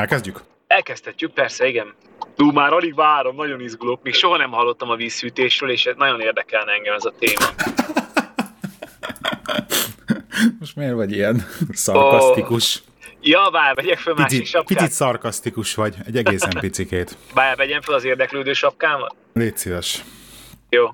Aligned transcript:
Elkezdjük? 0.00 0.40
Elkezdhetjük, 0.66 1.32
persze, 1.32 1.66
igen. 1.66 1.94
Tú, 2.36 2.50
már 2.52 2.72
alig 2.72 2.94
várom, 2.94 3.36
nagyon 3.36 3.60
izgulok. 3.60 4.02
Még 4.02 4.14
soha 4.14 4.36
nem 4.36 4.50
hallottam 4.50 4.90
a 4.90 4.96
vízszűtésről, 4.96 5.70
és 5.70 5.90
nagyon 5.96 6.20
érdekelne 6.20 6.72
engem 6.72 6.94
ez 6.94 7.04
a 7.04 7.12
téma. 7.18 7.44
Most 10.60 10.76
miért 10.76 10.94
vagy 10.94 11.12
ilyen 11.12 11.46
szarkasztikus? 11.72 12.76
Oh. 12.76 12.88
Ja, 13.20 13.48
vár, 13.52 13.74
vegyek 13.74 13.98
fel 13.98 14.14
másik 14.14 14.38
Picit, 14.38 14.46
sapkát. 14.46 14.78
picit 14.78 14.92
szarkasztikus 14.92 15.74
vagy, 15.74 15.94
egy 16.06 16.16
egészen 16.16 16.56
picikét. 16.60 17.16
Vár, 17.34 17.56
vegyem 17.56 17.80
fel 17.80 17.94
az 17.94 18.04
érdeklődő 18.04 18.52
sapkámat? 18.52 19.14
Légy 19.32 19.56
szíves. 19.56 20.04
Jó. 20.68 20.86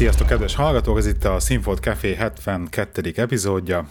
Sziasztok, 0.00 0.26
kedves 0.26 0.54
hallgatók! 0.54 0.98
Ez 0.98 1.06
itt 1.06 1.24
a 1.24 1.40
Sinfold 1.40 1.78
Café 1.78 2.14
72. 2.14 3.12
epizódja. 3.16 3.88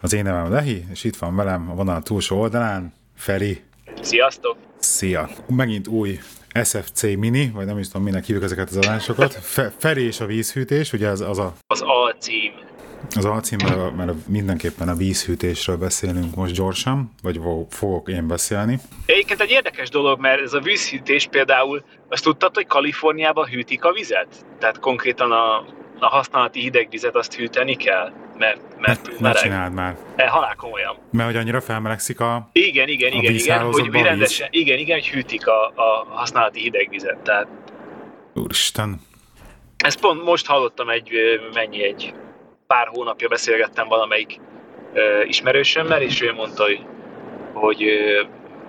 Az 0.00 0.12
én 0.12 0.22
nevem 0.22 0.52
Lehi, 0.52 0.84
és 0.90 1.04
itt 1.04 1.16
van 1.16 1.36
velem 1.36 1.70
a 1.70 1.74
vonal 1.74 2.02
túlsó 2.02 2.40
oldalán 2.40 2.92
Feri. 3.16 3.62
Sziasztok! 4.00 4.56
Szia! 4.78 5.28
Megint 5.48 5.86
új 5.86 6.18
SFC 6.64 7.02
Mini, 7.02 7.50
vagy 7.54 7.66
nem 7.66 7.78
is 7.78 7.86
tudom, 7.86 8.02
minek 8.02 8.24
hívjuk 8.24 8.44
ezeket 8.44 8.68
az 8.68 8.76
adásokat. 8.76 9.34
Fe- 9.34 9.74
Feri 9.78 10.02
és 10.02 10.20
a 10.20 10.26
vízhűtés, 10.26 10.92
ugye 10.92 11.08
az, 11.08 11.20
az 11.20 11.38
a 11.38 11.52
Az 11.66 11.80
alcím. 11.80 12.52
Az 13.16 13.24
alcím, 13.24 13.58
mert, 13.96 14.26
mindenképpen 14.28 14.88
a 14.88 14.94
vízhűtésről 14.94 15.76
beszélünk 15.76 16.34
most 16.34 16.54
gyorsan, 16.54 17.12
vagy 17.22 17.38
fo- 17.42 17.74
fogok 17.74 18.08
én 18.08 18.26
beszélni. 18.26 18.78
Egyébként 19.06 19.40
egy 19.40 19.50
érdekes 19.50 19.88
dolog, 19.88 20.20
mert 20.20 20.40
ez 20.40 20.52
a 20.52 20.60
vízhűtés 20.60 21.26
például, 21.30 21.84
azt 22.08 22.22
tudtad, 22.22 22.54
hogy 22.54 22.66
Kaliforniában 22.66 23.46
hűtik 23.46 23.84
a 23.84 23.92
vizet? 23.92 24.46
Tehát 24.58 24.78
konkrétan 24.78 25.32
a, 25.32 25.56
a 25.98 26.06
használati 26.06 26.60
hideg 26.60 26.88
vizet 26.90 27.16
azt 27.16 27.34
hűteni 27.34 27.76
kell? 27.76 28.12
Mert, 28.38 28.60
mert 28.80 29.06
Ne 29.06 29.14
meleg. 29.20 29.42
csináld 29.42 29.72
már. 29.72 29.96
E, 30.16 30.28
halál 30.28 30.54
komolyan. 30.54 30.96
Mert 31.10 31.28
hogy 31.28 31.38
annyira 31.38 31.60
felmelegszik 31.60 32.20
a... 32.20 32.48
Igen, 32.52 32.88
igen, 32.88 33.12
A 33.12 33.16
igen, 33.16 33.34
igen, 33.34 33.62
hogy, 33.62 33.90
rendesen, 33.92 34.48
igen, 34.50 34.78
igen, 34.78 34.98
hogy 34.98 35.08
hűtik 35.08 35.46
a, 35.46 35.66
a 35.66 36.06
használati 36.08 36.60
hidegvizet. 36.60 37.18
Tehát 37.18 37.46
Úristen. 38.34 39.00
ezt 39.76 40.00
pont 40.00 40.24
most 40.24 40.46
hallottam 40.46 40.88
egy, 40.88 41.10
mennyi 41.54 41.84
egy 41.84 42.14
pár 42.66 42.86
hónapja 42.86 43.28
beszélgettem 43.28 43.88
valamelyik 43.88 44.40
ismerősömmel, 45.26 46.02
és 46.02 46.20
ő 46.22 46.32
mondta, 46.32 46.62
hogy, 46.62 46.80
hogy 47.52 47.84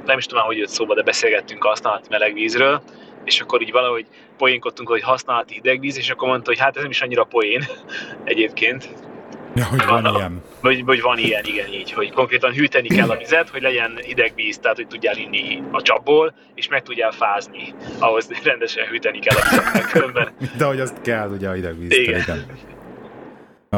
nem 0.06 0.18
is 0.18 0.26
tudom, 0.26 0.46
hogy 0.46 0.58
jött 0.58 0.70
szóba, 0.70 0.94
de 0.94 1.02
beszélgettünk 1.02 1.64
a 1.64 1.68
használati 1.68 2.08
meleg 2.10 2.34
vízről, 2.34 2.82
és 3.24 3.42
akkor 3.42 3.62
így 3.62 3.72
valahogy 3.72 4.06
poénkodtunk, 4.38 4.90
hogy 4.90 5.02
használati 5.02 5.54
hidegvíz, 5.54 5.98
és 5.98 6.10
akkor 6.10 6.28
mondta, 6.28 6.50
hogy 6.50 6.60
hát 6.60 6.76
ez 6.76 6.82
nem 6.82 6.92
is 6.92 7.02
annyira 7.02 7.24
poén 7.24 7.64
egyébként, 8.24 8.90
Ja, 9.56 9.66
hogy 9.66 9.86
van 9.86 10.16
ilyen. 10.16 10.42
vagy, 10.62 10.86
vagy 10.86 11.02
van 11.02 11.18
ilyen, 11.18 11.44
igen, 11.46 11.74
így, 11.74 11.92
hogy 11.92 12.12
konkrétan 12.12 12.54
hűteni 12.54 12.88
kell 12.88 13.10
a 13.10 13.18
vizet, 13.18 13.50
hogy 13.50 13.62
legyen 13.62 14.00
hideg 14.06 14.32
víz, 14.36 14.58
tehát 14.58 14.78
hogy 14.78 14.88
tudjál 14.88 15.18
inni 15.18 15.64
a 15.72 15.82
csapból, 15.82 16.34
és 16.56 16.68
meg 16.68 16.82
tudjál 16.82 17.12
fázni. 17.12 17.74
Ahhoz 18.00 18.30
rendesen 18.44 18.86
hűteni 18.86 19.20
kell 19.20 19.38
a 19.38 19.50
vizet, 19.50 19.92
különben. 19.92 20.30
De 20.58 20.66
hogy 20.66 20.80
azt 20.80 21.02
kell 21.02 21.30
ugye 21.30 21.50
a 21.50 21.54
hidegvíz. 21.54 21.98
Igen. 21.98 22.20
igen. 22.20 22.46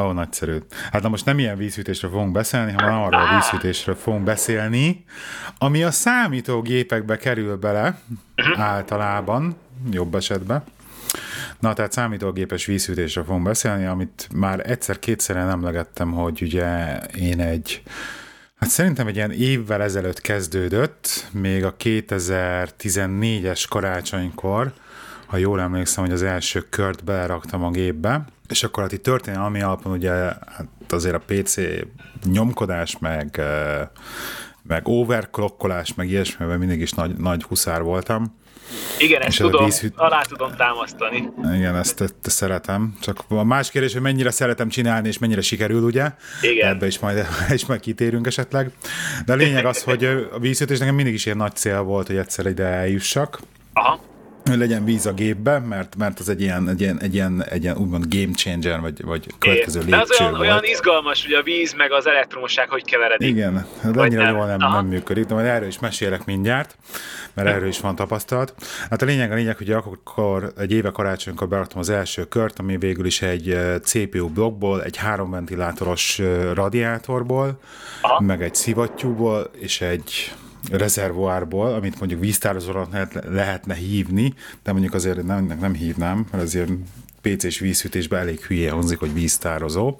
Ó, 0.05 0.11
nagyszerű. 0.11 0.57
Hát 0.91 1.01
na 1.01 1.09
most 1.09 1.25
nem 1.25 1.39
ilyen 1.39 1.57
vízhűtésről 1.57 2.11
fogunk 2.11 2.31
beszélni, 2.31 2.71
hanem 2.71 3.01
arról 3.01 3.21
a 3.21 3.35
vízhűtésről 3.35 3.95
fogunk 3.95 4.23
beszélni, 4.23 5.03
ami 5.57 5.83
a 5.83 5.91
számítógépekbe 5.91 7.17
kerül 7.17 7.57
bele 7.57 7.99
általában, 8.55 9.55
jobb 9.91 10.15
esetben. 10.15 10.63
Na, 11.59 11.73
tehát 11.73 11.91
számítógépes 11.91 12.65
vízhűtésről 12.65 13.23
fogunk 13.23 13.43
beszélni, 13.43 13.85
amit 13.85 14.27
már 14.33 14.69
egyszer-kétszer 14.69 15.35
én 15.35 15.41
emlegettem, 15.41 16.11
hogy 16.11 16.41
ugye 16.41 16.97
én 16.97 17.39
egy, 17.39 17.81
hát 18.59 18.69
szerintem 18.69 19.07
egy 19.07 19.15
ilyen 19.15 19.31
évvel 19.31 19.81
ezelőtt 19.81 20.21
kezdődött, 20.21 21.27
még 21.31 21.65
a 21.65 21.75
2014-es 21.75 23.65
karácsonykor, 23.69 24.73
ha 25.25 25.37
jól 25.37 25.61
emlékszem, 25.61 26.03
hogy 26.03 26.13
az 26.13 26.23
első 26.23 26.65
kört 26.69 27.03
beleraktam 27.03 27.63
a 27.63 27.71
gépbe, 27.71 28.25
és 28.49 28.63
akkor 28.63 28.83
hát 28.83 28.91
itt 28.91 29.03
történelmi 29.03 29.61
alapon 29.61 29.91
ugye 29.91 30.11
hát 30.11 30.67
azért 30.89 31.15
a 31.15 31.21
PC 31.25 31.55
nyomkodás, 32.23 32.97
meg, 32.99 33.41
meg 34.63 34.87
overclockolás, 34.87 35.93
meg 35.93 36.09
ilyesmiben 36.09 36.59
mindig 36.59 36.81
is 36.81 36.91
nagy, 36.91 37.15
nagy 37.17 37.43
huszár 37.43 37.81
voltam. 37.81 38.37
Igen, 38.99 39.21
ezt 39.21 39.37
tudom, 39.37 39.65
vízhűt- 39.65 39.97
alá 39.97 40.21
tudom 40.21 40.55
támasztani. 40.55 41.29
Igen, 41.53 41.75
ezt, 41.75 42.01
ezt 42.01 42.13
szeretem. 42.21 42.97
Csak 43.01 43.23
a 43.27 43.43
más 43.43 43.71
kérdés, 43.71 43.93
hogy 43.93 44.01
mennyire 44.01 44.31
szeretem 44.31 44.69
csinálni, 44.69 45.07
és 45.07 45.17
mennyire 45.17 45.41
sikerül, 45.41 45.83
ugye? 45.83 46.11
Igen. 46.41 46.69
Ebbe 46.69 46.85
is 46.85 46.99
majd, 46.99 47.25
is 47.49 47.65
majd 47.65 47.79
kitérünk 47.79 48.27
esetleg. 48.27 48.71
De 49.25 49.33
a 49.33 49.35
lényeg 49.35 49.65
az, 49.65 49.83
hogy 49.83 50.03
a 50.31 50.39
vízütés 50.39 50.79
nekem 50.79 50.95
mindig 50.95 51.13
is 51.13 51.25
ilyen 51.25 51.37
nagy 51.37 51.55
cél 51.55 51.81
volt, 51.81 52.07
hogy 52.07 52.17
egyszer 52.17 52.45
ide 52.45 52.65
eljussak. 52.65 53.39
Aha. 53.73 53.99
Hogy 54.49 54.57
legyen 54.57 54.85
víz 54.85 55.05
a 55.05 55.13
gépbe, 55.13 55.59
mert, 55.59 55.95
mert 55.95 56.19
az 56.19 56.29
egy 56.29 56.41
ilyen, 56.41 56.69
egy 56.69 56.81
ilyen, 56.81 56.99
egy 57.01 57.13
ilyen, 57.13 57.43
egy 57.49 57.63
ilyen 57.63 57.77
úgymond 57.77 58.05
game 58.15 58.33
changer, 58.33 58.79
vagy, 58.81 59.03
vagy 59.03 59.27
következő 59.39 59.79
De 59.79 59.97
az 59.97 60.07
lépcső 60.07 60.23
olyan, 60.23 60.37
volt. 60.37 60.49
olyan 60.49 60.63
izgalmas, 60.63 61.25
hogy 61.25 61.33
a 61.33 61.43
víz 61.43 61.73
meg 61.73 61.91
az 61.91 62.07
elektromosság 62.07 62.69
hogy 62.69 62.83
keveredik. 62.85 63.27
Igen, 63.27 63.53
de 63.53 63.91
Vagy 63.91 63.97
annyira 63.97 64.23
nem. 64.23 64.35
jól 64.35 64.45
nem, 64.45 64.61
Aha. 64.61 64.75
nem 64.75 64.85
működik, 64.85 65.25
de 65.25 65.33
majd 65.33 65.45
erről 65.45 65.67
is 65.67 65.79
mesélek 65.79 66.25
mindjárt, 66.25 66.75
mert 67.33 67.47
erről 67.47 67.67
is 67.67 67.79
van 67.79 67.95
tapasztalat. 67.95 68.53
Hát 68.89 69.01
a 69.01 69.05
lényeg 69.05 69.31
a 69.31 69.35
lényeg, 69.35 69.57
hogy 69.57 69.71
akkor 69.71 70.53
egy 70.57 70.71
éve 70.71 70.89
karácsonykor 70.89 71.47
beraktam 71.47 71.79
az 71.79 71.89
első 71.89 72.23
kört, 72.27 72.59
ami 72.59 72.77
végül 72.77 73.05
is 73.05 73.21
egy 73.21 73.57
CPU 73.83 74.29
blokkból, 74.29 74.83
egy 74.83 74.97
három 74.97 75.31
ventilátoros 75.31 76.21
radiátorból, 76.53 77.59
Aha. 78.01 78.19
meg 78.21 78.41
egy 78.43 78.55
szivattyúból, 78.55 79.49
és 79.59 79.81
egy 79.81 80.33
rezervoárból, 80.71 81.73
amit 81.73 81.99
mondjuk 81.99 82.19
víztározónak 82.19 82.91
lehet, 82.91 83.23
lehetne 83.29 83.73
hívni, 83.73 84.33
de 84.63 84.71
mondjuk 84.71 84.93
azért 84.93 85.23
nem, 85.23 85.57
nem 85.59 85.73
hívnám, 85.73 86.27
mert 86.31 86.43
azért 86.43 86.69
PC-s 87.21 87.59
vízhűtésben 87.59 88.19
elég 88.19 88.39
hülye 88.39 88.71
hangzik, 88.71 88.99
hogy 88.99 89.13
víztározó. 89.13 89.99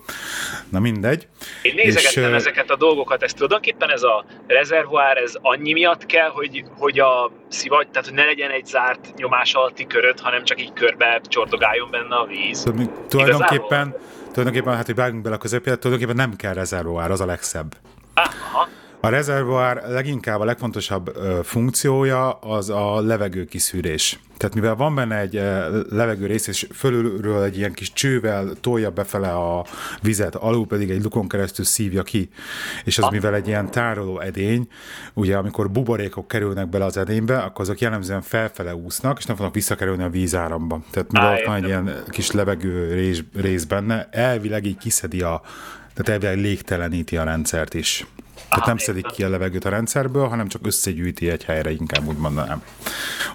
Na 0.70 0.80
mindegy. 0.80 1.28
Én 1.62 1.74
nézegettem 1.75 2.31
ö, 2.31 2.36
ezeket 2.36 2.70
a 2.70 2.75
dolgokat, 2.75 3.24
ez 3.24 3.34
tulajdonképpen 3.34 3.90
ez 3.90 4.03
a 4.03 4.25
rezervoár, 4.47 5.18
ez 5.18 5.34
annyi 5.42 5.74
miatt 5.74 6.06
kell, 6.06 6.30
hogy, 6.30 6.64
hogy 6.78 7.00
a 7.00 7.31
szivagy, 7.47 7.88
tehát 7.88 8.08
hogy 8.08 8.16
ne 8.16 8.26
legyen 8.26 8.52
egy 8.52 8.66
zárt 8.66 9.14
nyomás 9.16 9.53
alatti 9.53 9.88
köröd, 9.88 10.20
hanem 10.20 10.44
csak 10.44 10.62
így 10.62 10.74
körbe 10.74 11.22
csordogáljon 11.24 11.91
benne 11.91 12.16
a 12.16 12.26
víz. 12.26 12.66
Tulajdonképpen, 13.08 13.96
tulajdonképpen, 14.31 14.76
hát 14.76 14.86
hogy 14.86 14.96
vágunk 14.96 15.22
bele 15.22 15.36
a 15.36 15.38
közepére, 15.38 15.76
tulajdonképpen 15.76 16.28
nem 16.28 16.36
kell 16.36 16.53
rezervoár, 16.53 17.12
az 17.12 17.22
a 17.22 17.26
legszebb. 17.26 17.76
Aha. 18.14 18.68
A 19.01 19.09
rezervoár 19.09 19.83
leginkább 19.87 20.39
a 20.39 20.45
legfontosabb 20.45 21.15
ö, 21.15 21.39
funkciója 21.43 22.31
az 22.31 22.69
a 22.69 23.01
levegő 23.01 23.45
kiszűrés. 23.45 24.19
Tehát 24.37 24.55
mivel 24.55 24.75
van 24.75 24.95
benne 24.95 25.17
egy 25.17 25.41
levegő 25.89 26.25
rész, 26.25 26.47
és 26.47 26.67
fölülről 26.73 27.43
egy 27.43 27.57
ilyen 27.57 27.73
kis 27.73 27.93
csővel 27.93 28.51
tolja 28.61 28.89
befele 28.89 29.31
a 29.31 29.65
vizet, 30.01 30.35
alul 30.35 30.67
pedig 30.67 30.89
egy 30.89 31.03
lukon 31.03 31.27
keresztül 31.27 31.65
szívja 31.65 32.03
ki, 32.03 32.29
és 32.83 32.97
az 32.97 33.07
mivel 33.11 33.35
egy 33.35 33.47
ilyen 33.47 33.71
tároló 33.71 34.19
edény, 34.19 34.67
ugye 35.13 35.37
amikor 35.37 35.71
buborékok 35.71 36.27
kerülnek 36.27 36.69
bele 36.69 36.85
az 36.85 36.97
edénybe, 36.97 37.37
akkor 37.37 37.61
azok 37.61 37.79
jellemzően 37.79 38.21
felfele 38.21 38.75
úsznak, 38.75 39.17
és 39.17 39.25
nem 39.25 39.35
fognak 39.35 39.53
visszakerülni 39.53 40.03
a 40.03 40.09
vízáramba. 40.09 40.81
Tehát 40.91 41.11
mivel 41.11 41.33
ott 41.33 41.45
van 41.45 41.55
egy 41.55 41.66
ilyen 41.66 42.03
kis 42.09 42.31
levegő 42.31 42.93
rész, 42.93 43.23
rész 43.35 43.63
benne, 43.63 44.07
elvileg 44.11 44.66
így 44.66 44.77
kiszedi 44.77 45.21
a, 45.21 45.41
tehát 45.93 46.23
elvileg 46.23 46.45
légteleníti 46.45 47.17
a 47.17 47.23
rendszert 47.23 47.73
is. 47.73 48.05
Tehát 48.49 48.65
nem 48.65 48.77
szedik 48.77 49.05
ki 49.05 49.23
a 49.23 49.29
levegőt 49.29 49.65
a 49.65 49.69
rendszerből, 49.69 50.27
hanem 50.27 50.47
csak 50.47 50.65
összegyűjti 50.65 51.29
egy 51.29 51.43
helyre, 51.43 51.72
inkább 51.72 52.07
úgy 52.07 52.17
mondanám. 52.17 52.63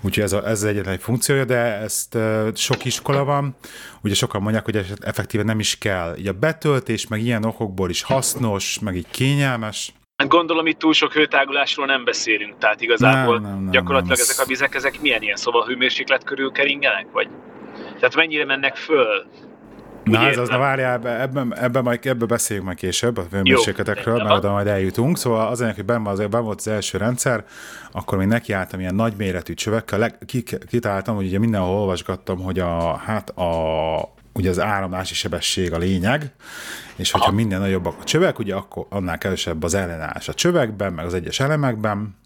Úgyhogy 0.01 0.25
ez, 0.25 0.33
a, 0.33 0.47
ez 0.49 0.63
az 0.63 0.65
egyetlen 0.65 0.95
egy 0.95 1.03
funkciója, 1.03 1.45
de 1.45 1.57
ezt 1.57 2.19
sok 2.55 2.85
iskola 2.85 3.25
van, 3.25 3.57
ugye 4.03 4.15
sokan 4.15 4.43
mondják, 4.43 4.65
hogy 4.65 4.77
ez 4.77 4.87
effektíve 5.01 5.43
nem 5.43 5.59
is 5.59 5.79
kell. 5.79 6.17
Így 6.19 6.27
a 6.29 6.33
betöltés, 6.33 7.07
meg 7.09 7.21
ilyen 7.21 7.45
okokból 7.45 7.91
is 7.91 8.03
hasznos, 8.03 8.79
meg 8.79 8.97
így 8.97 9.07
kényelmes. 9.11 9.93
Hát 10.17 10.29
Gondolom 10.29 10.67
itt 10.67 10.79
túl 10.79 10.93
sok 10.93 11.13
hőtágulásról 11.13 11.87
nem 11.87 12.05
beszélünk, 12.05 12.59
tehát 12.59 12.81
igazából 12.81 13.41
Nem, 13.41 13.51
nem, 13.51 13.63
nem, 13.63 13.71
gyakorlatilag 13.71 14.17
nem, 14.17 14.27
ez- 14.27 14.31
ezek 14.31 14.45
a 14.45 14.49
vizek, 14.49 14.75
ezek 14.75 15.01
milyen 15.01 15.23
ilyen 15.23 15.37
szobahőmérséklet 15.37 16.25
körül 16.25 16.51
keringenek, 16.53 17.07
vagy? 17.13 17.29
Tehát 17.99 18.15
mennyire 18.15 18.45
mennek 18.45 18.77
föl? 18.77 19.27
Na 20.05 20.27
ez 20.27 20.39
az, 20.39 20.49
na 20.49 20.59
várjál, 20.59 20.93
ebbe, 20.93 21.21
ebben, 21.21 21.59
ebben 21.59 21.83
majd 21.83 22.07
ebbe 22.07 22.27
beszéljünk 22.27 22.67
majd 22.67 22.79
később, 22.79 23.19
a 23.19 23.25
hőmérsékletekről, 23.31 24.23
mert 24.23 24.37
oda 24.37 24.51
majd 24.51 24.67
eljutunk. 24.67 25.19
Szóval 25.19 25.47
az 25.47 25.61
hogy 25.75 25.85
benn, 25.85 26.07
az, 26.07 26.19
benn 26.19 26.43
volt 26.43 26.59
az 26.59 26.69
első 26.69 26.99
rendszer, 26.99 27.45
akkor 27.93 28.19
még 28.19 28.27
nekiálltam 28.27 28.81
ilyen 28.81 28.95
nagyméretű 28.95 29.55
csövekkel, 29.55 29.99
leg, 29.99 30.19
ki, 30.27 30.43
kitaláltam, 30.43 31.15
hogy 31.15 31.27
ugye 31.27 31.39
mindenhol 31.39 31.77
olvasgattam, 31.77 32.43
hogy 32.43 32.59
a, 32.59 32.97
hát 32.97 33.31
a 33.31 34.13
ugye 34.33 34.51
az 34.51 34.61
áramlási 34.61 35.15
sebesség 35.15 35.73
a 35.73 35.79
lényeg, 35.79 36.33
és 36.97 37.11
hogyha 37.11 37.27
Aha. 37.27 37.37
minden 37.37 37.61
nagyobbak 37.61 37.97
a 38.01 38.05
csövek, 38.05 38.39
ugye 38.39 38.55
akkor 38.55 38.87
annál 38.89 39.19
kevesebb 39.19 39.63
az 39.63 39.75
ellenállás 39.75 40.29
a 40.29 40.35
csövekben, 40.35 40.93
meg 40.93 41.07
az 41.07 41.15
egyes 41.15 41.41
elemekben, 41.41 42.17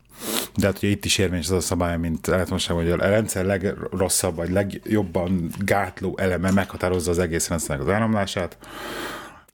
de 0.57 0.67
hát 0.67 0.77
ugye 0.77 0.89
itt 0.89 1.05
is 1.05 1.19
érvényes 1.19 1.47
az 1.47 1.53
a 1.53 1.61
szabály, 1.61 1.97
mint 1.97 2.29
elektromosság, 2.29 2.77
hogy 2.77 2.91
a 2.91 2.97
rendszer 2.97 3.45
legrosszabb, 3.45 4.37
vagy 4.37 4.51
legjobban 4.51 5.51
gátló 5.59 6.19
eleme 6.19 6.51
meghatározza 6.51 7.11
az 7.11 7.19
egész 7.19 7.49
rendszernek 7.49 7.87
az 7.87 7.93
áramlását, 7.93 8.57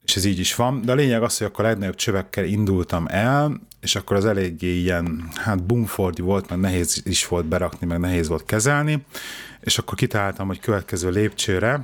és 0.05 0.17
ez 0.17 0.25
így 0.25 0.39
is 0.39 0.55
van, 0.55 0.83
de 0.85 0.93
a 0.93 0.95
lényeg 0.95 1.23
az, 1.23 1.39
hogy 1.39 1.47
akkor 1.47 1.65
a 1.65 1.69
legnagyobb 1.69 1.95
csövekkel 1.95 2.45
indultam 2.45 3.07
el, 3.09 3.61
és 3.81 3.97
akkor 3.97 4.17
az 4.17 4.25
eléggé 4.25 4.79
ilyen, 4.79 5.29
hát 5.35 5.63
bumfordi 5.63 6.23
volt, 6.23 6.51
meg 6.51 6.59
nehéz 6.59 7.03
is 7.05 7.29
volt 7.29 7.47
berakni, 7.47 7.87
meg 7.87 7.99
nehéz 7.99 8.29
volt 8.29 8.45
kezelni, 8.45 9.05
és 9.61 9.79
akkor 9.79 9.95
kitaláltam, 9.95 10.47
hogy 10.47 10.61
következő 10.61 11.11
lépcsőre 11.11 11.81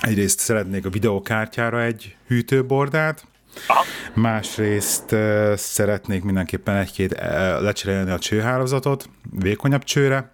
egyrészt 0.00 0.38
szeretnék 0.38 0.86
a 0.86 0.90
videokártyára 0.90 1.82
egy 1.82 2.16
hűtőbordát, 2.26 3.26
Aha. 3.66 3.84
Másrészt 4.14 5.12
uh, 5.12 5.54
szeretnék 5.54 6.22
mindenképpen 6.22 6.76
egy-két 6.76 7.12
uh, 7.12 7.20
lecserélni 7.60 8.10
a 8.10 8.18
csőhálózatot 8.18 9.08
vékonyabb 9.30 9.84
csőre, 9.84 10.32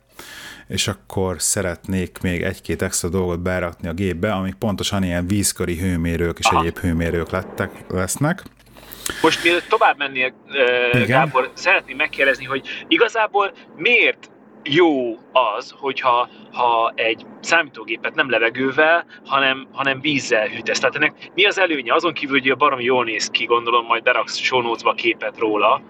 és 0.69 0.88
akkor 0.88 1.43
szeretnék 1.43 2.19
még 2.23 2.43
egy-két 2.43 2.82
extra 2.82 3.09
dolgot 3.09 3.41
berakni 3.41 3.88
a 3.88 3.93
gépbe, 3.93 4.32
amik 4.32 4.55
pontosan 4.55 5.03
ilyen 5.03 5.26
vízköri 5.26 5.79
hőmérők 5.79 6.38
és 6.38 6.47
Aha. 6.47 6.61
egyéb 6.61 6.79
hőmérők 6.79 7.31
lettek, 7.31 7.70
lesznek. 7.88 8.43
Most 9.23 9.43
mielőtt 9.43 9.69
tovább 9.69 9.99
mennél, 9.99 10.35
uh, 10.94 11.06
Gábor, 11.06 11.50
szeretném 11.55 11.97
megkérdezni, 11.97 12.44
hogy 12.44 12.69
igazából 12.88 13.53
miért 13.76 14.31
jó 14.69 15.19
az, 15.32 15.75
hogyha 15.79 16.29
ha 16.53 16.93
egy 16.94 17.26
számítógépet 17.41 18.15
nem 18.15 18.31
levegővel, 18.31 19.05
hanem, 19.26 19.67
hanem 19.73 20.00
vízzel 20.00 20.47
hűtesz. 20.47 20.79
Tehát 20.79 20.97
ennek 20.97 21.31
mi 21.35 21.44
az 21.44 21.59
előnye? 21.59 21.94
Azon 21.94 22.12
kívül, 22.12 22.38
hogy 22.38 22.50
a 22.50 22.55
barom 22.55 22.81
jól 22.81 23.05
néz 23.05 23.31
ki, 23.31 23.44
gondolom, 23.44 23.87
majd 23.87 24.03
beraksz 24.03 24.37
show 24.37 24.75
képet 24.94 25.38
róla. 25.38 25.82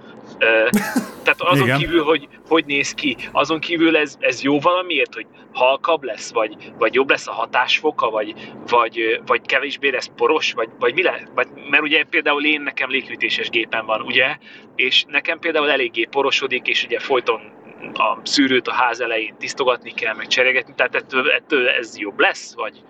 Tehát 1.23 1.43
azon 1.43 1.67
Igen. 1.67 1.79
kívül, 1.79 2.05
hogy 2.05 2.29
hogy 2.49 2.65
néz 2.65 2.95
ki, 2.95 3.17
azon 3.33 3.61
kívül 3.61 3.97
ez, 3.97 4.17
ez 4.19 4.43
jó 4.43 4.61
valamiért, 4.61 5.15
hogy 5.15 5.27
halkabb 5.53 6.03
lesz, 6.03 6.33
vagy, 6.33 6.57
vagy 6.79 6.95
jobb 6.95 7.11
lesz 7.11 7.29
a 7.29 7.33
hatásfoka, 7.33 8.11
vagy, 8.11 8.35
vagy, 8.67 9.21
vagy 9.27 9.41
kevésbé 9.47 9.89
lesz 9.91 10.11
poros, 10.17 10.53
vagy, 10.53 10.69
vagy 10.79 10.95
mi 10.95 11.03
lesz? 11.03 11.23
Vagy, 11.35 11.47
mert 11.71 11.83
ugye 11.83 12.05
például 12.11 12.45
én 12.45 12.61
nekem 12.61 12.91
léghűtéses 12.91 13.49
gépen 13.49 13.87
van, 13.87 14.01
ugye, 14.01 14.37
és 14.77 15.05
nekem 15.09 15.39
például 15.39 15.71
eléggé 15.71 16.05
porosodik, 16.05 16.67
és 16.67 16.85
ugye 16.85 16.99
folyton 16.99 17.41
a 17.93 18.19
szűrőt 18.23 18.69
a 18.69 18.73
ház 18.73 19.01
elején 19.01 19.37
tisztogatni 19.39 19.91
kell, 19.91 20.15
meg 20.15 20.27
cserégetni, 20.27 20.75
tehát 20.75 20.95
ettől, 20.95 21.31
ettől 21.31 21.69
ez 21.69 21.99
jobb 21.99 22.19
lesz, 22.19 22.55
vagy, 22.55 22.83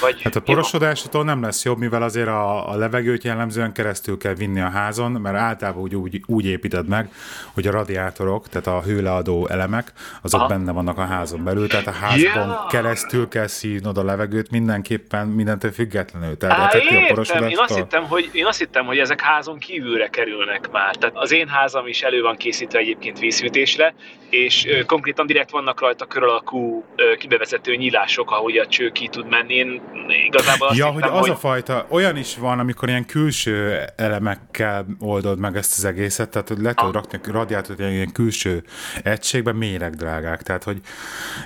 vagy 0.00 0.22
hát 0.22 0.36
a 0.36 0.40
porosodásától 0.40 1.24
nem 1.24 1.42
lesz 1.42 1.64
jobb, 1.64 1.78
mivel 1.78 2.02
azért 2.02 2.28
a, 2.28 2.70
a 2.70 2.76
levegőt 2.76 3.24
jellemzően 3.24 3.72
keresztül 3.72 4.18
kell 4.18 4.34
vinni 4.34 4.60
a 4.60 4.68
házon, 4.68 5.10
mert 5.10 5.36
általában 5.36 5.82
úgy, 5.82 5.94
úgy, 5.94 6.22
úgy 6.26 6.46
építed 6.46 6.88
meg, 6.88 7.12
hogy 7.54 7.66
a 7.66 7.70
radiátorok, 7.70 8.48
tehát 8.48 8.66
a 8.66 8.82
hőleadó 8.82 9.48
elemek, 9.48 9.92
azok 10.22 10.40
Aha. 10.40 10.48
benne 10.48 10.72
vannak 10.72 10.98
a 10.98 11.04
házon 11.04 11.44
belül, 11.44 11.68
tehát 11.68 11.86
a 11.86 11.90
házban 11.90 12.48
yeah. 12.48 12.68
keresztül 12.68 13.28
kell 13.28 13.46
szívnod 13.46 13.98
a 13.98 14.04
levegőt 14.04 14.50
mindenképpen, 14.50 15.26
mindentől 15.26 15.72
függetlenül. 15.72 16.36
Tehát 16.36 16.74
Á, 16.74 16.78
értem. 16.78 17.48
Én 17.48 17.58
azt, 17.58 17.74
hittem, 17.74 18.04
hogy, 18.04 18.30
én 18.32 18.46
azt 18.46 18.58
hittem, 18.58 18.86
hogy 18.86 18.98
ezek 18.98 19.20
házon 19.20 19.58
kívülre 19.58 20.08
kerülnek 20.08 20.70
már. 20.70 20.96
Tehát 20.96 21.16
az 21.16 21.32
én 21.32 21.48
házam 21.48 21.86
is 21.86 22.02
elő 22.02 22.22
van 22.22 22.36
készítve 22.36 22.78
egyébként 22.78 23.18
vízhűtésre, 23.18 23.94
és 24.30 24.66
konkrétan 24.86 25.26
direkt 25.26 25.50
vannak 25.50 25.80
rajta 25.80 26.06
kör 26.06 26.22
alakú 26.22 26.84
kibevezető 27.18 27.74
nyílások, 27.74 28.30
ahogy 28.30 28.56
a 28.56 28.66
cső 28.66 28.90
ki 28.90 29.08
tud 29.08 29.28
menni. 29.28 29.63
Én 30.08 30.26
igazából 30.26 30.68
azt 30.68 30.78
Ja, 30.78 30.92
hittem, 30.92 31.10
hogy 31.10 31.18
az 31.18 31.20
hogy... 31.20 31.30
a 31.30 31.36
fajta, 31.36 31.86
olyan 31.88 32.16
is 32.16 32.36
van, 32.36 32.58
amikor 32.58 32.88
ilyen 32.88 33.06
külső 33.06 33.84
elemekkel 33.96 34.86
oldod 35.00 35.38
meg 35.38 35.56
ezt 35.56 35.72
az 35.76 35.84
egészet, 35.84 36.30
tehát 36.30 36.48
hogy 36.48 36.58
le 36.58 36.74
tudod 36.74 36.94
ah. 36.94 37.02
rakni 37.02 37.28
a 37.28 37.32
radiátort 37.32 37.78
ilyen, 37.78 37.92
ilyen 37.92 38.12
külső 38.12 38.64
egységben, 39.02 39.56
méreg 39.56 39.94
drágák, 39.94 40.42
tehát 40.42 40.64
hogy 40.64 40.80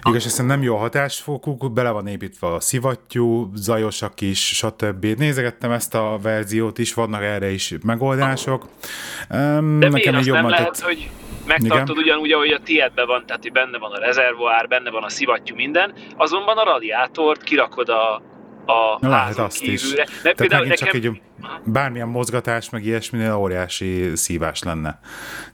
igaz, 0.02 0.26
ezt 0.26 0.46
nem 0.46 0.62
jó 0.62 0.76
a 0.76 0.78
hatásfokuk, 0.78 1.72
bele 1.72 1.90
van 1.90 2.06
építve 2.06 2.46
a 2.46 2.60
szivattyú, 2.60 3.50
zajosak 3.54 4.20
is, 4.20 4.46
stb. 4.46 5.04
Nézegettem 5.04 5.70
ezt 5.70 5.94
a 5.94 6.18
verziót 6.22 6.78
is, 6.78 6.94
vannak 6.94 7.22
erre 7.22 7.50
is 7.50 7.74
megoldások. 7.84 8.68
Um, 9.30 9.80
De 9.80 9.88
nekem 9.88 10.12
miért 10.12 10.26
jobban 10.26 10.42
nem 10.42 10.50
lehet, 10.50 10.80
hogy 10.80 11.10
megtartod 11.48 11.96
Igen. 11.96 12.02
ugyanúgy, 12.02 12.32
ahogy 12.32 12.50
a 12.50 12.58
tiédben 12.58 13.06
van, 13.06 13.26
tehát 13.26 13.42
hogy 13.42 13.52
benne 13.52 13.78
van 13.78 13.92
a 13.92 13.98
rezervoár, 13.98 14.68
benne 14.68 14.90
van 14.90 15.02
a 15.02 15.08
szivattyú, 15.08 15.54
minden, 15.54 15.92
azonban 16.16 16.58
a 16.58 16.64
radiátort 16.64 17.42
kirakod 17.42 17.88
a, 17.88 18.14
a 18.72 18.98
Na, 19.00 19.08
lehet 19.08 19.38
azt 19.38 19.58
kívülre. 19.58 19.82
is. 19.82 19.94
Mert 19.96 20.22
Tehát 20.22 20.36
például 20.36 20.66
nekem... 20.66 20.86
csak 20.86 20.94
egy 20.94 21.20
bármilyen 21.64 22.08
mozgatás, 22.08 22.70
meg 22.70 22.84
ilyesminél 22.84 23.34
óriási 23.34 24.16
szívás 24.16 24.62
lenne. 24.62 25.00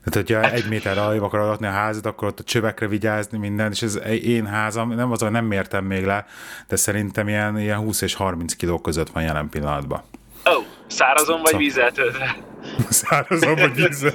Tehát, 0.05 0.15
hogyha 0.15 0.41
hát... 0.41 0.53
egy 0.53 0.69
méterre 0.69 1.03
aljebb 1.03 1.23
akarod 1.23 1.49
adni 1.49 1.67
a 1.67 1.71
házat, 1.71 2.07
akkor 2.07 2.29
ott 2.29 2.41
a 2.41 2.43
csövekre 2.43 2.89
vigyázni 2.89 3.39
minden, 3.39 3.71
és 3.71 3.83
ez 3.83 4.01
én 4.23 4.47
házam, 4.47 4.95
nem 4.95 5.13
az, 5.13 5.21
hogy 5.21 5.31
nem 5.31 5.45
mértem 5.45 5.85
még 5.85 6.05
le, 6.05 6.27
de 6.69 6.77
szerintem 6.77 7.29
ilyen, 7.29 7.59
ilyen 7.59 7.79
20 7.79 8.01
és 8.01 8.15
30 8.15 8.55
kiló 8.55 8.81
között 8.81 9.09
van 9.09 9.23
jelen 9.23 9.49
pillanatban. 9.49 10.03
Oh, 10.45 10.65
szárazon 10.87 11.41
vagy 11.43 11.57
vízzel 11.57 11.93
töltve? 11.93 12.37
Szárazon 12.89 13.55
vagy 13.55 13.75
vízzel. 13.75 14.13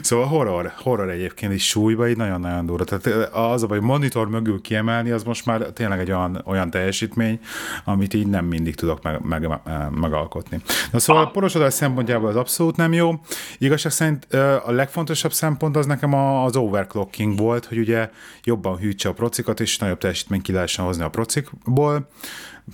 Szóval 0.00 0.26
horror, 0.26 0.72
horror 0.76 1.10
egyébként 1.10 1.52
is 1.52 1.66
súlyba, 1.66 2.08
így 2.08 2.16
nagyon-nagyon 2.16 2.66
durva. 2.66 2.84
Tehát 2.84 3.32
az 3.32 3.62
a 3.62 3.66
baj, 3.66 3.78
monitor 3.78 4.28
mögül 4.28 4.60
kiemelni, 4.60 5.10
az 5.10 5.22
most 5.22 5.46
már 5.46 5.60
tényleg 5.60 5.98
egy 6.00 6.10
olyan, 6.10 6.42
olyan 6.44 6.70
teljesítmény, 6.70 7.40
amit 7.84 8.14
így 8.14 8.26
nem 8.26 8.44
mindig 8.44 8.74
tudok 8.74 9.02
meg, 9.02 9.20
meg, 9.20 9.48
megalkotni. 9.90 10.60
Na 10.92 10.98
szóval 10.98 11.22
a 11.22 11.30
porosodás 11.30 11.72
szempontjából 11.72 12.28
az 12.28 12.36
abszolút 12.36 12.76
nem 12.76 12.92
jó. 12.92 13.12
Igazság 13.58 13.92
szerint 13.92 14.34
a 14.64 14.70
legfontosabb 14.70 15.32
szempont 15.32 15.76
az 15.76 15.86
nekem 15.86 16.14
az 16.14 16.56
overclocking 16.56 17.38
volt, 17.38 17.64
hogy 17.64 17.78
ugye 17.78 18.10
jobban 18.42 18.76
hűtse 18.76 19.08
a 19.08 19.12
procikat, 19.12 19.60
és 19.60 19.78
nagyobb 19.78 19.98
teljesítményt 19.98 20.42
ki 20.42 20.52
lehessen 20.52 20.84
hozni 20.84 21.04
a 21.04 21.08
procikból, 21.08 22.08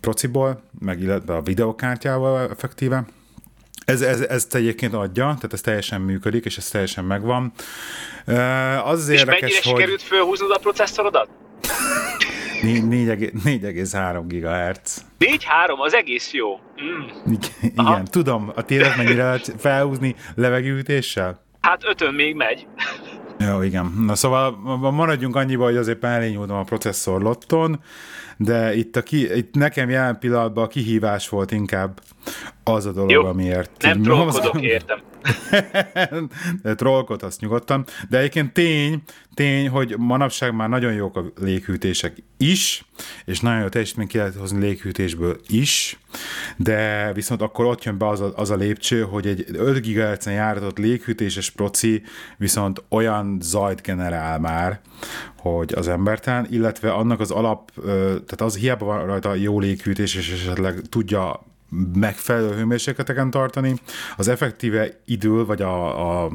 prociból, 0.01 0.63
meg 0.79 1.01
illetve 1.01 1.35
a 1.35 1.43
videokártyával 1.43 2.51
effektíve. 2.51 3.05
Ez, 3.85 4.03
ez, 4.03 4.21
ez 4.21 4.47
egyébként 4.51 4.95
adja, 4.95 5.25
tehát 5.25 5.53
ez 5.53 5.61
teljesen 5.61 6.01
működik, 6.01 6.45
és 6.45 6.57
ez 6.57 6.69
teljesen 6.69 7.05
megvan. 7.05 7.53
Az 8.85 9.01
az 9.01 9.09
és 9.09 9.19
érdekes, 9.19 9.41
mennyire 9.41 9.61
hogy... 9.63 9.63
sikerült 9.63 10.03
fölhúznod 10.03 10.51
a 10.51 10.59
processzorodat? 10.59 11.29
4,3 12.63 14.23
GHz. 14.27 15.05
4,3, 15.19 15.79
az 15.79 15.95
egész 15.95 16.33
jó. 16.33 16.55
Mm. 16.55 17.33
Igen, 17.63 17.73
Aha. 17.77 18.03
tudom. 18.03 18.53
A 18.55 18.63
téret 18.63 18.97
mennyire 18.97 19.23
lehet 19.25 19.55
felhúzni 19.59 20.15
levegőütéssel? 20.35 21.43
Hát 21.61 21.85
ötön 21.85 22.15
még 22.15 22.35
megy. 22.35 22.67
Jó, 23.49 23.63
igen. 23.63 23.95
Na 23.99 24.15
szóval 24.15 24.57
maradjunk 24.91 25.37
annyiba, 25.37 25.65
hogy 25.65 25.77
azért 25.77 26.05
elényúdom 26.05 26.57
a 26.57 26.63
processzor 26.63 27.23
lotton, 27.23 27.81
de 28.37 28.75
itt, 28.75 28.97
a 28.97 29.03
ki, 29.03 29.37
itt 29.37 29.55
nekem 29.55 29.91
jelen 29.91 30.19
pillanatban 30.19 30.65
a 30.65 30.67
kihívás 30.67 31.29
volt 31.29 31.53
inkább 31.53 32.01
az 32.65 32.87
a 32.87 32.93
dolog, 32.93 33.11
Jó, 33.11 33.25
amiért... 33.25 33.71
Nem 33.83 34.03
trollkodok, 34.03 34.63
értem. 34.63 34.99
de 36.63 36.75
trollkodhatsz 36.75 37.39
nyugodtan. 37.39 37.85
De 38.09 38.19
egyébként 38.19 38.53
tény, 38.53 39.03
tény, 39.35 39.69
hogy 39.69 39.95
manapság 39.99 40.55
már 40.55 40.69
nagyon 40.69 40.93
jók 40.93 41.17
a 41.17 41.25
léghűtések 41.41 42.23
is, 42.37 42.85
és 43.25 43.41
nagyon 43.41 43.61
jó 43.61 43.69
teljesítmény 43.69 44.07
ki 44.07 44.17
lehet 44.17 44.35
hozni 44.35 44.61
léghűtésből 44.61 45.41
is, 45.49 45.99
de 46.57 47.13
viszont 47.13 47.43
akkor 47.43 47.65
ott 47.65 47.85
jön 47.85 47.99
be 47.99 48.09
az 48.09 48.21
a, 48.21 48.33
az 48.37 48.51
a 48.51 48.57
lépcső, 48.57 49.03
hogy 49.03 49.27
egy 49.27 49.45
5 49.53 49.87
GHz-en 49.87 50.35
járatott 50.35 50.79
léghűtéses 50.79 51.51
proci 51.51 52.03
viszont 52.37 52.83
olyan 52.89 53.39
zajt 53.41 53.83
generál 53.83 54.39
már, 54.39 54.81
hogy 55.39 55.73
az 55.77 55.89
embertán, 55.89 56.47
illetve 56.51 56.93
annak 56.93 57.21
az 57.21 57.31
alap, 57.31 57.71
tehát 57.85 58.41
az 58.41 58.57
hiába 58.57 58.85
van 58.85 59.07
rajta 59.07 59.35
jó 59.35 59.61
léghűtés, 59.61 60.15
és 60.15 60.33
esetleg 60.33 60.81
tudja 60.89 61.49
megfelelő 61.95 62.55
hőmérsékleteken 62.55 63.31
tartani. 63.31 63.75
Az 64.17 64.29
effektíve 64.29 65.01
idő, 65.05 65.45
vagy 65.45 65.63
a, 65.63 66.25
a 66.25 66.31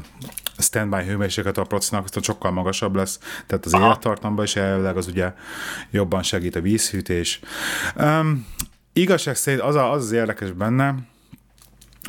standby 0.58 1.04
hőmérséklet 1.04 1.58
a 1.58 1.64
procinak 1.64 2.08
sokkal 2.22 2.52
magasabb 2.52 2.96
lesz, 2.96 3.20
tehát 3.48 3.66
az 3.66 3.74
élettartamban 3.74 4.46
is 4.46 4.56
elvileg 4.56 4.98
az 4.98 5.08
ugye 5.08 5.34
jobban 5.92 6.24
segít 6.24 6.56
a 6.56 6.62
vízhűtés. 6.62 7.40
Um, 7.96 8.48
igazság 8.94 9.36
szerint 9.36 9.64
az, 9.64 9.76
a, 9.76 9.92
az 9.92 10.04
az 10.04 10.12
érdekes 10.12 10.52
benne, 10.52 10.96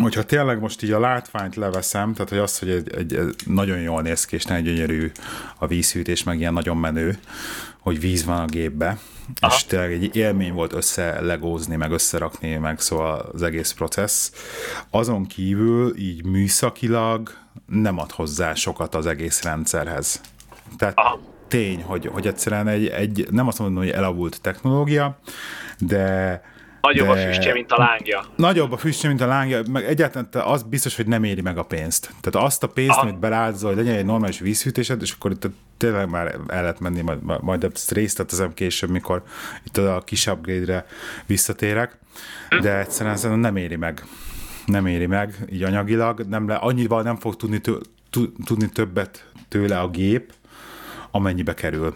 hogyha 0.02 0.23
tényleg 0.23 0.61
most 0.61 0.83
így 0.83 0.92
a 0.92 1.00
látványt 1.00 1.56
leveszem, 1.56 2.12
tehát 2.12 2.28
hogy 2.28 2.38
az, 2.38 2.59
hogy 2.59 2.71
egy, 2.71 2.95
egy, 2.95 3.14
egy 3.14 3.35
nagyon 3.47 3.78
jól 3.78 4.02
néz 4.02 4.25
ki, 4.25 4.35
és 4.35 4.45
nagyon 4.45 4.62
gyönyörű 4.62 5.11
a 5.59 5.66
vízhűtés, 5.66 6.23
meg 6.23 6.38
ilyen 6.38 6.52
nagyon 6.52 6.76
menő, 6.76 7.18
hogy 7.87 8.00
víz 8.00 8.25
van 8.25 8.40
a 8.40 8.45
gépbe, 8.45 8.99
Aha. 9.40 9.55
és 9.55 9.64
tényleg 9.64 9.93
egy 9.93 10.16
élmény 10.16 10.52
volt 10.52 10.73
összelegózni, 10.73 11.76
meg 11.76 11.90
összerakni, 11.90 12.57
meg 12.57 12.81
szóval 12.81 13.31
az 13.33 13.43
egész 13.43 13.73
processz. 13.73 14.33
Azon 14.90 15.26
kívül 15.26 15.97
így 15.97 16.25
műszakilag 16.25 17.31
nem 17.66 17.99
ad 17.99 18.11
hozzá 18.11 18.55
sokat 18.55 18.95
az 18.95 19.07
egész 19.07 19.43
rendszerhez. 19.43 20.21
Tehát 20.76 20.99
Aha. 20.99 21.21
tény, 21.49 21.83
hogy, 21.83 22.07
hogy 22.07 22.26
egyszerűen 22.26 22.69
egy, 22.69 22.87
egy, 22.87 23.26
nem 23.31 23.47
azt 23.47 23.59
mondom, 23.59 23.76
hogy 23.76 23.93
elavult 23.93 24.40
technológia, 24.40 25.19
de 25.78 26.43
Nagyobb 26.81 27.07
de... 27.07 27.12
a 27.12 27.33
füstje, 27.33 27.52
mint 27.52 27.73
a 27.73 27.78
lángja. 27.78 28.25
Nagyobb 28.37 28.73
a 28.73 28.76
füstje, 28.76 29.09
mint 29.09 29.21
a 29.21 29.26
lángja, 29.26 29.62
meg 29.71 29.85
egyáltalán 29.85 30.28
az 30.33 30.62
biztos, 30.62 30.97
hogy 30.97 31.07
nem 31.07 31.25
éri 31.25 31.40
meg 31.40 31.59
a 31.59 31.62
pénzt. 31.62 32.11
Tehát 32.21 32.47
azt 32.47 32.62
a 32.62 32.69
pénzt, 32.69 32.90
Aha. 32.97 33.00
amit 33.00 33.19
beláldozol, 33.19 33.75
hogy 33.75 33.85
legyen 33.85 33.99
egy 33.99 34.05
normális 34.05 34.38
vízhűtésed, 34.38 35.02
és 35.02 35.12
akkor 35.12 35.31
itt 35.31 35.49
tényleg 35.76 36.11
már 36.11 36.26
el 36.26 36.62
lehet 36.62 36.80
menni, 36.80 37.00
majd, 37.00 37.42
majd 37.42 37.64
a 37.64 37.71
részletezem 37.88 38.54
később, 38.54 38.90
mikor 38.90 39.23
itt 39.64 39.76
a 39.76 40.02
kis 40.04 40.26
upgrade-re 40.26 40.87
visszatérek, 41.26 41.99
de 42.61 42.78
egyszerűen 42.78 43.38
nem 43.38 43.56
éri 43.56 43.76
meg. 43.76 44.04
Nem 44.66 44.87
éri 44.87 45.06
meg, 45.06 45.35
így 45.50 45.62
anyagilag, 45.62 46.21
nem 46.21 46.49
le, 46.49 46.54
annyival 46.54 47.02
nem 47.02 47.16
fog 47.16 47.37
tudni, 47.37 47.61
tő, 47.61 47.78
tudni 48.45 48.68
többet 48.68 49.30
tőle 49.49 49.80
a 49.80 49.88
gép, 49.88 50.33
amennyibe 51.11 51.54
kerül. 51.54 51.95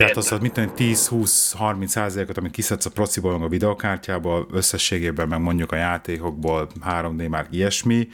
Tehát 0.00 0.16
az, 0.16 0.28
hogy 0.28 0.40
mit 0.40 0.52
tudom, 0.52 0.72
10-20-30 0.76 1.86
százalékot, 1.86 2.36
amit 2.36 2.50
kiszedsz 2.50 2.86
a 2.86 2.90
prociból, 2.90 3.42
a 3.42 3.48
videokártyából, 3.48 4.46
összességében 4.52 5.28
meg 5.28 5.40
mondjuk 5.40 5.72
a 5.72 5.76
játékokból 5.76 6.68
3D 6.88 7.28
már 7.28 7.46
ilyesmi, 7.50 8.08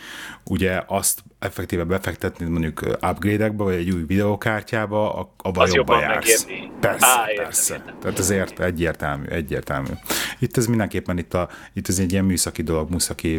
ugye 0.44 0.82
azt 0.86 1.22
effektíve 1.38 1.84
befektetni 1.84 2.46
mondjuk 2.46 2.80
upgrade-ekbe, 3.00 3.62
vagy 3.62 3.74
egy 3.74 3.90
új 3.90 4.04
videokártyába, 4.06 5.32
abban 5.36 5.62
az 5.62 5.74
jobban, 5.74 6.00
jobban 6.00 6.12
jársz. 6.12 6.44
Megérni. 6.46 6.72
Persze, 6.80 7.06
Á, 7.06 7.24
értem, 7.28 7.44
persze. 7.44 7.74
Értem. 7.74 7.98
Tehát 8.00 8.18
azért 8.18 8.60
egyértelmű, 8.60 9.26
egyértelmű. 9.26 9.90
Itt 10.38 10.56
ez 10.56 10.66
mindenképpen 10.66 11.18
itt, 11.18 11.34
a, 11.34 11.48
itt 11.72 11.88
ez 11.88 11.98
egy 11.98 12.12
ilyen 12.12 12.24
műszaki 12.24 12.62
dolog, 12.62 12.90
műszaki, 12.90 13.36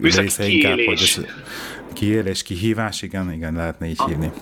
műszaki 0.00 0.28
kiélés. 0.28 0.54
inkább, 0.54 0.78
hogy 0.86 1.00
ez, 1.02 1.20
kiélés, 1.92 2.42
kihívás, 2.42 3.02
igen, 3.02 3.32
igen, 3.32 3.54
lehetne 3.54 3.86
így 3.86 3.96
ah. 3.98 4.08
hívni. 4.08 4.32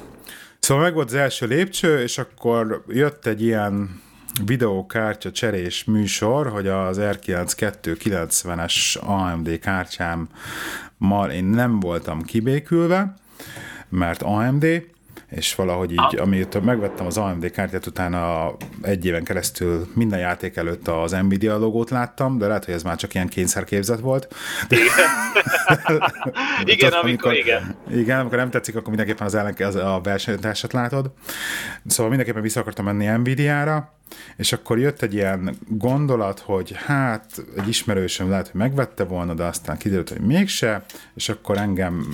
Szóval 0.65 0.83
meg 0.83 0.95
volt 0.95 1.07
az 1.07 1.15
első 1.15 1.47
lépcső, 1.47 2.03
és 2.03 2.19
akkor 2.19 2.85
jött 2.89 3.27
egy 3.27 3.43
ilyen 3.43 4.01
videókártya 4.45 5.31
cserés 5.31 5.85
műsor, 5.85 6.49
hogy 6.49 6.67
az 6.67 6.99
R9290-es 7.01 9.01
AMD 9.01 9.59
kártyámmal 9.59 11.31
én 11.31 11.45
nem 11.45 11.81
voltam 11.81 12.23
kibékülve, 12.23 13.15
mert 13.89 14.23
AMD, 14.23 14.67
és 15.35 15.55
valahogy 15.55 15.93
így, 15.93 16.19
amióta 16.19 16.61
megvettem 16.61 17.07
az 17.07 17.19
AMD 17.19 17.51
kártyát, 17.51 17.87
utána 17.87 18.53
egy 18.83 19.07
éven 19.07 19.25
keresztül 19.25 19.89
minden 19.95 20.19
játék 20.19 20.57
előtt 20.57 20.89
az 20.89 21.13
Nvidia 21.13 21.59
logót 21.59 21.91
láttam, 21.91 22.39
de 22.39 22.47
lehet, 22.47 22.65
hogy 22.65 22.75
ez 22.75 22.83
már 22.83 22.97
csak 22.97 23.15
ilyen 23.15 23.29
kényszerképzet 23.29 24.01
volt. 24.01 24.35
De... 24.69 24.77
igen, 26.65 26.93
amikor, 26.93 27.05
amikor, 27.05 27.35
igen. 27.35 27.77
Igen, 27.91 28.21
amikor 28.21 28.39
nem 28.39 28.51
tetszik, 28.51 28.77
akkor 28.77 28.89
mindenképpen 28.89 29.27
az, 29.27 29.35
ellen, 29.35 29.55
az 29.59 29.75
a 29.75 30.01
versenytársat 30.03 30.73
látod. 30.73 31.13
Szóval 31.87 32.09
mindenképpen 32.09 32.43
vissza 32.43 32.61
akartam 32.61 32.85
menni 32.85 33.07
Nvidia-ra, 33.07 33.93
és 34.37 34.53
akkor 34.53 34.79
jött 34.79 35.03
egy 35.03 35.15
ilyen 35.15 35.57
gondolat, 35.69 36.39
hogy 36.39 36.73
hát 36.75 37.45
egy 37.57 37.69
ismerősöm 37.69 38.31
lehet, 38.31 38.49
hogy 38.49 38.61
megvette 38.61 39.05
volna, 39.05 39.35
de 39.35 39.45
aztán 39.45 39.77
kiderült, 39.77 40.09
hogy 40.09 40.21
mégse, 40.21 40.85
és 41.15 41.29
akkor 41.29 41.59
engem 41.59 42.09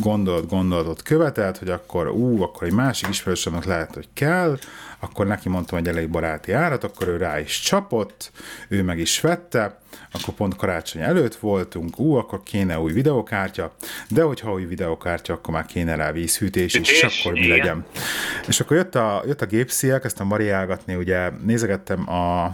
gondolat, 0.00 0.48
gondolatot 0.48 1.02
követett, 1.02 1.58
hogy 1.58 1.70
akkor 1.70 2.08
ú, 2.08 2.42
akkor 2.42 2.66
egy 2.66 2.72
másik 2.72 3.08
ismerősömnek 3.08 3.64
lehet, 3.64 3.94
hogy 3.94 4.08
kell, 4.14 4.58
akkor 5.00 5.26
neki 5.26 5.48
mondtam 5.48 5.78
egy 5.78 5.88
elég 5.88 6.08
baráti 6.08 6.52
árat, 6.52 6.84
akkor 6.84 7.08
ő 7.08 7.16
rá 7.16 7.40
is 7.40 7.60
csapott, 7.60 8.32
ő 8.68 8.82
meg 8.82 8.98
is 8.98 9.20
vette, 9.20 9.78
akkor 10.12 10.34
pont 10.34 10.56
karácsony 10.56 11.02
előtt 11.02 11.34
voltunk, 11.34 11.98
ú, 11.98 12.14
akkor 12.14 12.42
kéne 12.42 12.80
új 12.80 12.92
videokártya, 12.92 13.74
de 14.08 14.22
hogyha 14.22 14.52
új 14.52 14.64
videokártya, 14.64 15.32
akkor 15.32 15.54
már 15.54 15.66
kéne 15.66 15.94
rá 15.94 16.12
vízhűtés 16.12 16.74
is, 16.74 16.90
és 16.90 17.02
akkor 17.02 17.32
mi 17.32 17.48
legyen. 17.48 17.84
És 18.48 18.60
akkor 18.60 18.76
jött 18.76 18.94
a, 18.94 19.22
jött 19.26 19.42
a 19.42 19.46
gépszia, 19.46 19.98
kezdtem 19.98 20.28
variálgatni, 20.28 20.94
ugye 20.94 21.30
nézegettem 21.44 22.10
a, 22.10 22.44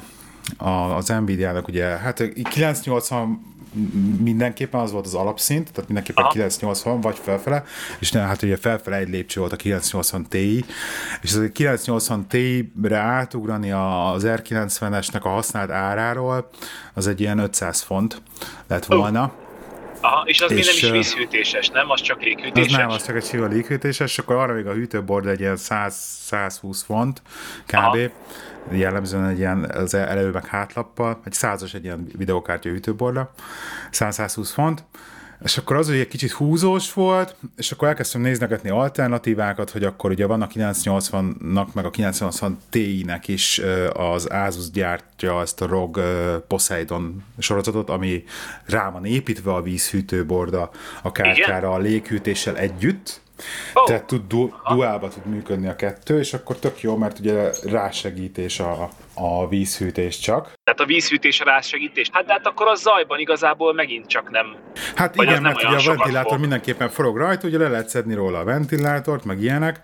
a, 0.57 0.97
az 0.97 1.09
Nvidia-nak, 1.09 1.69
ugye, 1.69 1.85
hát 1.85 2.33
980 2.51 3.55
mindenképpen 4.21 4.81
az 4.81 4.93
volt 4.93 5.07
az 5.07 5.15
alapszint, 5.15 5.73
tehát 5.73 5.87
mindenképpen 5.87 6.25
Aha. 6.25 6.33
980 6.33 7.01
vagy 7.01 7.19
felfele, 7.23 7.65
és 7.99 8.13
nem, 8.13 8.27
hát 8.27 8.43
ugye 8.43 8.57
felfele 8.57 8.97
egy 8.97 9.09
lépcső 9.09 9.41
volt 9.41 9.53
a 9.53 9.57
980 9.57 10.27
Ti, 10.29 10.65
és 11.21 11.33
az 11.33 11.37
a 11.37 11.53
980 11.53 12.27
Ti-re 12.27 12.99
átugrani 12.99 13.71
az 13.71 14.25
R90-esnek 14.27 15.23
a 15.23 15.29
használt 15.29 15.71
áráról, 15.71 16.49
az 16.95 17.07
egy 17.07 17.21
ilyen 17.21 17.39
500 17.39 17.81
font 17.81 18.23
lett 18.67 18.85
volna. 18.85 19.25
Uh. 19.25 19.46
Aha, 20.07 20.23
és 20.27 20.41
az 20.41 20.51
és, 20.51 20.57
még 20.57 20.91
nem 20.91 20.95
is 20.95 21.09
vízhűtéses, 21.09 21.69
nem? 21.69 21.91
Az 21.91 22.01
csak 22.01 22.23
léghűtéses? 22.23 22.73
Az 22.73 22.79
nem, 22.79 22.89
az 22.89 23.07
csak 23.07 23.17
egy 23.17 23.25
sima 23.25 23.47
léghűtéses, 23.47 24.11
és 24.11 24.19
akkor 24.19 24.37
arra 24.37 24.55
még 24.55 24.67
a 24.67 24.73
hűtőbord 24.73 25.27
egy 25.27 25.41
ilyen 25.41 25.57
100-120 25.59 26.81
font 26.87 27.23
kb. 27.67 27.75
Aha 27.75 27.97
jellemzően 28.71 29.29
egy 29.29 29.39
ilyen 29.39 29.65
az 29.65 29.95
elő 29.95 30.31
meg 30.31 30.47
hátlappal, 30.47 31.21
egy 31.25 31.33
százas 31.33 31.75
egy 31.75 31.85
ilyen 31.85 32.07
videokártya 32.17 32.69
hűtőborda, 32.69 33.33
100-120 33.93 34.51
font, 34.53 34.85
és 35.45 35.57
akkor 35.57 35.77
az, 35.77 35.87
hogy 35.89 35.99
egy 35.99 36.09
kicsit 36.09 36.31
húzós 36.31 36.93
volt, 36.93 37.37
és 37.57 37.73
akkor 37.73 37.89
elkezdtem 37.89 38.21
néznegetni 38.21 38.71
alternatívákat, 38.71 39.71
hogy 39.71 39.85
akkor 39.85 40.11
ugye 40.11 40.27
van 40.27 40.43
a 40.43 40.47
980-nak, 40.47 41.73
meg 41.73 41.85
a 41.85 41.91
980 41.91 42.59
Ti-nek 42.71 43.29
is 43.29 43.61
az 43.93 44.27
Asus 44.27 44.71
gyártja 44.71 45.41
ezt 45.41 45.61
a 45.61 45.67
ROG 45.67 46.01
Poseidon 46.49 47.25
sorozatot, 47.39 47.91
ami 47.91 48.25
rá 48.65 48.91
van 48.91 49.05
építve 49.05 49.53
a 49.53 49.63
vízhűtőborda 49.63 50.71
a 51.03 51.13
kártyára 51.13 51.73
a 51.73 51.79
léghűtéssel 51.79 52.57
együtt, 52.57 53.25
Oh. 53.75 53.87
Tehát 53.87 54.05
tud 54.05 54.23
du- 54.29 54.55
duálba 54.69 55.09
tud 55.09 55.27
működni 55.27 55.69
a 55.69 55.77
kettő, 55.77 56.19
és 56.19 56.35
akkor 56.35 56.57
tök 56.57 56.81
jó, 56.81 56.97
mert 56.97 57.19
ugye 57.19 57.51
rásegítés 57.65 58.61
a, 58.61 58.89
a 59.15 59.49
vízhűtés 59.49 60.19
csak. 60.19 60.53
Tehát 60.65 60.81
a 60.81 60.85
vízhűtés 60.85 61.41
a 61.41 61.45
rásegítés. 61.45 62.09
Hát 62.13 62.27
de 62.27 62.33
hát 62.33 62.47
akkor 62.47 62.67
a 62.67 62.75
zajban 62.75 63.19
igazából 63.19 63.75
megint 63.75 64.07
csak 64.07 64.31
nem. 64.31 64.57
Hát 64.95 65.17
igen, 65.17 65.43
mert 65.43 65.65
ugye 65.65 65.77
a 65.77 65.97
ventilátor 65.97 66.31
fog. 66.31 66.41
mindenképpen 66.41 66.89
forog 66.89 67.17
rajta, 67.17 67.47
ugye 67.47 67.59
le 67.59 67.69
lehet 67.69 67.89
szedni 67.89 68.15
róla 68.15 68.39
a 68.39 68.45
ventilátort, 68.45 69.25
meg 69.25 69.43
ilyenek, 69.43 69.81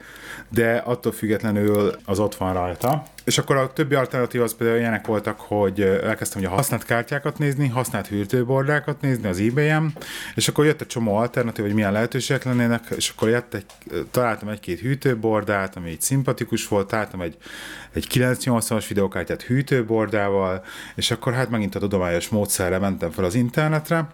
de 0.48 0.76
attól 0.76 1.12
függetlenül 1.12 1.92
az 2.04 2.18
ott 2.18 2.34
van 2.34 2.52
rajta. 2.52 3.02
És 3.24 3.38
akkor 3.38 3.56
a 3.56 3.72
többi 3.72 3.94
alternatív 3.94 4.42
az 4.42 4.54
például 4.54 4.78
ilyenek 4.78 5.06
voltak, 5.06 5.40
hogy 5.40 5.80
elkezdtem 5.80 6.40
ugye 6.40 6.50
használt 6.50 6.84
kártyákat 6.84 7.38
nézni, 7.38 7.68
használt 7.68 8.06
hűtőbordákat 8.06 9.00
nézni 9.00 9.28
az 9.28 9.40
ebay-en, 9.40 9.92
és 10.34 10.48
akkor 10.48 10.64
jött 10.64 10.80
egy 10.80 10.86
csomó 10.86 11.14
alternatív, 11.14 11.64
hogy 11.64 11.74
milyen 11.74 11.92
lehetőségek 11.92 12.44
lennének, 12.44 12.84
és 12.96 13.12
akkor 13.16 13.28
jött 13.28 13.54
egy, 13.54 13.66
találtam 14.10 14.48
egy-két 14.48 14.80
hűtőbordát, 14.80 15.76
ami 15.76 15.90
így 15.90 16.00
szimpatikus 16.00 16.68
volt, 16.68 16.86
találtam 16.86 17.20
egy, 17.20 17.36
egy 17.92 18.06
980-as 18.10 18.84
videokártyát 18.88 19.42
hűtőbordával, 19.42 20.64
és 20.94 21.10
akkor 21.10 21.32
hát 21.32 21.50
megint 21.50 21.74
a 21.74 21.78
tudományos 21.78 22.28
módszerre 22.28 22.78
mentem 22.78 23.10
fel 23.10 23.24
az 23.24 23.34
internetre, 23.34 24.08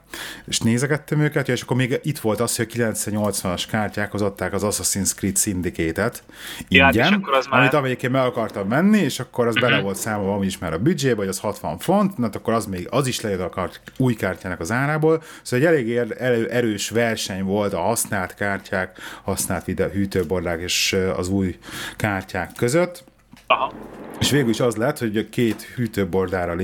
és 0.46 0.60
nézegettem 0.60 1.20
őket, 1.20 1.48
és 1.48 1.62
akkor 1.62 1.76
még 1.76 2.00
itt 2.02 2.18
volt 2.18 2.40
az, 2.40 2.56
hogy 2.56 2.66
a 2.70 2.92
980-as 2.92 3.64
kártyákhoz 3.70 4.22
adták 4.22 4.52
az 4.52 4.62
Assassin's 4.64 5.14
Creed 5.14 5.38
Syndicate-et, 5.38 6.22
ingyen, 6.68 6.92
ja, 6.94 7.06
akkor 7.06 7.34
az 7.34 7.46
már... 7.46 7.60
amit 7.60 7.72
amelyikén 7.72 8.10
meg 8.10 8.24
akartam 8.24 8.68
venni, 8.98 9.10
és 9.10 9.20
akkor 9.20 9.46
az 9.46 9.54
bele 9.54 9.80
volt 9.80 9.96
számolva, 9.96 10.34
ami 10.34 10.46
is 10.46 10.58
már 10.58 10.72
a 10.72 10.78
büdzsébe, 10.78 11.16
hogy 11.16 11.28
az 11.28 11.38
60 11.38 11.78
font, 11.78 12.14
hát 12.20 12.34
akkor 12.34 12.54
az 12.54 12.66
még 12.66 12.86
az 12.90 13.06
is 13.06 13.20
lejött 13.20 13.56
a 13.56 13.70
új 13.96 14.14
kártyának 14.14 14.60
az 14.60 14.70
árából, 14.70 15.22
szóval 15.42 15.66
egy 15.66 15.74
elég 15.74 15.96
er, 15.96 16.46
erős 16.50 16.90
verseny 16.90 17.42
volt 17.44 17.72
a 17.72 17.80
használt 17.80 18.34
kártyák, 18.34 18.98
használt 19.22 19.64
videó, 19.64 19.88
hűtőbordák 19.88 20.60
és 20.60 20.96
az 21.16 21.28
új 21.28 21.58
kártyák 21.96 22.52
között. 22.56 23.04
Aha. 23.46 23.72
És 24.20 24.30
végül 24.30 24.50
is 24.50 24.60
az 24.60 24.76
lett, 24.76 24.98
hogy 24.98 25.28
két 25.28 25.62
hűtőbordára 25.62 26.54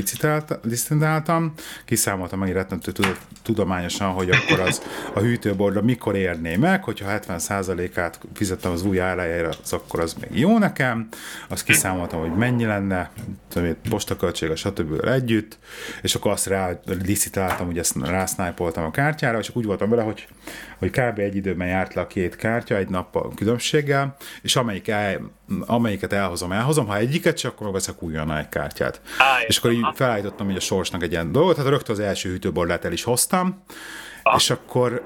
licitáltam, 0.63 1.53
kiszámoltam 1.85 2.39
meg 2.39 2.53
rettentő 2.53 2.93
tudományosan, 3.43 4.13
hogy 4.13 4.31
akkor 4.31 4.61
az 4.61 4.83
a 5.15 5.21
hűtőborda 5.21 5.83
mikor 5.83 6.17
érné 6.17 6.57
meg, 6.57 6.85
hogyha 6.85 7.19
70%-át 7.19 8.21
fizettem 8.35 8.73
az 8.73 8.85
új 8.85 9.01
árájára, 9.01 9.51
az 9.63 9.73
akkor 9.73 10.01
az 10.01 10.15
még 10.15 10.39
jó 10.39 10.59
nekem, 10.59 11.09
azt 11.49 11.65
kiszámoltam, 11.65 12.21
hogy 12.21 12.35
mennyi 12.35 12.65
lenne, 12.65 13.11
postaköltsége, 13.89 14.55
stb. 14.57 15.05
együtt, 15.05 15.59
és 16.03 16.15
akkor 16.15 16.31
azt 16.31 16.47
rá 16.47 16.81
licitáltam, 17.05 17.67
hogy 17.67 17.79
ezt 17.79 17.97
rásználpoltam 18.01 18.85
a 18.85 18.91
kártyára, 18.91 19.39
és 19.39 19.51
úgy 19.53 19.65
voltam 19.65 19.91
vele, 19.91 20.03
hogy, 20.03 20.29
hogy 20.79 20.91
kb. 20.91 21.19
egy 21.19 21.37
időben 21.37 21.69
járt 21.69 21.95
le 21.95 22.01
a 22.01 22.07
két 22.07 22.37
kártya, 22.37 22.77
egy 22.77 22.89
nappal 22.89 23.33
különbséggel, 23.35 24.17
és 24.43 24.57
amelyik 24.57 24.89
el, 24.89 25.31
amelyiket 25.67 26.13
elhozom, 26.13 26.53
elhozom, 26.53 26.87
ha 26.87 26.97
egyiket 26.97 27.37
csak 27.37 27.53
akkor 27.53 27.67
megveszek 27.67 28.03
újonnan 28.03 28.37
egy 28.37 28.49
kártyát. 28.49 29.01
Á, 29.19 29.41
és 29.47 29.59
akkor 29.59 29.73
így 29.73 29.87
felállítottam 29.95 30.47
hogy 30.47 30.57
a 30.57 30.61
sorsnak 30.61 31.03
egy 31.03 31.13
ilyen 31.13 31.33
dolgot, 31.33 31.57
hát 31.57 31.67
rögtön 31.67 31.95
az 31.95 32.01
első 32.01 32.29
hűtőbordát 32.29 32.85
el 32.85 32.93
is 32.93 33.03
hoztam, 33.03 33.63
ah. 34.23 34.35
és 34.37 34.51
akkor 34.51 35.03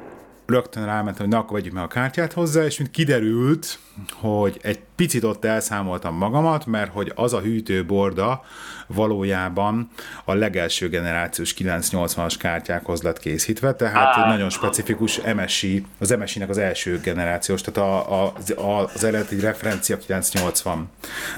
rögtön 0.49 0.85
rámentem, 0.85 1.23
hogy 1.25 1.28
na, 1.28 1.38
akkor 1.38 1.59
vegyük 1.59 1.73
meg 1.73 1.83
a 1.83 1.87
kártyát 1.87 2.33
hozzá, 2.33 2.64
és 2.64 2.78
mint 2.78 2.90
kiderült, 2.90 3.78
hogy 4.12 4.59
egy 4.62 4.78
picit 4.97 5.25
ott 5.25 5.45
elszámoltam 5.45 6.17
magamat, 6.17 6.67
mert 6.67 6.93
hogy 6.93 7.12
az 7.14 7.33
a 7.33 7.40
hűtőborda 7.40 8.45
valójában 8.87 9.88
a 10.25 10.35
legelső 10.35 10.88
generációs 10.88 11.55
980-as 11.59 12.35
kártyákhoz 12.38 13.02
lett 13.02 13.19
készítve, 13.19 13.75
tehát 13.75 14.17
ah. 14.17 14.26
nagyon 14.26 14.50
specifikus 14.50 15.21
MSI, 15.35 15.85
az 15.99 16.11
MSI-nek 16.11 16.49
az 16.49 16.59
első 16.59 17.00
generációs, 17.00 17.61
tehát 17.61 17.90
a, 17.90 18.23
a, 18.23 18.33
a, 18.57 18.90
az 18.95 19.05
eredeti 19.05 19.40
referencia 19.40 19.97
980 19.99 20.90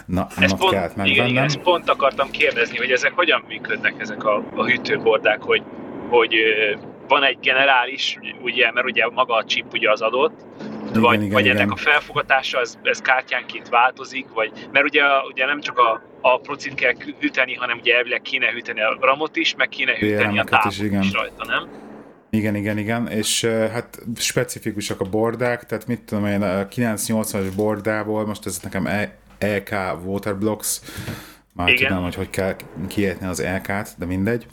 na, 0.06 0.26
ezt 0.38 0.56
pont, 0.56 0.72
kellett 0.72 0.96
megvennem. 0.96 1.12
Igen, 1.12 1.28
igen, 1.28 1.44
ezt 1.44 1.58
pont 1.58 1.90
akartam 1.90 2.30
kérdezni, 2.30 2.76
hogy 2.76 2.90
ezek 2.90 3.12
hogyan 3.12 3.44
működnek 3.48 3.94
ezek 3.98 4.24
a, 4.24 4.44
a 4.54 4.64
hűtőbordák, 4.64 5.42
hogy, 5.42 5.62
hogy 6.08 6.34
van 7.10 7.24
egy 7.24 7.38
generális, 7.40 8.18
ugye, 8.42 8.72
mert 8.72 8.86
ugye 8.86 9.08
maga 9.08 9.34
a 9.34 9.44
chip 9.44 9.72
ugye 9.72 9.90
az 9.90 10.00
adott, 10.00 10.40
igen, 10.88 11.00
vagy, 11.00 11.22
igen, 11.22 11.32
vagy 11.32 11.44
igen. 11.44 11.56
ennek 11.56 11.70
a 11.70 11.76
felfogatása, 11.76 12.60
ez, 12.60 12.78
ez 12.82 12.98
kártyánként 12.98 13.68
változik, 13.68 14.26
vagy, 14.34 14.52
mert 14.72 14.84
ugye, 14.84 15.02
ugye 15.32 15.46
nem 15.46 15.60
csak 15.60 15.78
a, 15.78 16.02
a 16.20 16.38
procit 16.38 16.74
kell 16.74 16.92
hűteni, 17.20 17.54
hanem 17.54 17.78
ugye 17.78 17.96
elvileg 17.96 18.22
kéne 18.22 18.50
hűteni 18.50 18.80
a 18.80 18.96
ramot 19.00 19.36
is, 19.36 19.54
meg 19.56 19.68
kéne 19.68 19.92
hűteni 19.96 20.38
a 20.38 20.44
tápot 20.44 20.72
is, 20.72 20.78
igen. 20.78 21.02
is 21.02 21.12
rajta, 21.12 21.44
nem? 21.46 21.68
Igen, 22.30 22.54
igen, 22.54 22.78
igen, 22.78 23.08
és 23.08 23.44
hát 23.44 23.98
specifikusak 24.16 25.00
a 25.00 25.04
bordák, 25.04 25.64
tehát 25.64 25.86
mit 25.86 26.02
tudom 26.02 26.26
én, 26.26 26.42
a 26.42 26.66
980-as 26.66 27.46
bordából, 27.56 28.26
most 28.26 28.46
ez 28.46 28.58
nekem 28.58 28.88
EK 29.38 29.74
Waterblocks, 30.04 30.80
már 31.60 31.68
Igen. 31.68 31.88
tudom, 31.88 32.02
hogy 32.02 32.14
hogy 32.14 32.30
kell 32.30 32.56
kiejteni 32.88 33.30
az 33.30 33.42
LK-t, 33.42 33.94
de 33.98 34.04
mindegy. 34.06 34.46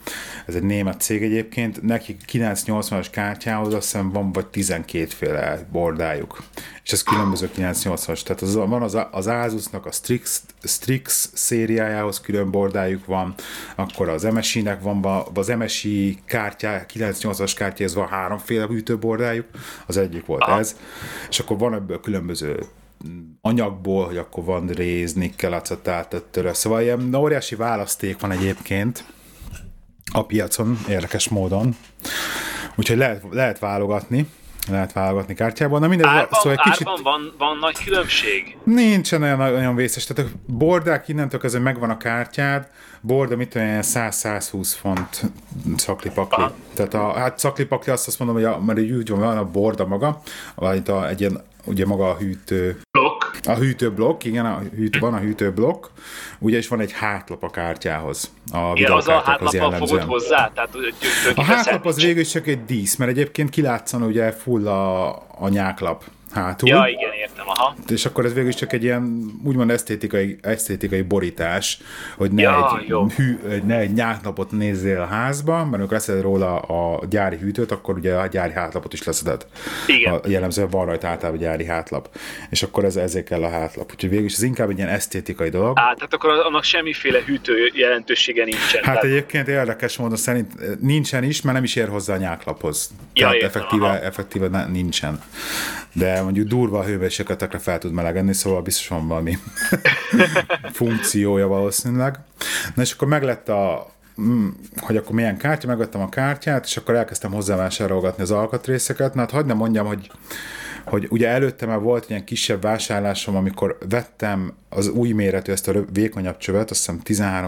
Ez 0.46 0.56
egy 0.56 0.64
német 0.64 1.02
cég 1.02 1.24
egyébként. 1.24 1.82
Nekik 1.82 2.22
980-as 2.32 3.08
kártyához 3.12 3.74
azt 3.74 3.92
hiszem 3.92 4.12
van 4.12 4.32
vagy 4.32 4.46
12 4.46 5.06
féle 5.06 5.68
bordájuk. 5.72 6.44
És 6.84 6.92
ez 6.92 7.04
különböző 7.04 7.50
980-as. 7.58 8.24
Tehát 8.24 8.42
az, 8.42 8.56
van 8.56 8.82
az, 8.82 8.98
az 9.12 9.28
Asusnak 9.28 9.86
a 9.86 9.92
Strix, 9.92 10.44
Strix 10.64 11.30
szériájához 11.34 12.22
külön 12.22 12.52
bordájuk 12.52 13.06
van, 13.06 13.34
akkor 13.76 14.10
az 14.10 14.24
MSI-nek 14.24 14.82
van, 14.82 15.06
az 15.34 15.48
MSI 15.48 16.18
kártyá, 16.26 16.86
980-as 16.94 17.54
kártyához 17.56 17.96
van 17.96 18.08
háromféle 18.08 18.66
hűtőbordájuk, 18.66 19.46
az 19.86 19.98
egyik 19.98 20.26
volt 20.26 20.42
Aha. 20.42 20.60
ez, 20.60 20.76
és 21.30 21.40
akkor 21.40 21.58
van 21.58 21.74
ebből 21.74 22.00
különböző 22.00 22.60
anyagból, 23.42 24.06
hogy 24.06 24.18
akkor 24.18 24.44
van 24.44 24.68
réz, 24.68 25.14
nikkel, 25.14 25.54
acetát, 25.54 26.10
töttörö. 26.10 26.54
Szóval 26.54 26.82
ilyen 26.82 27.16
óriási 27.16 27.56
választék 27.56 28.20
van 28.20 28.32
egyébként 28.32 29.06
a 30.12 30.26
piacon, 30.26 30.80
érdekes 30.90 31.30
módon. 31.30 31.76
Úgyhogy 32.76 32.98
lehet, 32.98 33.24
lehet 33.32 33.60
válogatni 33.60 34.28
lehet 34.70 34.94
válogatni 34.94 35.34
kártyában. 35.34 35.82
Na 35.82 35.88
mindez, 35.88 36.08
árban, 36.08 36.40
szóval 36.40 36.52
egy 36.52 36.72
kicsit... 36.72 36.88
van, 37.04 37.34
van 37.38 37.58
nagy 37.58 37.84
különbség? 37.84 38.58
Nincsen 38.64 39.22
olyan 39.22 39.38
nagyon 39.38 39.76
vészes. 39.76 40.06
Tehát 40.06 40.32
a 40.32 40.36
bordák 40.46 41.08
innentől 41.08 41.40
kezdve 41.40 41.60
megvan 41.60 41.90
a 41.90 41.98
kártyád, 41.98 42.70
borda 43.02 43.36
mit 43.36 43.56
olyan 43.56 43.82
100-120 43.84 44.74
font 44.80 45.22
szaklipakli. 45.76 46.44
Aha. 46.44 46.54
Tehát 46.74 46.94
a 46.94 47.14
hát 47.14 47.40
szaklipakli 47.40 47.92
azt, 47.92 48.08
azt 48.08 48.20
mondom, 48.20 48.36
hogy 48.38 48.46
a, 48.46 48.60
mert 48.60 48.80
úgy 48.80 49.10
van 49.10 49.38
a 49.38 49.46
borda 49.46 49.86
maga, 49.86 50.22
vagy 50.56 50.90
a, 50.90 51.08
egy 51.08 51.20
ilyen 51.20 51.44
ugye 51.68 51.86
maga 51.86 52.10
a 52.10 52.16
hűtő... 52.16 52.80
Blokk. 52.92 53.24
A 53.46 53.54
hűtőblokk, 53.54 54.24
igen, 54.24 54.46
a 54.46 54.60
hűtő, 54.76 55.00
van 55.00 55.14
a 55.14 55.18
hűtőblokk, 55.20 55.86
ugye 56.40 56.58
is 56.58 56.68
van 56.68 56.80
egy 56.80 56.92
hátlap 56.92 57.44
a 57.44 57.50
kártyához. 57.50 58.32
A 58.52 58.72
igen, 58.76 58.92
az 58.92 59.08
a 59.08 59.22
hátlap 59.26 59.76
fogod 59.76 60.02
hozzá? 60.02 60.52
Tehát, 60.54 60.76
a 61.36 61.44
hátlap 61.44 61.86
az 61.86 62.02
végül 62.02 62.24
csak 62.24 62.48
egy 62.48 62.66
dísz, 62.66 62.96
mert 62.96 63.12
egyébként 63.12 63.50
kilátszan 63.50 64.02
ugye 64.02 64.32
full 64.32 64.68
a, 64.68 65.08
a 65.38 65.50
nyáklap 65.50 66.04
hátul. 66.32 66.70
Ja, 66.70 66.86
igen, 66.88 67.14
értem, 67.14 67.46
aha. 67.48 67.76
És 67.88 68.06
akkor 68.06 68.26
ez 68.26 68.34
végül 68.34 68.54
csak 68.54 68.74
egy 68.74 68.84
ilyen 68.84 69.32
úgymond 69.44 69.70
esztétikai, 69.70 70.38
esztétikai 70.42 71.02
borítás, 71.02 71.80
hogy 72.18 72.32
ne, 72.32 72.42
ja, 72.42 72.80
egy, 72.80 73.14
hű, 73.16 73.40
ne 73.66 73.78
egy 73.78 73.94
nyáknapot 73.94 74.52
nézzél 74.52 75.02
a 75.02 75.06
házba, 75.06 75.56
mert 75.64 75.74
amikor 75.74 75.92
leszed 75.94 76.22
róla 76.22 76.60
a 76.60 77.06
gyári 77.10 77.38
hűtőt, 77.38 77.72
akkor 77.72 77.98
ugye 77.98 78.14
a 78.14 78.28
gyári 78.28 78.54
hátlapot 78.54 78.94
is 78.94 79.04
leszeded. 79.04 79.46
Igen. 79.88 80.14
A, 80.14 80.20
jellemzően 80.28 80.70
van 80.70 80.86
rajta 80.86 81.08
általában 81.08 81.40
gyári 81.40 81.66
hátlap. 81.66 82.18
És 82.50 82.64
akkor 82.64 82.84
ez, 82.86 82.96
ezért 82.96 83.26
kell 83.26 83.44
a 83.44 83.50
hátlap. 83.50 83.92
Úgyhogy 83.92 84.10
végül 84.10 84.26
is 84.26 84.34
ez 84.34 84.44
inkább 84.44 84.70
egy 84.70 84.78
ilyen 84.78 84.90
esztétikai 84.90 85.50
dolog. 85.50 85.80
Á, 85.80 85.94
tehát 85.94 86.14
akkor 86.14 86.30
annak 86.30 86.64
semmiféle 86.64 87.20
hűtő 87.26 87.72
jelentősége 87.74 88.44
nincsen. 88.44 88.84
Hát 88.84 88.84
tehát... 88.84 89.04
egyébként 89.04 89.48
érdekes 89.48 89.98
módon 89.98 90.18
szerint 90.18 90.80
nincsen 90.82 91.24
is, 91.24 91.42
mert 91.42 91.56
nem 91.56 91.64
is 91.64 91.76
ér 91.76 91.88
hozzá 91.88 92.14
a 92.14 92.18
nyáklaphoz. 92.18 92.90
Ja, 93.14 93.28
tehát 93.28 93.42
értem, 93.42 93.62
effektíve, 93.62 94.02
effektíve 94.02 94.66
nincsen. 94.66 95.22
De 95.94 96.17
mondjuk 96.24 96.48
durva 96.48 96.84
hőmérsékletekre 96.84 97.58
fel 97.58 97.78
tud 97.78 97.92
melegedni, 97.92 98.34
szóval 98.34 98.62
biztos 98.62 98.88
van 98.88 99.08
valami 99.08 99.38
funkciója 100.80 101.48
valószínűleg. 101.48 102.20
Na 102.76 102.82
és 102.82 102.92
akkor 102.92 103.08
meglett 103.08 103.50
a, 103.50 103.92
mm, 104.22 104.48
hogy 104.78 104.98
akkor 104.98 105.16
milyen 105.16 105.38
kártya, 105.38 105.68
megvettem 105.68 106.02
a 106.02 106.10
kártyát, 106.10 106.66
és 106.66 106.78
akkor 106.78 106.96
elkezdtem 106.96 107.32
hozzávásárolgatni 107.32 108.24
az 108.24 108.32
alkatrészeket. 108.32 109.14
Na 109.14 109.20
hát 109.20 109.32
hagyd 109.32 109.48
nem 109.48 109.58
mondjam, 109.58 109.86
hogy 109.86 110.12
hogy 110.90 111.08
ugye 111.10 111.28
előtte 111.28 111.66
már 111.66 111.80
volt 111.80 112.10
ilyen 112.10 112.24
kisebb 112.24 112.62
vásárlásom, 112.62 113.36
amikor 113.36 113.78
vettem 113.90 114.54
az 114.70 114.88
új 114.88 115.12
méretű, 115.12 115.52
ezt 115.52 115.68
a 115.68 115.86
vékonyabb 115.94 116.38
csövet, 116.38 116.70
azt 116.70 116.80
hiszem 116.80 117.02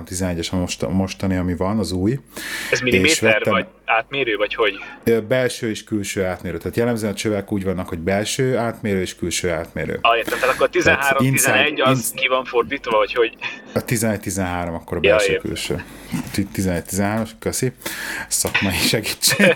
13-11-es 0.06 0.52
a, 0.52 0.56
most, 0.56 0.88
mostani, 0.88 1.36
ami 1.36 1.56
van, 1.56 1.80
az 1.80 1.91
új. 1.91 2.19
Ez 2.71 2.80
milliméter, 2.80 3.34
vettem, 3.34 3.54
vagy 3.54 3.65
átmérő, 3.86 4.36
vagy 4.36 4.56
hogy? 4.56 4.73
Belső 5.28 5.69
és 5.69 5.84
külső 5.84 6.23
átmérő. 6.23 6.58
Tehát 6.58 6.78
jellemzően 6.78 7.12
a 7.12 7.15
csövek 7.15 7.52
úgy 7.52 7.63
vannak, 7.63 7.88
hogy 7.88 7.99
belső 7.99 8.58
átmérő 8.58 9.02
és 9.02 9.15
külső 9.15 9.49
átmérő. 9.49 9.97
Ah, 10.02 10.17
értem, 10.17 10.39
tehát 10.39 10.56
akkor 10.56 10.69
13-11 10.71 11.84
az 11.84 11.97
ins- 11.97 12.13
ki 12.13 12.28
van 12.28 12.45
fordítva, 12.45 12.97
vagy 12.97 13.13
hogy? 13.13 13.36
A 13.73 13.86
11-13 13.86 14.73
akkor 14.73 14.97
a 14.97 14.99
belső 14.99 15.32
ja, 15.32 15.39
külső. 15.39 15.84
11-13, 16.34 17.30
köszi. 17.39 17.71
Szakmai 18.28 18.73
segítség. 18.73 19.56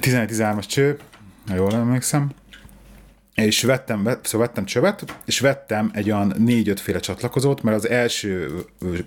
11-13-as 0.00 0.66
cső, 0.66 0.98
ha 1.48 1.54
jól 1.54 1.74
emlékszem 1.74 2.30
és 3.44 3.62
vettem, 3.62 4.18
szóval 4.22 4.46
vettem 4.46 4.64
csövet, 4.64 5.04
és 5.24 5.40
vettem 5.40 5.90
egy 5.94 6.10
olyan 6.10 6.34
négy-öt 6.38 6.80
féle 6.80 6.98
csatlakozót, 6.98 7.62
mert 7.62 7.76
az 7.76 7.88
első 7.88 8.50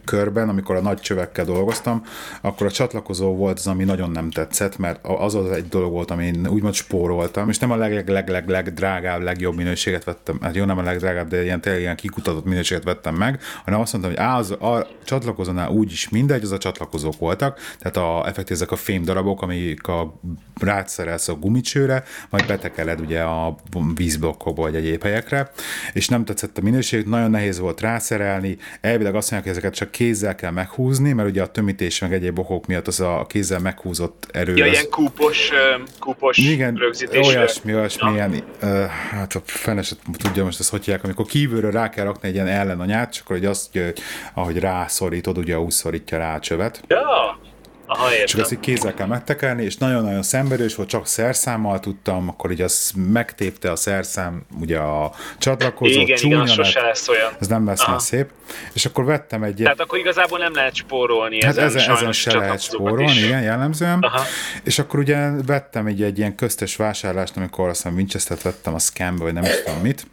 körben, 0.05 0.49
amikor 0.49 0.75
a 0.75 0.81
nagy 0.81 0.99
csövekkel 0.99 1.45
dolgoztam, 1.45 2.03
akkor 2.41 2.67
a 2.67 2.71
csatlakozó 2.71 3.35
volt 3.35 3.57
az, 3.57 3.67
ami 3.67 3.83
nagyon 3.83 4.11
nem 4.11 4.29
tetszett, 4.29 4.77
mert 4.77 4.99
az 5.03 5.35
az 5.35 5.51
egy 5.51 5.67
dolog 5.67 5.91
volt, 5.91 6.11
ami 6.11 6.25
én 6.25 6.47
úgymond 6.47 6.73
spóroltam, 6.73 7.49
és 7.49 7.59
nem 7.59 7.71
a 7.71 7.75
leg, 7.75 8.09
leg, 8.09 8.29
leg, 8.29 8.49
leg 8.49 8.73
drágább, 8.73 9.21
legjobb 9.21 9.55
minőséget 9.55 10.03
vettem, 10.03 10.37
hát 10.41 10.55
jó, 10.55 10.65
nem 10.65 10.77
a 10.77 10.83
legdrágább, 10.83 11.27
de 11.27 11.43
ilyen 11.43 11.61
tényleg 11.61 11.81
ilyen 11.81 11.95
kikutatott 11.95 12.45
minőséget 12.45 12.83
vettem 12.83 13.15
meg, 13.15 13.39
hanem 13.65 13.79
azt 13.79 13.93
mondtam, 13.93 14.13
hogy 14.13 14.23
á, 14.23 14.37
az, 14.37 14.51
a 14.51 14.87
csatlakozónál 15.03 15.69
úgyis 15.69 16.09
mindegy, 16.09 16.43
az 16.43 16.51
a 16.51 16.57
csatlakozók 16.57 17.17
voltak, 17.17 17.59
tehát 17.79 17.97
a, 17.97 18.27
effektív 18.27 18.55
ezek 18.55 18.71
a 18.71 18.75
fém 18.75 19.03
darabok, 19.03 19.41
amik 19.41 19.87
a 19.87 20.19
rátszerelsz 20.59 21.27
a 21.27 21.33
gumicsőre, 21.33 22.03
majd 22.29 22.45
betekeled 22.45 22.99
ugye 22.99 23.21
a 23.21 23.55
víz 23.95 24.19
blokkokba 24.21 24.61
vagy 24.61 24.75
egyéb 24.75 25.03
helyekre, 25.03 25.51
és 25.93 26.07
nem 26.07 26.25
tetszett 26.25 26.57
a 26.57 26.61
minőség, 26.61 27.05
nagyon 27.05 27.29
nehéz 27.29 27.59
volt 27.59 27.81
rászerelni, 27.81 28.57
elvileg 28.81 29.15
azt 29.15 29.31
mondják, 29.31 29.53
hogy 29.53 29.61
ezeket 29.61 29.79
csak 29.79 29.91
kézzel 29.91 30.35
kell 30.35 30.51
meghúzni, 30.51 31.11
mert 31.11 31.29
ugye 31.29 31.41
a 31.41 31.47
tömítés 31.47 31.99
meg 31.99 32.13
egyéb 32.13 32.39
okok 32.39 32.67
miatt 32.67 32.87
az 32.87 32.99
a 32.99 33.25
kézzel 33.29 33.59
meghúzott 33.59 34.27
erő. 34.31 34.55
Ja, 34.55 34.65
az... 34.65 34.71
ilyen 34.71 34.89
kúpos, 34.89 35.51
kúpos 35.99 36.37
Igen, 36.37 36.75
rögzítés. 36.75 37.27
olyasmi, 37.27 37.75
olyasmi, 37.75 38.09
ja. 38.09 38.15
ilyen, 38.15 38.43
uh, 38.61 38.85
hát 38.85 39.35
a 39.35 39.41
feneset 39.45 39.99
tudja 40.17 40.43
most 40.43 40.59
ezt 40.59 40.69
hogy 40.69 40.83
hívják, 40.83 41.03
amikor 41.03 41.25
kívülről 41.25 41.71
rá 41.71 41.89
kell 41.89 42.05
rakni 42.05 42.27
egy 42.27 42.33
ilyen 42.33 42.47
ellenanyát, 42.47 43.13
csak 43.13 43.27
hogy 43.27 43.45
azt, 43.45 43.71
hogy 43.71 43.93
ahogy 44.33 44.59
rászorítod, 44.59 45.37
ugye 45.37 45.59
úgy 45.59 45.71
szorítja 45.71 46.17
rá 46.17 46.35
a 46.35 46.39
csövet. 46.39 46.83
Ja. 46.87 47.39
Aha, 47.93 48.09
Csak 48.25 48.39
ezt 48.39 48.51
így 48.51 48.59
kézzel 48.59 48.93
kell 48.93 49.07
megtekerni, 49.07 49.63
és 49.63 49.77
nagyon-nagyon 49.77 50.23
szenvedős 50.23 50.75
volt, 50.75 50.89
csak 50.89 51.07
szerszámmal 51.07 51.79
tudtam, 51.79 52.29
akkor 52.29 52.51
így 52.51 52.61
az 52.61 52.91
megtépte 52.95 53.71
a 53.71 53.75
szerszám, 53.75 54.45
ugye 54.59 54.77
a 54.77 55.11
csatlakozó, 55.37 55.99
igen, 55.99 56.17
csúnya, 56.17 56.35
igen, 56.35 56.47
sose 56.47 56.81
lesz 56.81 57.07
olyan. 57.07 57.31
Ez 57.39 57.47
nem 57.47 57.65
lesz 57.65 57.87
már 57.87 58.01
szép. 58.01 58.29
És 58.73 58.85
akkor 58.85 59.05
vettem 59.05 59.43
egy... 59.43 59.55
Tehát 59.55 59.79
akkor 59.79 59.99
igazából 59.99 60.39
nem 60.39 60.53
lehet 60.55 60.75
spórolni 60.75 61.43
hát 61.43 61.57
ezen, 61.57 61.79
ezen, 61.81 61.95
ezen 61.95 62.11
se 62.11 62.37
lehet 62.37 62.61
spórolni, 62.61 63.03
is. 63.03 63.23
igen, 63.23 63.41
jellemzően. 63.41 63.99
Aha. 63.99 64.23
És 64.63 64.79
akkor 64.79 64.99
ugye 64.99 65.29
vettem 65.45 65.85
egy, 65.85 66.03
egy 66.03 66.17
ilyen 66.17 66.35
köztes 66.35 66.75
vásárlást, 66.75 67.37
amikor 67.37 67.69
azt 67.69 67.81
hiszem 67.81 67.97
Winchester-t 67.97 68.41
vettem 68.41 68.73
a 68.73 68.79
scambe, 68.79 69.23
vagy 69.23 69.33
nem 69.33 69.43
is 69.43 69.63
tudom 69.63 69.81
mit, 69.81 70.05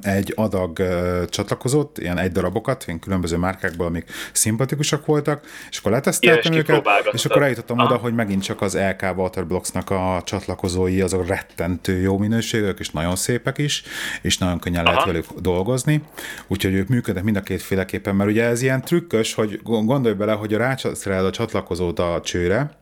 egy 0.00 0.32
adag 0.36 0.82
csatlakozott, 1.28 1.98
ilyen 1.98 2.18
egy 2.18 2.32
darabokat, 2.32 2.84
ilyen 2.86 2.98
különböző 2.98 3.36
márkákból, 3.36 3.86
amik 3.86 4.10
szimpatikusak 4.32 5.06
voltak, 5.06 5.46
és 5.70 5.78
akkor 5.78 5.92
leteszteltem 5.92 6.52
őket, 6.52 6.88
és 7.12 7.24
akkor 7.24 7.42
eljutottam 7.42 7.78
oda, 7.78 7.96
hogy 7.96 8.14
megint 8.14 8.42
csak 8.42 8.60
az 8.62 8.76
LK 8.76 9.16
Waterblocksnak 9.16 9.90
a 9.90 10.22
csatlakozói, 10.24 11.00
azok 11.00 11.26
rettentő 11.26 12.00
jó 12.00 12.18
minőségek, 12.18 12.78
és 12.78 12.90
nagyon 12.90 13.16
szépek 13.16 13.58
is, 13.58 13.82
és 14.22 14.38
nagyon 14.38 14.58
könnyen 14.58 14.84
Aha. 14.84 14.90
lehet 14.90 15.06
velük 15.06 15.40
dolgozni, 15.40 16.02
úgyhogy 16.46 16.72
ők 16.72 16.88
működnek 16.88 17.24
mind 17.24 17.36
a 17.36 17.42
kétféleképpen, 17.42 18.16
mert 18.16 18.30
ugye 18.30 18.44
ez 18.44 18.62
ilyen 18.62 18.80
trükkös, 18.80 19.34
hogy 19.34 19.60
gondolj 19.62 20.14
bele, 20.14 20.32
hogy 20.32 20.54
a 20.54 20.58
rácsaszereled 20.58 21.24
a 21.24 21.30
csatlakozót 21.30 21.98
a 21.98 22.20
csőre, 22.24 22.79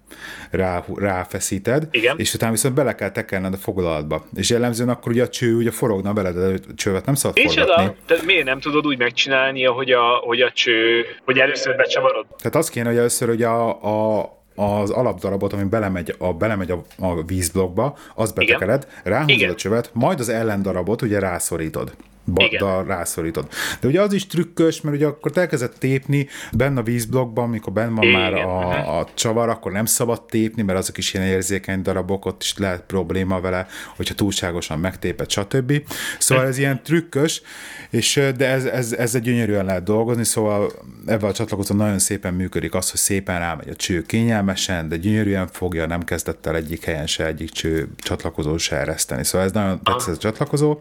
rá, 0.51 0.85
ráfeszíted, 0.95 1.89
Igen. 1.91 2.19
és 2.19 2.35
utána 2.35 2.53
viszont 2.53 2.75
bele 2.75 2.95
kell 2.95 3.11
tekelned 3.11 3.53
a 3.53 3.57
foglalatba. 3.57 4.25
És 4.35 4.51
jellemzően 4.51 4.89
akkor 4.89 5.13
ugye 5.13 5.23
a 5.23 5.29
cső 5.29 5.57
ugye 5.57 5.71
forogna 5.71 6.13
veled, 6.13 6.35
de 6.35 6.59
a 6.69 6.75
csövet 6.75 7.07
nem 7.07 7.15
szabad 7.15 7.37
És 7.37 7.55
forgatni. 7.55 7.95
oda, 8.07 8.23
miért 8.25 8.45
nem 8.45 8.61
tudod 8.61 8.87
úgy 8.87 8.99
megcsinálni, 8.99 9.65
hogy 9.65 9.91
a, 9.91 10.03
hogy 10.03 10.41
a 10.41 10.51
cső, 10.53 11.05
hogy 11.25 11.39
először 11.39 11.77
becsavarod? 11.77 12.27
Tehát 12.39 12.57
az 12.57 12.69
kéne, 12.69 12.89
hogy 12.89 12.99
először 12.99 13.29
hogy 13.29 13.43
a, 13.43 13.69
a 13.83 14.37
az 14.59 14.91
alapdarabot, 14.91 15.53
ami 15.53 15.65
belemegy 15.65 16.15
a, 16.19 16.33
belemegy 16.33 16.71
a, 16.71 16.83
a 16.99 17.23
vízblokkba, 17.23 17.97
azt 18.15 18.35
betekered, 18.35 18.87
ráhúzod 19.05 19.39
Igen. 19.39 19.51
a 19.51 19.55
csövet, 19.55 19.91
majd 19.93 20.21
az 20.21 20.29
ellendarabot 20.29 21.03
ugye 21.03 21.19
rászorítod. 21.19 21.93
Ba, 22.33 22.45
Igen. 22.45 22.61
da, 22.61 22.83
rászorítod. 22.83 23.49
De 23.81 23.89
ugye 23.89 24.01
az 24.01 24.13
is 24.13 24.27
trükkös, 24.27 24.81
mert 24.81 24.97
ugye 24.97 25.07
akkor 25.07 25.31
te 25.31 25.41
elkezded 25.41 25.73
tépni 25.79 26.29
benne 26.53 26.81
a 26.81 26.83
vízblokkban, 26.83 27.45
amikor 27.45 27.73
benne 27.73 27.95
van 27.95 28.07
Igen. 28.07 28.21
már 28.21 28.33
a, 28.33 28.99
a 28.99 29.09
csavar, 29.15 29.49
akkor 29.49 29.73
nem 29.73 29.85
szabad 29.85 30.23
tépni, 30.23 30.63
mert 30.63 30.79
azok 30.79 30.99
is 30.99 31.15
ilyen 31.15 31.27
érzékeny 31.27 31.83
darabok, 31.83 32.25
ott 32.25 32.43
is 32.43 32.59
lehet 32.59 32.83
probléma 32.83 33.41
vele, 33.41 33.67
hogyha 33.97 34.15
túlságosan 34.15 34.79
megtéped, 34.79 35.31
stb. 35.31 35.83
Szóval 36.19 36.47
ez 36.47 36.59
ilyen 36.59 36.83
trükkös, 36.83 37.43
és 37.91 38.21
de 38.37 38.47
ez, 38.47 38.65
ez, 38.65 38.93
ez 38.93 39.15
egy 39.15 39.23
gyönyörűen 39.23 39.65
lehet 39.65 39.83
dolgozni, 39.83 40.25
szóval 40.25 40.73
ebben 41.07 41.31
a 41.31 41.33
csatlakozón 41.33 41.77
nagyon 41.77 41.99
szépen 41.99 42.35
működik 42.35 42.75
az, 42.75 42.91
hogy 42.91 43.01
szépen 43.01 43.39
rámegy 43.39 43.69
a 43.69 43.77
cső 43.77 44.03
kényelmesen, 44.03 44.89
de 44.89 44.97
gyönyörűen 44.97 45.47
fogja, 45.47 45.87
nem 45.87 46.05
kezdett 46.05 46.47
el 46.47 46.57
egyik 46.57 46.85
helyen 46.85 47.07
se 47.07 47.27
egyik 47.27 47.51
cső 47.51 47.89
csatlakozó 47.97 48.57
se 48.57 48.77
ereszteni. 48.77 49.25
Szóval 49.25 49.47
ez 49.47 49.53
nagyon 49.53 49.83
tetszett 49.83 50.15
a 50.15 50.19
csatlakozó. 50.19 50.81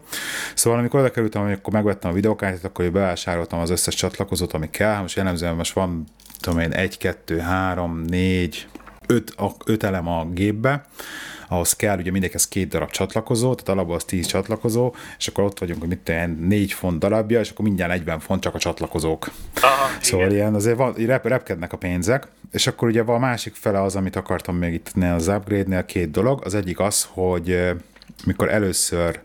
Szóval 0.54 0.78
amikor 0.78 1.00
oda 1.00 1.10
kerültem, 1.10 1.37
hogy 1.42 1.52
akkor 1.52 1.72
megvettem 1.72 2.10
a 2.10 2.14
videókártyát, 2.14 2.64
akkor 2.64 2.92
bevásároltam 2.92 3.58
az 3.58 3.70
összes 3.70 3.94
csatlakozót, 3.94 4.52
ami 4.52 4.70
kell. 4.70 5.00
Most 5.00 5.16
jellemzően 5.16 5.54
most 5.54 5.72
van, 5.72 6.04
tudom 6.40 6.58
én, 6.58 6.72
egy, 6.72 6.98
kettő, 6.98 7.38
három, 7.38 8.00
négy, 8.06 8.68
öt, 9.06 9.30
a, 9.30 9.54
öt 9.64 9.82
elem 9.82 10.08
a 10.08 10.24
gépbe, 10.24 10.86
ahhoz 11.48 11.72
kell 11.72 11.98
ugye 11.98 12.10
mindegyikhez 12.10 12.48
két 12.48 12.68
darab 12.68 12.90
csatlakozó, 12.90 13.54
tehát 13.54 13.68
alapból 13.68 13.94
az 13.94 14.04
10 14.04 14.26
csatlakozó, 14.26 14.94
és 15.18 15.26
akkor 15.26 15.44
ott 15.44 15.58
vagyunk, 15.58 15.80
hogy 15.80 15.88
mit 15.88 15.98
tudom, 15.98 16.20
én, 16.20 16.46
4 16.48 16.72
font 16.72 16.98
darabja, 16.98 17.40
és 17.40 17.50
akkor 17.50 17.64
mindjárt 17.64 17.90
40 17.92 18.20
font 18.20 18.42
csak 18.42 18.54
a 18.54 18.58
csatlakozók. 18.58 19.30
Aha, 19.60 19.88
Szóval 20.00 20.26
igen. 20.26 20.38
ilyen 20.38 20.54
azért 20.54 20.76
van, 20.76 20.94
rep, 20.94 21.26
repkednek 21.26 21.72
a 21.72 21.76
pénzek, 21.76 22.28
és 22.52 22.66
akkor 22.66 22.88
ugye 22.88 23.02
van 23.02 23.16
a 23.16 23.18
másik 23.18 23.54
fele 23.54 23.82
az, 23.82 23.96
amit 23.96 24.16
akartam 24.16 24.56
még 24.56 24.72
itt 24.72 24.92
az 25.02 25.28
upgrade-nél, 25.28 25.84
két 25.84 26.10
dolog. 26.10 26.40
Az 26.44 26.54
egyik 26.54 26.80
az, 26.80 27.08
hogy 27.10 27.50
eh, 27.50 27.74
mikor 28.24 28.50
először 28.50 29.20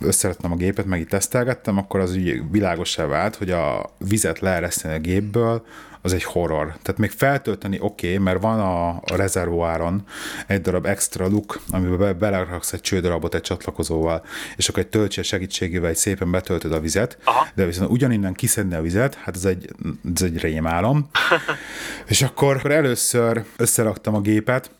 összerettem 0.00 0.52
a 0.52 0.56
gépet, 0.56 0.84
meg 0.84 1.00
itt 1.00 1.08
tesztelgettem, 1.08 1.78
akkor 1.78 2.00
az 2.00 2.14
úgy 2.14 2.50
világosá 2.50 3.06
vált, 3.06 3.36
hogy 3.36 3.50
a 3.50 3.90
vizet 3.98 4.38
leereszteni 4.38 4.94
a 4.94 4.98
gépből, 4.98 5.64
az 6.02 6.12
egy 6.12 6.24
horror. 6.24 6.66
Tehát 6.82 6.98
még 6.98 7.10
feltölteni 7.10 7.78
oké, 7.80 8.12
okay, 8.12 8.24
mert 8.24 8.42
van 8.42 8.60
a, 8.60 8.88
a 8.88 9.16
rezervoáron 9.16 10.04
egy 10.46 10.60
darab 10.60 10.86
extra 10.86 11.26
luk, 11.26 11.60
amiben 11.70 11.98
be, 11.98 12.12
beleraksz 12.12 12.72
egy 12.72 12.80
csődarabot 12.80 13.34
egy 13.34 13.40
csatlakozóval, 13.40 14.24
és 14.56 14.68
akkor 14.68 14.82
egy 14.82 14.88
töltsér 14.88 15.24
segítségével 15.24 15.90
egy 15.90 15.96
szépen 15.96 16.30
betöltöd 16.30 16.72
a 16.72 16.80
vizet, 16.80 17.18
Aha. 17.24 17.46
de 17.54 17.64
viszont 17.64 17.90
ugyaninnen 17.90 18.32
kiszedni 18.32 18.74
a 18.74 18.82
vizet, 18.82 19.14
hát 19.14 19.36
ez 19.36 19.44
egy, 19.44 19.70
ez 20.14 20.22
egy 20.22 20.40
rémálom. 20.40 21.10
és 22.08 22.22
akkor, 22.22 22.56
akkor 22.56 22.70
először 22.70 23.44
összeraktam 23.56 24.14
a 24.14 24.20
gépet, 24.20 24.70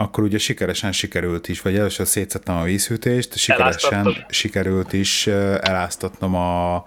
akkor 0.00 0.24
ugye 0.24 0.38
sikeresen 0.38 0.92
sikerült 0.92 1.48
is, 1.48 1.60
vagy 1.60 1.76
először 1.76 2.06
szétszettem 2.06 2.56
a 2.56 2.62
vízhűtést, 2.62 3.36
sikeresen 3.36 4.26
sikerült 4.28 4.92
is 4.92 5.26
eláztatnom 5.60 6.34
a, 6.34 6.84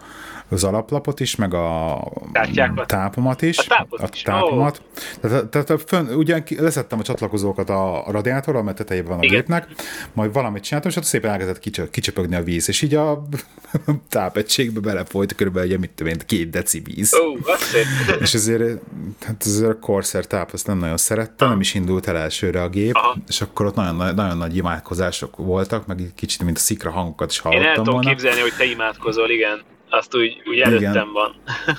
az 0.53 0.63
alaplapot 0.63 1.19
is, 1.19 1.35
meg 1.35 1.53
a 1.53 1.99
Kártyákat? 2.31 2.87
tápomat 2.87 3.41
is. 3.41 3.57
A 3.57 3.63
tápot 3.67 3.99
a 3.99 4.07
is, 4.13 4.21
tápomat. 4.21 4.81
Tehát, 5.21 5.45
tehát 5.45 5.69
a 5.69 5.77
fönn, 5.77 6.07
ugyan 6.13 6.43
leszettem 6.57 6.99
a 6.99 7.03
csatlakozókat 7.03 7.69
a 7.69 8.03
radiátorral, 8.07 8.63
mert 8.63 8.77
tetejében 8.77 9.09
van 9.09 9.19
a 9.19 9.23
Igen. 9.23 9.35
gépnek, 9.35 9.67
majd 10.13 10.33
valamit 10.33 10.63
csináltam, 10.63 10.91
és 10.91 10.97
ott 10.97 11.03
szépen 11.03 11.31
elkezdett 11.31 11.59
kicsö, 11.59 11.89
kicsöpögni 11.89 12.35
a 12.35 12.43
víz, 12.43 12.69
és 12.69 12.81
így 12.81 12.95
a 12.95 13.23
tápegységbe 14.09 14.79
belefolyt 14.79 15.35
körülbelül, 15.35 15.69
ugye, 15.69 15.77
mit 15.77 15.89
tudom 15.89 16.13
én, 16.13 16.19
két 16.25 16.49
deci 16.49 16.79
víz. 16.79 17.09
Szép. 17.57 17.87
És 18.21 18.33
ezért, 18.33 18.81
hát 19.25 19.43
ezért 19.45 19.69
a 19.69 19.79
Corsair 19.79 20.25
táp, 20.27 20.49
azt 20.53 20.67
nem 20.67 20.77
nagyon 20.77 20.97
szerettem, 20.97 21.49
nem 21.49 21.59
is 21.59 21.73
indult 21.73 22.07
el 22.07 22.17
elsőre 22.17 22.61
a 22.61 22.69
gép, 22.69 22.95
Aha. 22.95 23.17
és 23.27 23.41
akkor 23.41 23.65
ott 23.65 23.75
nagyon, 23.75 23.95
nagy- 23.95 24.15
nagyon 24.15 24.37
nagy 24.37 24.55
imádkozások 24.55 25.35
voltak, 25.37 25.85
meg 25.87 26.11
kicsit, 26.15 26.43
mint 26.43 26.57
a 26.57 26.59
szikra 26.59 26.91
hangokat 26.91 27.31
is 27.31 27.37
Én 27.45 27.51
el 27.51 27.51
hallottam 27.51 27.75
tudom 27.75 27.93
volna. 27.93 28.09
képzelni, 28.09 28.41
hogy 28.41 28.53
te 28.57 28.63
imádkozol, 28.63 29.29
igen. 29.29 29.61
Azt 29.93 30.15
úgy, 30.15 30.41
úgy 30.45 30.59
előttem 30.59 30.91
Igen. 30.91 31.11
van. 31.11 31.35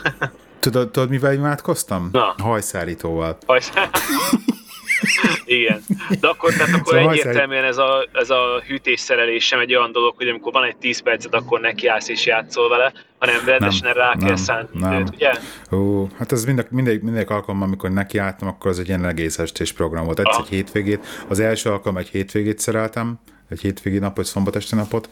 Tudod, 0.61 0.91
tudod, 0.91 1.09
mivel 1.09 1.33
imádkoztam? 1.33 2.09
Na. 2.13 2.35
Hajszárítóval. 2.39 3.39
Hajsz- 3.47 3.73
Igen. 5.45 5.81
De 6.21 6.29
akkor, 6.29 6.53
tehát 6.53 6.75
akkor 6.75 6.95
Szóval 6.95 7.13
egyértelműen 7.13 7.65
ez 7.65 7.79
a, 7.79 8.09
ez 8.13 8.31
a 8.31 8.63
hűtésszerelés 8.67 9.45
sem 9.45 9.61
egy 9.61 9.75
olyan 9.75 9.93
dolog, 9.93 10.17
hogy 10.17 10.29
amikor 10.29 10.53
van 10.53 10.65
egy 10.65 10.77
10 10.77 11.01
percet, 11.03 11.35
akkor 11.35 11.61
nekiállsz 11.61 12.09
és 12.09 12.27
játszol 12.27 12.69
vele, 12.69 12.93
hanem 13.19 13.45
rendesen 13.45 13.93
rá 13.93 14.11
kell 14.19 14.27
nem, 14.27 14.37
szánni 14.37 14.69
nem. 14.73 14.93
időt, 14.93 15.15
ugye? 15.15 15.33
Ó, 15.73 16.07
hát 16.19 16.33
ez 16.33 16.45
mindegy, 16.45 16.67
mindegy, 16.71 17.03
mindegy 17.03 17.27
alkalommal, 17.29 17.67
amikor 17.67 17.91
nekiálltam, 17.91 18.49
akkor 18.49 18.71
az 18.71 18.79
egy 18.79 18.89
ilyen 18.89 19.05
egész 19.05 19.39
estés 19.39 19.73
program 19.73 20.05
volt. 20.05 20.19
Egyszer 20.19 20.35
Aha. 20.35 20.43
egy 20.43 20.55
hétvégét, 20.55 21.07
az 21.29 21.41
első 21.41 21.71
alkalom 21.71 21.97
egy 21.99 22.09
hétvégét 22.09 22.59
szereltem, 22.59 23.19
egy 23.49 23.61
hétvégi 23.61 23.99
nap, 23.99 24.17
vagy 24.17 24.25
szombat 24.25 24.57
esti 24.57 24.75
napot, 24.75 25.09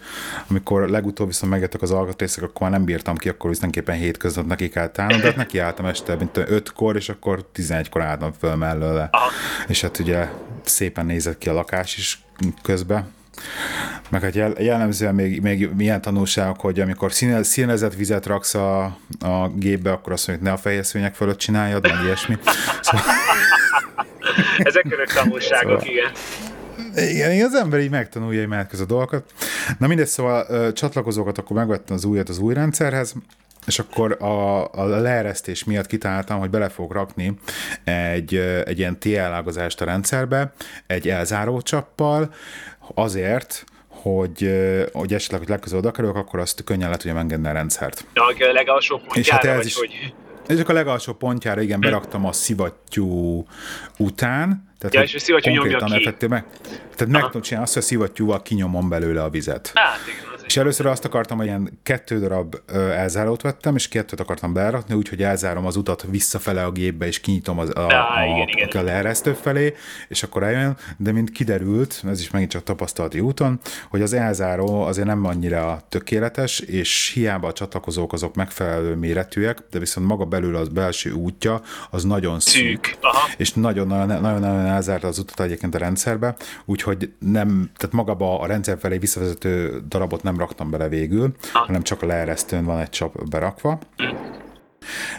amikor 0.49 0.89
legutóbb 0.89 1.27
viszont 1.27 1.53
megjöttek 1.53 1.83
az 1.83 1.91
alkatrészek, 1.91 2.43
akkor 2.45 2.61
már 2.61 2.71
nem 2.71 2.85
bírtam 2.85 3.17
ki, 3.17 3.29
akkor 3.29 3.51
mindenképpen 3.51 3.97
hétköznap 3.97 4.47
neki 4.47 4.69
kell 4.69 4.91
állnom, 4.97 5.21
de 5.21 5.27
hát 5.27 5.37
neki 5.37 5.59
álltam 5.59 5.87
este, 5.87 6.15
mint 6.15 6.31
5-kor, 6.35 6.97
és 6.97 7.09
akkor 7.09 7.49
11-kor 7.55 8.03
álltam 8.03 8.33
föl 8.33 8.55
mellőle. 8.55 9.09
Aha. 9.11 9.31
És 9.69 9.81
hát 9.81 9.99
ugye 9.99 10.29
szépen 10.65 11.07
nézett 11.07 11.39
ki 11.39 11.49
a 11.49 11.53
lakás 11.53 11.97
is 11.97 12.23
közben. 12.63 13.13
Meg 14.09 14.23
hát 14.23 14.35
jel- 14.35 14.59
jellemzően 14.59 15.15
még, 15.15 15.41
még 15.41 15.71
milyen 15.75 16.01
tanulságok, 16.01 16.61
hogy 16.61 16.81
amikor 16.81 17.13
színe, 17.13 17.43
színezett 17.43 17.95
vizet 17.95 18.27
raksz 18.27 18.55
a, 18.55 18.85
a 19.21 19.49
gépbe, 19.55 19.93
akkor 19.93 20.13
azt 20.13 20.27
mondjuk, 20.27 20.49
ne 20.49 20.55
a 20.55 20.57
fehér 20.57 20.85
szőnyeg 20.85 21.15
fölött 21.15 21.39
csináljad, 21.39 21.83
meg 21.89 22.05
ilyesmi. 22.05 22.39
Szóval, 22.81 23.05
Ezek 24.59 24.85
örök 24.91 25.13
tanulságok, 25.13 25.81
Szóval- 25.81 25.87
igen. 25.87 26.11
Igen, 26.97 27.45
az 27.45 27.55
ember 27.55 27.81
így 27.81 27.91
megtanulja 27.91 28.43
imádkozó 28.43 28.85
dolgokat. 28.85 29.33
Na 29.79 29.87
mindegy, 29.87 30.07
szóval 30.07 30.73
csatlakozókat 30.73 31.39
akkor 31.39 31.57
megvettem 31.57 31.97
az 31.97 32.05
újat 32.05 32.29
az 32.29 32.39
új 32.39 32.55
rendszerhez, 32.55 33.15
és 33.67 33.79
akkor 33.79 34.17
a, 34.23 34.69
a 34.73 34.85
leeresztés 34.85 35.65
miatt 35.65 35.87
kitaláltam, 35.87 36.39
hogy 36.39 36.51
bele 36.51 36.69
fogok 36.69 36.93
rakni 36.93 37.39
egy, 37.85 38.35
egy 38.65 38.79
ilyen 38.79 38.99
TL 38.99 39.19
ágazást 39.19 39.81
a 39.81 39.85
rendszerbe, 39.85 40.53
egy 40.87 41.09
elzáró 41.09 41.61
csappal, 41.61 42.35
azért, 42.95 43.65
hogy, 43.89 44.53
hogy 44.93 45.15
esetleg, 45.15 45.41
hogy 45.41 45.49
legközelebb 45.49 45.93
kerülök, 45.93 46.17
akkor 46.17 46.41
azt 46.41 46.65
könnyen 46.65 46.91
le 46.91 46.97
tudjam 46.97 47.17
engedni 47.17 47.49
a 47.49 47.53
rendszert. 47.53 48.05
A 48.15 48.35
legalsó 48.53 48.99
pontjára, 48.99 49.49
hát 49.49 49.57
ez 49.57 49.57
vagy 49.57 49.67
is- 49.67 49.77
hogy... 49.77 50.15
És 50.49 50.61
akkor 50.61 50.75
a 50.75 50.79
legalsó 50.79 51.13
pontjára, 51.13 51.61
igen, 51.61 51.81
beraktam 51.81 52.27
a 52.27 52.33
szivattyú 52.33 53.45
után. 53.99 54.72
Tehát, 54.83 54.95
Ja, 54.95 55.01
hogy 55.01 55.09
és 55.09 55.15
a 55.15 55.19
szivattyú 55.19 55.53
nyomja 55.53 55.79
ki. 55.79 55.95
effektíve 55.95 56.45
tehát 56.97 57.13
meg 57.13 57.23
tudom 57.25 57.43
csinálni 57.43 57.67
azt, 57.67 57.75
hogy 57.75 57.83
szivattyúval 57.83 58.43
kinyomom 58.43 58.89
belőle 58.89 59.23
a 59.23 59.29
vizet. 59.31 59.71
Hát 59.75 59.99
igen, 60.09 60.32
És 60.53 60.59
először 60.59 60.87
azt 60.87 61.05
akartam, 61.05 61.37
hogy 61.37 61.47
ilyen 61.47 61.79
kettő 61.83 62.19
darab 62.19 62.57
elzárót 62.75 63.43
vettem, 63.43 63.77
és 63.77 63.89
kettőt 63.89 64.21
akartam 64.21 64.53
berakni, 64.53 64.95
úgyhogy 64.95 65.23
elzárom 65.23 65.67
az 65.67 65.77
utat 65.77 66.05
visszafele 66.11 66.65
a 66.65 66.71
gépbe, 66.71 67.07
és 67.07 67.21
kinyitom 67.21 67.59
az, 67.59 67.71
a, 67.75 67.93
Á, 67.93 68.23
a, 68.23 68.25
igen, 68.25 68.49
igen. 68.49 68.83
a 68.83 68.85
leeresztő 68.85 69.33
felé, 69.33 69.75
és 70.09 70.23
akkor 70.23 70.43
eljön, 70.43 70.77
de 70.97 71.13
mint 71.13 71.31
kiderült, 71.31 72.03
ez 72.09 72.21
is 72.21 72.31
megint 72.31 72.51
csak 72.51 72.63
tapasztalati 72.63 73.21
úton, 73.21 73.61
hogy 73.91 74.03
az 74.03 74.13
elzáró 74.13 74.83
azért 74.83 75.07
nem 75.07 75.25
annyira 75.25 75.83
tökéletes, 75.89 76.59
és 76.59 77.11
hiába 77.15 77.49
a 77.49 77.53
csatlakozók 77.53 78.13
azok 78.13 78.35
megfelelő 78.35 78.95
méretűek, 78.95 79.59
de 79.71 79.79
viszont 79.79 80.07
maga 80.07 80.25
belül 80.25 80.57
az 80.57 80.69
belső 80.69 81.13
útja 81.13 81.61
az 81.91 82.05
nagyon 82.05 82.41
szűk. 82.41 82.63
szűk. 82.63 82.97
Aha. 83.01 83.29
És 83.37 83.53
nagyon-nagyon 83.53 84.45
elzárta 84.45 85.07
az 85.07 85.19
utat 85.19 85.41
egyébként 85.41 85.75
a 85.75 85.79
rendszerbe, 85.79 86.35
úgyhogy 86.65 87.13
nem, 87.19 87.71
tehát 87.77 87.95
magaba 87.95 88.41
a 88.41 88.47
rendszer 88.47 88.79
felé 88.79 88.99
visszavezető 88.99 89.83
darabot 89.89 90.23
nem 90.23 90.41
raktam 90.43 90.71
bele 90.71 90.89
végül, 90.89 91.35
Ah. 91.53 91.67
hanem 91.67 91.83
csak 91.83 92.03
a 92.03 92.07
leeresztőn 92.07 92.65
van 92.65 92.81
egy 92.81 92.91
csap 92.91 93.29
berakva. 93.29 93.79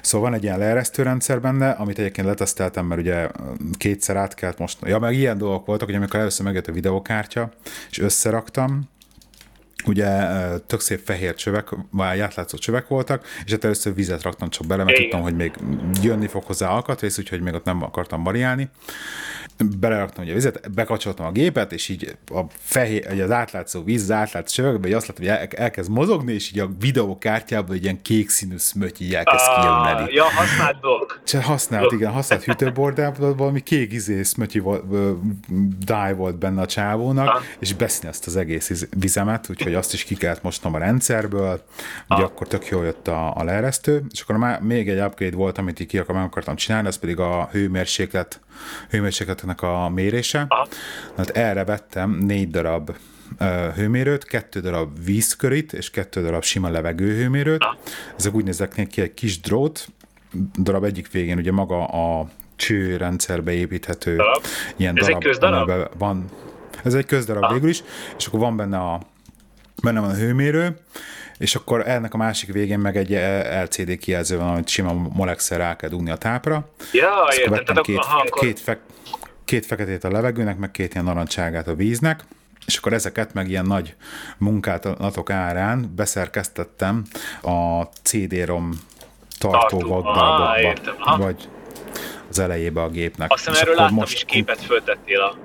Szóval 0.01 0.29
van 0.29 0.37
egy 0.37 0.43
ilyen 0.43 0.57
leeresztő 0.57 1.03
rendszer 1.03 1.41
benne, 1.41 1.69
amit 1.69 1.99
egyébként 1.99 2.27
leteszteltem, 2.27 2.85
mert 2.85 3.01
ugye 3.01 3.29
kétszer 3.77 4.15
át 4.15 4.33
kellett 4.33 4.57
most, 4.57 4.77
ja, 4.85 4.99
meg 4.99 5.13
ilyen 5.13 5.37
dolgok 5.37 5.65
voltak, 5.65 5.87
hogy 5.87 5.95
amikor 5.95 6.19
először 6.19 6.45
megjött 6.45 6.67
a 6.67 6.71
videókártya, 6.71 7.51
és 7.89 7.99
összeraktam, 7.99 8.89
ugye 9.87 10.07
tök 10.67 10.79
szép 10.79 11.01
fehér 11.05 11.35
csövek, 11.35 11.69
vagy 11.91 12.19
átlátszó 12.19 12.57
csövek 12.57 12.87
voltak, 12.87 13.25
és 13.45 13.51
hát 13.51 13.63
először 13.63 13.93
vizet 13.93 14.21
raktam 14.21 14.49
csak 14.49 14.67
bele, 14.67 14.83
mert 14.83 14.97
Igen. 14.97 15.09
tudtam, 15.09 15.25
hogy 15.25 15.35
még 15.35 15.53
jönni 16.01 16.27
fog 16.27 16.43
hozzá 16.43 16.69
alkatrész, 16.69 17.17
úgyhogy 17.17 17.41
még 17.41 17.53
ott 17.53 17.65
nem 17.65 17.83
akartam 17.83 18.23
variálni. 18.23 18.69
beleraktam 19.79 20.23
ugye 20.23 20.31
a 20.31 20.35
vizet, 20.35 20.71
bekapcsoltam 20.71 21.25
a 21.25 21.31
gépet, 21.31 21.71
és 21.71 21.89
így 21.89 22.17
a 22.27 22.41
fehér, 22.59 23.21
az 23.21 23.31
átlátszó 23.31 23.83
víz, 23.83 24.01
az 24.01 24.11
átlátszó 24.11 24.63
csövegbe, 24.63 24.87
így 24.87 24.93
azt 24.93 25.07
látom, 25.07 25.25
hogy 25.25 25.35
el, 25.35 25.47
elkezd 25.63 25.91
mozogni, 25.91 26.33
és 26.33 26.51
így 26.51 26.59
a 26.59 26.69
videókártyából 26.79 27.75
egy 27.75 27.83
ilyen 27.83 28.01
kék 28.01 28.29
színű 28.29 28.57
szmöty 28.57 29.03
így 29.03 29.15
elkezd 29.15 29.45
ah, 29.47 29.59
kijönni. 29.59 30.13
Ja, 30.13 30.23
használt 30.23 30.79
blokk. 30.79 31.11
Használt, 31.41 31.91
igen, 31.91 32.11
használt 32.11 32.43
hűtőbordából 32.53 33.35
valami 33.35 33.61
kék 33.61 33.91
izé 33.91 34.23
szmötyi 34.23 34.59
volt, 34.59 34.83
volt 36.15 36.37
benne 36.37 36.61
a 36.61 36.65
csávónak, 36.65 37.27
ah. 37.27 37.41
és 37.59 37.73
beszni 37.73 38.07
azt 38.07 38.27
az 38.27 38.35
egész 38.35 38.85
vizemet, 38.97 39.49
úgyhogy 39.49 39.72
azt 39.73 39.93
is 39.93 40.03
ki 40.03 40.15
kellett 40.15 40.43
mosnom 40.43 40.73
a 40.73 40.77
rendszerből, 40.77 41.61
ugye 42.09 42.21
ah. 42.21 42.23
akkor 42.23 42.47
tök 42.47 42.67
jól 42.67 42.85
jött 42.85 43.07
a, 43.07 43.35
a 43.35 43.43
leeresztő, 43.43 44.03
és 44.11 44.21
akkor 44.21 44.37
már 44.37 44.61
még 44.61 44.89
egy 44.89 44.99
upgrade 44.99 45.35
volt, 45.35 45.57
amit 45.57 45.79
így 45.79 45.87
ki 45.87 45.97
meg 45.97 46.23
akartam 46.23 46.55
csinálni, 46.55 46.87
az 46.87 46.95
pedig 46.95 47.19
a 47.19 47.49
hőmérséklet 47.51 48.39
hőmérsékletnek 48.89 49.61
a 49.61 49.89
mérése. 49.89 50.45
Aha. 50.47 50.67
Hát 51.17 51.29
erre 51.29 51.63
vettem 51.63 52.11
négy 52.11 52.49
darab 52.49 52.95
hőmérőt, 53.75 54.23
kettő 54.23 54.59
darab 54.59 55.03
vízkörit 55.05 55.73
és 55.73 55.89
kettő 55.89 56.21
darab 56.21 56.43
sima 56.43 56.69
levegőhőmérőt. 56.69 57.63
Aha. 57.63 57.77
Ezek 58.17 58.33
úgy 58.33 58.43
néznek 58.43 58.87
ki 58.89 59.01
egy 59.01 59.13
kis 59.13 59.39
drót, 59.39 59.87
darab 60.59 60.83
egyik 60.83 61.11
végén 61.11 61.37
ugye 61.37 61.51
maga 61.51 61.85
a 61.85 62.29
cső 62.55 62.97
rendszerbe 62.97 63.51
építhető 63.51 64.15
darab. 64.15 64.43
ilyen 64.75 64.97
Ez 64.97 65.05
darab, 65.05 65.21
egy 65.21 65.29
közdarab? 65.29 65.89
Van, 65.97 66.25
ez 66.83 66.93
egy 66.93 67.05
közdarab 67.05 67.43
Aha. 67.43 67.53
végül 67.53 67.69
is, 67.69 67.83
és 68.17 68.25
akkor 68.25 68.39
van 68.39 68.57
benne 68.57 68.77
a 68.77 69.01
benne 69.83 69.99
van 69.99 70.09
a 70.09 70.13
hőmérő, 70.13 70.77
és 71.37 71.55
akkor 71.55 71.87
ennek 71.87 72.13
a 72.13 72.17
másik 72.17 72.51
végén 72.51 72.79
meg 72.79 72.97
egy 72.97 73.19
LCD 73.63 73.97
kijelző 73.97 74.37
van, 74.37 74.47
amit 74.47 74.67
sima 74.67 74.93
molexel 74.93 75.57
rá 75.57 75.75
kell 75.75 75.89
dugni 75.89 76.09
a 76.09 76.15
tápra. 76.15 76.69
Ja, 76.91 77.09
értem. 77.37 77.65
Tehát 77.65 77.81
két, 77.81 77.97
aha, 77.97 78.23
két, 78.23 78.59
fe, 78.59 78.79
két 79.45 79.65
feketét 79.65 80.03
a 80.03 80.11
levegőnek, 80.11 80.57
meg 80.57 80.71
két 80.71 80.93
ilyen 80.93 81.05
narancságát 81.05 81.67
a 81.67 81.75
víznek, 81.75 82.23
és 82.65 82.77
akkor 82.77 82.93
ezeket 82.93 83.33
meg 83.33 83.49
ilyen 83.49 83.65
nagy 83.65 83.95
munkálatok 84.37 85.29
árán 85.29 85.93
beszerkeztettem 85.95 87.03
a 87.41 87.83
CD-rom 87.83 88.71
tartó 89.39 89.79
vaddarabokba, 89.79 91.17
vagy 91.17 91.49
az 92.29 92.39
elejébe 92.39 92.81
a 92.81 92.89
gépnek. 92.89 93.31
Azt 93.31 93.45
hiszem 93.45 93.61
erről 93.61 93.75
láttam 93.75 93.95
most... 93.95 94.13
is 94.13 94.23
képet 94.25 94.61
föltettél 94.61 95.19
a 95.19 95.35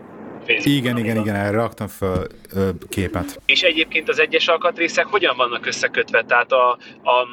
Facebook. 0.48 0.76
Igen, 0.76 0.96
igen, 0.96 1.16
igen, 1.16 1.34
erre 1.34 1.56
raktam 1.56 1.86
fel 1.86 2.26
ö, 2.54 2.68
képet. 2.88 3.40
És 3.46 3.62
egyébként 3.62 4.08
az 4.08 4.18
egyes 4.18 4.48
alkatrészek 4.48 5.06
hogyan 5.06 5.36
vannak 5.36 5.66
összekötve? 5.66 6.22
Tehát 6.22 6.52
a, 6.52 6.70
a 7.02 7.26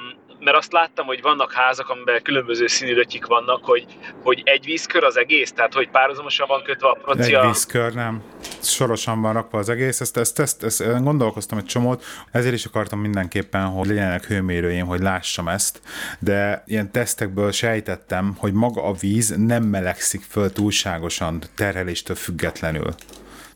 mert 0.45 0.57
azt 0.57 0.71
láttam, 0.71 1.05
hogy 1.05 1.21
vannak 1.21 1.53
házak, 1.53 1.89
amiben 1.89 2.21
különböző 2.21 2.67
színű 2.67 3.03
vannak, 3.27 3.65
hogy, 3.65 3.85
hogy 4.23 4.41
egy 4.45 4.65
vízkör 4.65 5.03
az 5.03 5.17
egész, 5.17 5.51
tehát 5.51 5.73
hogy 5.73 5.89
párhuzamosan 5.89 6.47
van 6.47 6.63
kötve 6.63 6.87
a 6.87 6.97
procia. 7.01 7.41
Egy 7.41 7.47
vízkör, 7.47 7.93
nem. 7.93 8.23
Sorosan 8.61 9.21
van 9.21 9.33
rakva 9.33 9.57
az 9.57 9.69
egész, 9.69 10.01
ezt, 10.01 10.17
ezt, 10.17 10.39
ezt, 10.39 10.63
ezt 10.63 11.03
gondolkoztam 11.03 11.57
egy 11.57 11.65
csomót, 11.65 12.03
ezért 12.31 12.53
is 12.53 12.65
akartam 12.65 12.99
mindenképpen, 12.99 13.65
hogy 13.65 13.87
legyenek 13.87 14.25
hőmérőim, 14.25 14.85
hogy 14.85 14.99
lássam 14.99 15.47
ezt, 15.47 15.81
de 16.19 16.63
ilyen 16.65 16.91
tesztekből 16.91 17.51
sejtettem, 17.51 18.35
hogy 18.37 18.53
maga 18.53 18.83
a 18.83 18.93
víz 18.93 19.35
nem 19.37 19.63
melegszik 19.63 20.21
föl 20.21 20.51
túlságosan 20.51 21.41
terheléstől 21.55 22.15
függetlenül 22.15 22.95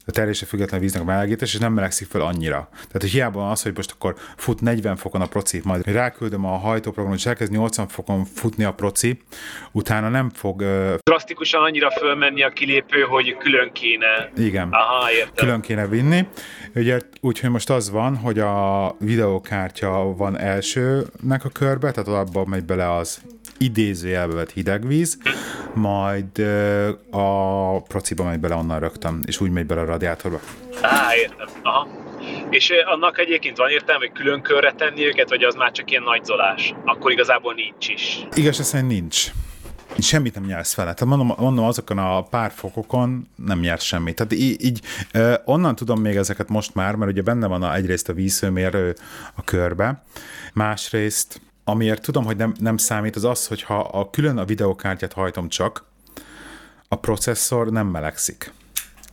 a 0.09 0.11
terjedése 0.11 0.45
független 0.45 0.79
víznek 0.79 1.01
a 1.01 1.05
melegítés, 1.05 1.53
és 1.53 1.59
nem 1.59 1.73
melegszik 1.73 2.07
fel 2.07 2.21
annyira. 2.21 2.67
Tehát, 2.71 3.01
hogy 3.01 3.09
hiába 3.09 3.49
az, 3.49 3.61
hogy 3.61 3.75
most 3.75 3.91
akkor 3.91 4.15
fut 4.37 4.61
40 4.61 4.95
fokon 4.95 5.21
a 5.21 5.25
proci, 5.25 5.61
majd 5.63 5.87
ráküldöm 5.87 6.45
a 6.45 6.57
hajtóprogramot, 6.57 7.19
és 7.19 7.25
elkezd 7.25 7.51
80 7.51 7.87
fokon 7.87 8.25
futni 8.25 8.63
a 8.63 8.73
proci, 8.73 9.21
utána 9.71 10.09
nem 10.09 10.29
fog... 10.29 10.61
Uh... 10.61 10.93
Drasztikusan 11.03 11.63
annyira 11.63 11.91
fölmenni 11.91 12.43
a 12.43 12.49
kilépő, 12.49 13.01
hogy 13.01 13.37
külön 13.37 13.71
kéne... 13.71 14.31
Igen. 14.37 14.69
Aha, 14.71 15.11
értem. 15.11 15.33
Külön 15.35 15.61
kéne 15.61 15.87
vinni. 15.87 16.27
Ugye, 16.75 16.99
úgyhogy 17.21 17.49
most 17.49 17.69
az 17.69 17.89
van, 17.89 18.15
hogy 18.17 18.39
a 18.39 18.95
videókártya 18.99 20.13
van 20.17 20.37
elsőnek 20.37 21.45
a 21.45 21.49
körbe, 21.49 21.91
tehát 21.91 22.27
abban 22.27 22.47
megy 22.47 22.63
bele 22.65 22.95
az 22.95 23.21
idézőjelbe 23.59 24.33
vett 24.33 24.51
hideg 24.51 24.87
víz, 24.87 25.17
majd 25.73 26.39
a 27.11 27.81
prociba 27.81 28.23
megy 28.23 28.39
bele 28.39 28.55
onnan 28.55 28.79
rögtön, 28.79 29.23
és 29.25 29.41
úgy 29.41 29.51
megy 29.51 29.65
bele 29.65 29.81
a 29.81 29.85
radiátorba. 29.85 30.39
Á, 30.81 31.15
értem. 31.15 31.47
Aha. 31.63 31.87
És 32.49 32.71
annak 32.85 33.19
egyébként 33.19 33.57
van 33.57 33.69
értelme, 33.69 34.05
hogy 34.05 34.15
külön 34.17 34.41
körre 34.41 34.71
tenni 34.71 35.05
őket, 35.05 35.29
vagy 35.29 35.43
az 35.43 35.55
már 35.55 35.71
csak 35.71 35.91
ilyen 35.91 36.03
nagyzolás? 36.03 36.73
Akkor 36.85 37.11
igazából 37.11 37.53
nincs 37.53 37.89
is. 37.89 38.27
Igaz, 38.33 38.65
szerint 38.65 38.89
nincs. 38.89 39.25
Semmit 39.99 40.35
nem 40.35 40.43
nyersz 40.43 40.75
vele. 40.75 40.93
Tehát 40.93 41.15
mondom, 41.15 41.37
mondom, 41.37 41.65
azokon 41.65 41.97
a 41.97 42.23
pár 42.23 42.51
fokokon 42.51 43.27
nem 43.35 43.59
nyersz 43.59 43.83
semmit. 43.83 44.15
Tehát 44.15 44.33
így, 44.33 44.63
így 44.63 44.81
onnan 45.45 45.75
tudom 45.75 46.01
még 46.01 46.15
ezeket 46.15 46.49
most 46.49 46.75
már, 46.75 46.95
mert 46.95 47.11
ugye 47.11 47.21
benne 47.21 47.47
van 47.47 47.63
a, 47.63 47.75
egyrészt 47.75 48.09
a 48.09 48.13
vízhőmérő 48.13 48.95
a 49.35 49.43
körbe, 49.43 50.03
másrészt 50.53 51.41
amiért 51.69 52.01
tudom, 52.01 52.25
hogy 52.25 52.37
nem, 52.37 52.53
nem 52.59 52.77
számít, 52.77 53.15
az 53.15 53.23
az, 53.23 53.47
hogy 53.47 53.61
ha 53.61 53.79
a 53.79 54.09
külön 54.09 54.37
a 54.37 54.45
videokártyát 54.45 55.13
hajtom 55.13 55.49
csak, 55.49 55.87
a 56.87 56.95
processzor 56.95 57.67
nem 57.67 57.87
melegszik. 57.87 58.51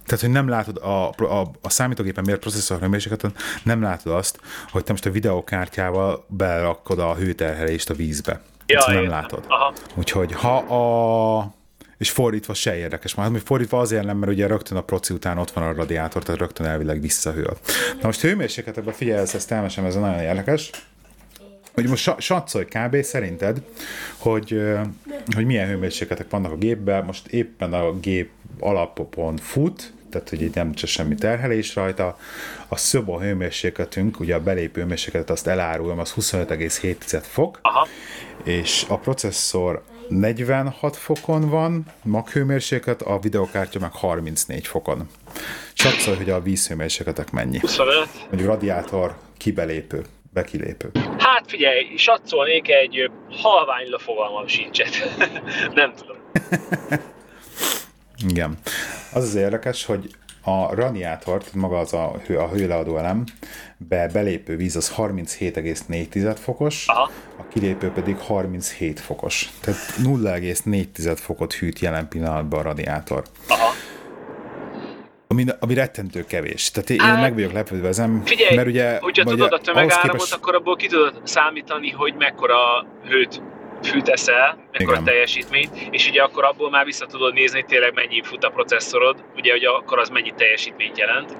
Tehát, 0.04 0.20
hogy 0.20 0.30
nem 0.30 0.48
látod 0.48 0.76
a, 0.76 1.08
a, 1.10 1.50
a 1.62 1.70
számítógépen 1.70 2.24
miért 2.24 2.40
processzor 2.40 2.80
hőmérsékleten, 2.80 3.34
nem 3.62 3.82
látod 3.82 4.12
azt, 4.12 4.40
hogy 4.70 4.84
te 4.84 4.92
most 4.92 5.06
a 5.06 5.10
videokártyával 5.10 6.24
berakod 6.28 6.98
a 6.98 7.14
hőterhelést 7.14 7.90
a 7.90 7.94
vízbe. 7.94 8.40
Ja, 8.66 8.78
Ezt 8.78 8.86
nem 8.86 9.08
látod. 9.08 9.44
Aha. 9.48 9.72
Úgyhogy 9.94 10.32
ha 10.32 10.56
a 10.56 11.54
és 11.98 12.10
fordítva 12.10 12.54
se 12.54 12.76
érdekes. 12.76 13.14
Már 13.14 13.30
fordítva 13.44 13.78
azért 13.78 14.04
nem, 14.04 14.16
mert 14.16 14.32
ugye 14.32 14.46
rögtön 14.46 14.76
a 14.76 14.80
proci 14.80 15.14
után 15.14 15.38
ott 15.38 15.50
van 15.50 15.64
a 15.64 15.72
radiátor, 15.72 16.22
tehát 16.22 16.40
rögtön 16.40 16.66
elvileg 16.66 17.00
visszahűl. 17.00 17.56
Na 18.00 18.06
most 18.06 18.20
hőmérsékletekben 18.20 18.94
figyelj, 18.94 19.20
ezt 19.20 19.52
elmesem, 19.52 19.84
ez 19.84 19.94
nagyon 19.94 20.20
érdekes 20.20 20.70
hogy 21.76 21.88
most 21.88 22.20
satszolj 22.20 22.64
kb. 22.64 23.02
szerinted, 23.02 23.62
hogy, 24.16 24.62
hogy 25.34 25.44
milyen 25.44 25.68
hőmérsékletek 25.68 26.30
vannak 26.30 26.52
a 26.52 26.56
gépben, 26.56 27.04
most 27.04 27.26
éppen 27.26 27.72
a 27.72 27.92
gép 27.92 28.30
alapopon 28.60 29.36
fut, 29.36 29.92
tehát 30.10 30.28
hogy 30.28 30.42
így 30.42 30.54
nem 30.54 30.74
csak 30.74 30.88
semmi 30.88 31.14
terhelés 31.14 31.74
rajta. 31.74 32.18
A 32.68 32.76
szoba 32.76 33.20
hőmérsékletünk, 33.20 34.20
ugye 34.20 34.34
a 34.34 34.40
belépő 34.40 34.80
hőmérsékletet 34.80 35.30
azt 35.30 35.46
elárulom, 35.46 35.98
az 35.98 36.14
25,7 36.16 37.22
fok, 37.22 37.58
Aha. 37.62 37.86
és 38.44 38.84
a 38.88 38.98
processzor 38.98 39.84
46 40.08 40.96
fokon 40.96 41.48
van, 41.48 41.86
maghőmérséklet, 42.02 43.02
a 43.02 43.18
videokártya 43.18 43.78
meg 43.78 43.92
34 43.92 44.66
fokon. 44.66 45.08
Satszolj, 45.72 46.16
hogy 46.16 46.30
a 46.30 46.42
vízhőmérsékletek 46.42 47.30
mennyi. 47.30 47.58
25. 47.58 48.08
Mondjuk 48.28 48.48
radiátor 48.48 49.16
kibelépő 49.36 50.04
bekilépő? 50.36 50.90
Hát 51.18 51.44
figyelj, 51.46 51.96
satszolnék 51.96 52.68
egy 52.68 53.10
halvány 53.30 53.86
fogalmam 53.98 54.46
sincset. 54.46 55.18
nem 55.80 55.92
tudom. 55.94 56.16
Igen. 58.30 58.58
Az 59.12 59.22
az 59.22 59.34
érdekes, 59.34 59.84
hogy 59.84 60.10
a 60.42 60.74
radiátor, 60.74 61.38
tehát 61.38 61.54
maga 61.54 61.78
az 61.78 61.92
a, 61.92 62.20
hő, 62.26 62.38
a 62.38 62.48
hőleadó 62.48 62.98
elem, 62.98 63.24
be 63.76 64.08
belépő 64.08 64.56
víz 64.56 64.76
az 64.76 64.94
37,4 64.96 66.36
fokos, 66.40 66.86
Aha. 66.86 67.10
a 67.36 67.48
kilépő 67.48 67.90
pedig 67.90 68.16
37 68.16 69.00
fokos. 69.00 69.50
Tehát 69.60 69.80
0,4 70.02 71.16
fokot 71.16 71.52
hűt 71.52 71.78
jelen 71.78 72.08
pillanatban 72.08 72.60
a 72.60 72.62
radiátor. 72.62 73.22
Aha 73.48 73.72
ami, 75.28 75.44
ami 75.60 75.74
rettentő 75.74 76.24
kevés. 76.24 76.70
Tehát 76.70 76.90
én 76.90 77.00
hát, 77.00 77.20
meg 77.20 77.34
vagyok 77.34 77.52
lepődve 77.52 77.88
ezen, 77.88 78.22
figyelj, 78.24 78.56
mert 78.56 78.68
ugye... 78.68 78.98
hogyha 78.98 79.24
tudod 79.24 79.52
a 79.52 79.58
tömegáramot, 79.58 80.10
képest... 80.10 80.34
akkor 80.34 80.54
abból 80.54 80.76
ki 80.76 80.86
tudod 80.86 81.20
számítani, 81.24 81.90
hogy 81.90 82.14
mekkora 82.14 82.86
hőt 83.08 83.42
fűteszel, 83.82 84.58
mekkora 84.72 84.92
Igen. 84.92 85.04
teljesítményt, 85.04 85.70
és 85.90 86.08
ugye 86.08 86.22
akkor 86.22 86.44
abból 86.44 86.70
már 86.70 86.84
vissza 86.84 87.06
tudod 87.06 87.32
nézni, 87.34 87.60
hogy 87.60 87.68
tényleg 87.68 87.94
mennyi 87.94 88.22
fut 88.22 88.44
a 88.44 88.50
processzorod, 88.50 89.24
ugye, 89.36 89.52
hogy 89.52 89.64
akkor 89.64 89.98
az 89.98 90.08
mennyi 90.08 90.32
teljesítményt 90.36 90.98
jelent. 90.98 91.36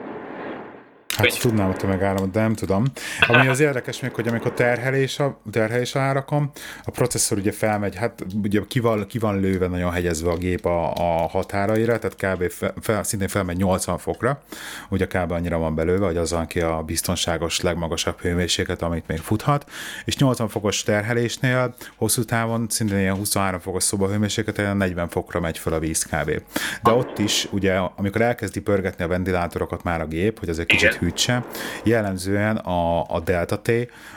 Hát 1.17 1.31
hogy... 1.31 1.39
tudnám 1.41 1.71
a 1.71 1.75
tömegáramot, 1.75 2.31
de 2.31 2.41
nem 2.41 2.55
tudom. 2.55 2.85
Ami 3.27 3.49
az 3.49 3.61
érdekes 3.61 4.01
még, 4.01 4.15
hogy 4.15 4.29
amikor 4.29 4.53
terhelés 4.53 5.19
a, 5.19 5.41
terhelés 5.51 5.95
a 5.95 6.01
árakom, 6.01 6.51
a 6.85 6.91
processzor 6.91 7.39
ugye 7.39 7.53
felmegy, 7.53 7.97
hát 7.97 8.27
ugye 8.43 8.61
ki 8.69 8.81
van, 8.81 9.07
ki 9.07 9.19
van 9.19 9.41
lőve 9.41 9.67
nagyon 9.67 9.93
hegyezve 9.93 10.31
a 10.31 10.37
gép 10.37 10.65
a, 10.65 10.93
a 10.93 11.29
határaira, 11.29 11.99
tehát 11.99 12.37
kb. 12.37 12.51
Fel, 12.51 12.75
fel, 12.81 13.03
szintén 13.03 13.29
felmegy 13.29 13.57
80 13.57 13.99
fokra, 13.99 14.43
ugye 14.89 15.07
kb. 15.07 15.31
annyira 15.31 15.59
van 15.59 15.75
belőve, 15.75 16.07
hogy 16.07 16.17
az 16.17 16.31
van 16.31 16.47
ki 16.47 16.61
a 16.61 16.83
biztonságos 16.83 17.61
legmagasabb 17.61 18.21
hőmérséklet, 18.21 18.83
amit 18.83 19.07
még 19.07 19.19
futhat, 19.19 19.71
és 20.05 20.17
80 20.17 20.49
fokos 20.49 20.83
terhelésnél 20.83 21.75
hosszú 21.97 22.25
távon 22.25 22.67
szintén 22.69 22.99
ilyen 22.99 23.17
23 23.17 23.61
fokos 23.61 23.83
szobahőmérséklet, 23.83 24.75
40 24.75 25.09
fokra 25.09 25.41
megy 25.41 25.59
fel 25.59 25.73
a 25.73 25.79
víz 25.79 26.03
kb. 26.03 26.43
De 26.83 26.91
ott 26.91 27.19
is, 27.19 27.49
ugye, 27.51 27.75
amikor 27.75 28.21
elkezdi 28.21 28.61
pörgetni 28.61 29.05
a 29.05 29.09
ventilátorokat 29.09 29.83
már 29.83 30.01
a 30.01 30.07
gép, 30.07 30.39
hogy 30.39 30.49
az 30.49 30.59
egy 30.59 30.67
kicsit 30.67 30.99
hűtse, 31.07 31.45
jellemzően 31.83 32.57
a, 32.57 33.03
a 33.09 33.21
delta 33.21 33.59
T 33.59 33.71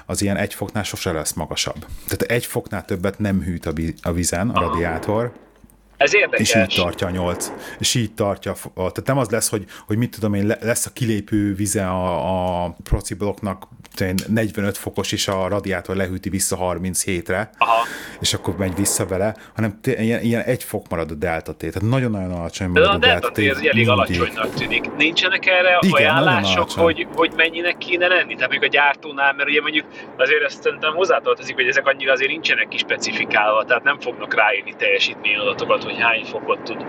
az 0.06 0.22
ilyen 0.22 0.38
egy 0.38 0.54
foknál 0.54 0.84
sose 0.84 1.12
lesz 1.12 1.34
magasabb. 1.34 1.86
Tehát 2.08 2.22
egy 2.22 2.46
foknál 2.46 2.86
többet 2.86 3.20
nem 3.20 3.42
hűt 3.42 3.66
a, 3.66 3.74
a 4.02 4.12
vizen 4.12 4.50
a 4.50 4.60
radiátor, 4.60 5.32
Ez 6.00 6.16
érdekes. 6.16 6.50
És 6.50 6.56
így 6.56 6.76
tartja 6.76 7.08
a 7.08 7.10
8. 7.10 7.52
És 7.80 7.96
így 7.96 8.14
tartja. 8.14 8.52
A, 8.52 8.74
tehát 8.74 9.06
nem 9.06 9.18
az 9.18 9.30
lesz, 9.30 9.50
hogy, 9.50 9.66
hogy 9.88 9.98
mit 9.98 10.12
tudom 10.12 10.34
én, 10.34 10.56
lesz 10.62 10.86
a 10.86 10.90
kilépő 10.94 11.54
vize 11.54 11.88
a, 11.88 12.64
a 12.64 12.76
proci 12.84 13.14
blokknak 13.14 13.68
45 14.28 14.78
fokos, 14.78 15.12
és 15.12 15.28
a 15.28 15.48
radiátor 15.48 15.96
lehűti 15.96 16.30
vissza 16.30 16.58
37-re, 16.62 17.50
Aha. 17.58 17.86
és 18.20 18.34
akkor 18.34 18.58
megy 18.58 18.76
vissza 18.76 19.06
vele, 19.06 19.36
hanem 19.56 19.80
ilyen, 19.84 20.22
ilyen 20.22 20.42
egy 20.42 20.64
fok 20.64 20.90
marad 20.90 21.12
a 21.12 21.14
delta 21.14 21.54
T. 21.54 21.58
Tehát 21.58 21.82
nagyon-nagyon 21.82 22.32
alacsony 22.32 22.68
marad 22.68 22.86
De 22.86 22.92
a, 22.92 22.96
a 22.96 22.98
delta 22.98 23.32
T. 23.32 23.38
ez 23.38 23.44
elég 23.58 23.64
mindig. 23.74 23.90
alacsonynak 23.90 24.54
tűnik. 24.54 24.96
Nincsenek 24.96 25.46
erre 25.46 25.78
Igen, 25.80 25.96
ajánlások, 25.96 26.72
hogy, 26.72 27.08
hogy 27.14 27.34
mennyinek 27.36 27.78
kéne 27.78 28.08
lenni? 28.08 28.34
Tehát 28.34 28.50
mondjuk 28.52 28.64
a 28.64 28.76
gyártónál, 28.76 29.34
mert 29.34 29.50
ugye 29.50 29.62
mondjuk 29.62 29.86
azért 30.18 30.44
ezt 30.44 30.62
szerintem 30.64 30.94
hozzátartozik, 30.94 31.56
hogy 31.56 31.68
ezek 31.68 31.88
annyira 31.88 32.12
azért 32.12 32.32
nincsenek 32.32 32.68
kispecifikálva, 32.68 33.66
tehát 33.66 33.84
nem 33.84 34.00
fognak 34.00 34.34
ráírni 34.34 34.74
teljesítményadatokat, 34.78 35.84
hogy 35.90 36.02
hány 36.02 36.24
fokot 36.24 36.62
tud 36.62 36.86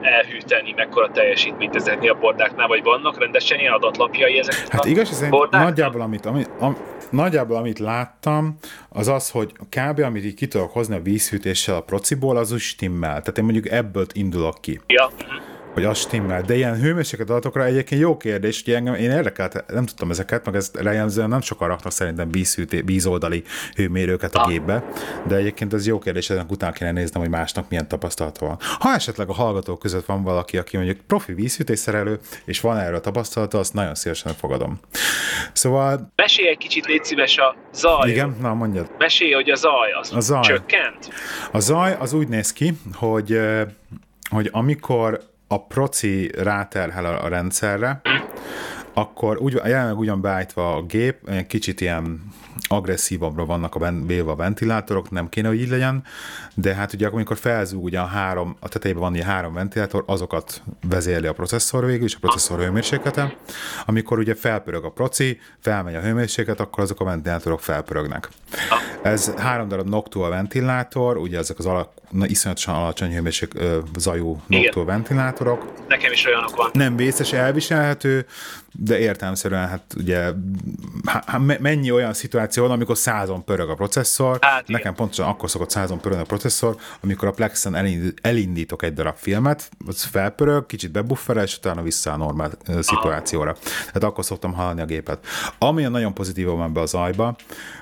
elhűteni, 0.00 0.72
mekkora 0.76 1.10
teljesítményt 1.10 1.74
ezeknél 1.74 2.12
a 2.12 2.18
bordáknál, 2.18 2.66
vagy 2.66 2.82
vannak 2.82 3.18
rendesen 3.18 3.58
ilyen 3.58 3.72
adatlapjai 3.72 4.38
ezek? 4.38 4.68
Hát 4.68 4.84
igaz, 4.84 5.08
szerint 5.08 5.50
nagyjából 5.50 6.00
amit, 6.00 6.26
ami, 6.26 6.44
am, 6.58 6.76
nagyjából 7.10 7.56
amit 7.56 7.78
láttam, 7.78 8.58
az 8.88 9.08
az, 9.08 9.30
hogy 9.30 9.52
kb. 9.52 10.00
amit 10.00 10.24
így 10.24 10.34
ki 10.34 10.46
tudok 10.48 10.72
hozni 10.72 10.96
a 10.96 11.00
vízhűtéssel 11.00 11.74
a 11.74 11.80
prociból, 11.80 12.36
az 12.36 12.52
úgy 12.52 12.60
stimmel. 12.60 13.20
Tehát 13.20 13.38
én 13.38 13.44
mondjuk 13.44 13.68
ebből 13.68 14.06
indulok 14.12 14.60
ki. 14.60 14.80
Ja. 14.86 15.10
Hogy 15.74 15.84
az 15.84 15.98
stimmel. 15.98 16.42
De 16.42 16.54
ilyen 16.56 16.80
hőmérséklet 16.80 17.30
adatokra 17.30 17.64
egyébként 17.64 18.00
jó 18.00 18.16
kérdés, 18.16 18.62
hogy 18.64 18.74
engem, 18.74 18.94
én 18.94 19.10
érdekelt, 19.10 19.64
nem 19.66 19.86
tudtam 19.86 20.10
ezeket, 20.10 20.44
meg 20.44 20.54
ezt 20.54 20.78
jellemzően 20.82 21.28
nem 21.28 21.40
sokan 21.40 21.68
raknak 21.68 21.92
szerintem 21.92 22.30
vízhűté, 22.30 22.80
vízoldali 22.80 23.42
hőmérőket 23.74 24.34
a 24.34 24.46
gépbe, 24.46 24.84
de 25.26 25.34
egyébként 25.36 25.72
ez 25.74 25.86
jó 25.86 25.98
kérdés, 25.98 26.30
ezen 26.30 26.46
utána 26.48 26.72
kéne 26.72 26.92
néznem, 26.92 27.22
hogy 27.22 27.30
másnak 27.30 27.68
milyen 27.68 27.88
tapasztalata 27.88 28.46
van. 28.46 28.58
Ha 28.78 28.94
esetleg 28.94 29.28
a 29.28 29.32
hallgatók 29.32 29.78
között 29.78 30.06
van 30.06 30.22
valaki, 30.22 30.58
aki 30.58 30.76
mondjuk 30.76 30.98
profi 31.06 31.32
vízhűtésszerelő, 31.32 32.18
és 32.44 32.60
van 32.60 32.76
erről 32.78 33.00
tapasztalata, 33.00 33.58
azt 33.58 33.74
nagyon 33.74 33.94
szívesen 33.94 34.34
fogadom. 34.34 34.80
Szóval, 35.52 36.12
Mesélj 36.16 36.48
egy 36.48 36.56
kicsit, 36.58 36.86
légy 36.86 37.04
szíves 37.04 37.38
a 37.38 37.56
zaj. 37.72 38.10
igen, 38.10 38.36
na 38.40 38.54
mondjad. 38.54 38.90
Mesélj, 38.98 39.32
hogy 39.32 39.50
a 39.50 39.54
zaj 39.54 39.92
az 40.00 40.12
A 40.14 40.20
zaj. 40.20 40.40
csökkent. 40.42 41.08
A 41.52 41.58
zaj 41.60 41.96
az 41.98 42.12
úgy 42.12 42.28
néz 42.28 42.52
ki, 42.52 42.72
hogy, 42.94 43.40
hogy 44.30 44.48
amikor 44.52 45.20
a 45.48 45.66
proci 45.66 46.30
ráterhel 46.36 47.04
a, 47.04 47.28
rendszerre, 47.28 48.00
akkor 48.92 49.38
úgy, 49.38 49.60
jelenleg 49.64 49.98
ugyan 49.98 50.20
beállítva 50.20 50.76
a 50.76 50.82
gép, 50.82 51.30
kicsit 51.46 51.80
ilyen 51.80 52.32
agresszívabbra 52.68 53.44
vannak 53.44 53.74
a 53.74 53.92
véve 54.06 54.30
a 54.30 54.36
ventilátorok, 54.36 55.10
nem 55.10 55.28
kéne, 55.28 55.48
hogy 55.48 55.60
így 55.60 55.68
legyen, 55.68 56.02
de 56.54 56.74
hát 56.74 56.92
ugye 56.92 57.06
amikor 57.06 57.36
felzúg 57.36 57.84
ugye 57.84 57.98
a 57.98 58.04
három, 58.04 58.56
a 58.60 58.68
tetejében 58.68 59.02
van 59.02 59.12
ugye 59.12 59.24
három 59.24 59.54
ventilátor, 59.54 60.04
azokat 60.06 60.62
vezérli 60.88 61.26
a 61.26 61.32
processzor 61.32 61.84
végül, 61.84 62.04
és 62.04 62.14
a 62.14 62.18
processzor 62.20 62.58
hőmérséklete. 62.58 63.36
Amikor 63.86 64.18
ugye 64.18 64.34
felpörög 64.34 64.84
a 64.84 64.90
proci, 64.90 65.38
felmegy 65.60 65.94
a 65.94 66.00
hőmérséklet, 66.00 66.60
akkor 66.60 66.82
azok 66.82 67.00
a 67.00 67.04
ventilátorok 67.04 67.60
felpörögnek. 67.60 68.28
Ez 69.02 69.34
három 69.36 69.68
darab 69.68 69.88
Noctua 69.88 70.28
ventilátor, 70.28 71.16
ugye 71.16 71.38
ezek 71.38 71.58
az 71.58 71.66
alak, 71.66 71.92
na, 72.10 72.26
iszonyatosan 72.26 72.74
alacsony 72.74 73.12
hőmérség 73.12 73.48
ö, 73.54 73.78
zajú 73.98 74.42
Noctua 74.46 74.84
ventilátorok. 74.84 75.72
Nekem 75.88 76.12
is 76.12 76.26
olyanok 76.26 76.56
van. 76.56 76.70
Nem 76.72 76.96
vészes, 76.96 77.32
elviselhető, 77.32 78.26
de 78.72 78.98
értelmszerűen 78.98 79.68
hát 79.68 79.82
ugye 79.96 80.32
há, 81.04 81.22
há, 81.26 81.38
me- 81.38 81.60
mennyi 81.60 81.90
olyan 81.90 82.12
szituáció 82.12 82.57
van, 82.60 82.70
amikor 82.70 82.96
százon 82.96 83.44
pörög 83.44 83.68
a 83.68 83.74
processzor. 83.74 84.38
Hát 84.40 84.62
igen. 84.62 84.76
Nekem 84.76 84.94
pontosan 84.94 85.26
akkor 85.26 85.50
szokott 85.50 85.70
százon 85.70 86.00
pörögni 86.00 86.22
a 86.22 86.26
processzor, 86.26 86.76
amikor 87.00 87.28
a 87.28 87.30
Plexen 87.30 87.74
elindít, 87.74 88.18
elindítok 88.22 88.82
egy 88.82 88.92
darab 88.92 89.16
filmet, 89.16 89.70
az 89.86 90.04
felpörög, 90.04 90.66
kicsit 90.66 90.90
bebufferel, 90.90 91.44
és 91.44 91.56
utána 91.56 91.82
vissza 91.82 92.12
a 92.12 92.16
normál 92.16 92.50
szituációra. 92.80 93.52
Tehát 93.86 94.02
akkor 94.02 94.24
szoktam 94.24 94.52
hallani 94.52 94.80
a 94.80 94.84
gépet. 94.84 95.26
Ami 95.58 95.84
a 95.84 95.88
nagyon 95.88 96.14
pozitívum 96.14 96.62
ebbe 96.62 96.80
a 96.80 96.86
zajba, 96.86 97.36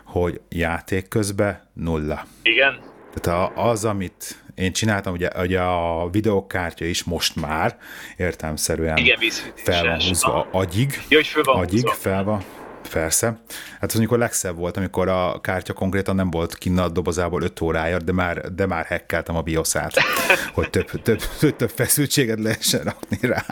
hogy 0.05 0.41
játék 0.49 1.09
közben 1.09 1.61
nulla. 1.73 2.27
Igen. 2.43 2.79
Tehát 3.21 3.53
az, 3.57 3.85
amit 3.85 4.45
én 4.55 4.73
csináltam, 4.73 5.13
ugye, 5.13 5.29
ugye 5.41 5.61
a 5.61 6.09
videókártya 6.11 6.85
is 6.85 7.05
most 7.05 7.37
már 7.37 7.79
értelmszerűen 8.17 8.97
Igen, 8.97 9.19
fel 9.55 9.85
van 9.85 10.01
húzva 10.01 10.49
agyig. 10.53 11.03
Jó, 11.09 11.17
hogy 11.17 11.27
föl 11.27 11.43
van 11.43 11.57
agyig, 11.57 11.81
húzva. 11.81 11.95
fel 11.95 12.25
van. 12.25 12.45
Persze. 12.91 13.39
Hát 13.81 13.91
az 13.91 13.97
amikor 13.97 14.19
legszebb 14.19 14.57
volt, 14.57 14.77
amikor 14.77 15.09
a 15.09 15.41
kártya 15.41 15.73
konkrétan 15.73 16.15
nem 16.15 16.31
volt 16.31 16.55
kinn 16.55 16.79
a 16.79 16.89
dobozából 16.89 17.43
5 17.43 17.61
órája, 17.61 17.99
de 17.99 18.13
már, 18.13 18.55
de 18.55 18.67
már 18.67 18.85
hekkeltem 18.85 19.37
a 19.37 19.43
bioszát, 19.43 19.93
hogy 20.55 20.71
több, 20.71 21.03
több, 21.03 21.21
több, 21.39 21.57
több 21.57 21.71
feszültséget 21.71 22.41
lehessen 22.41 22.83
rakni 22.83 23.19
rá. 23.21 23.45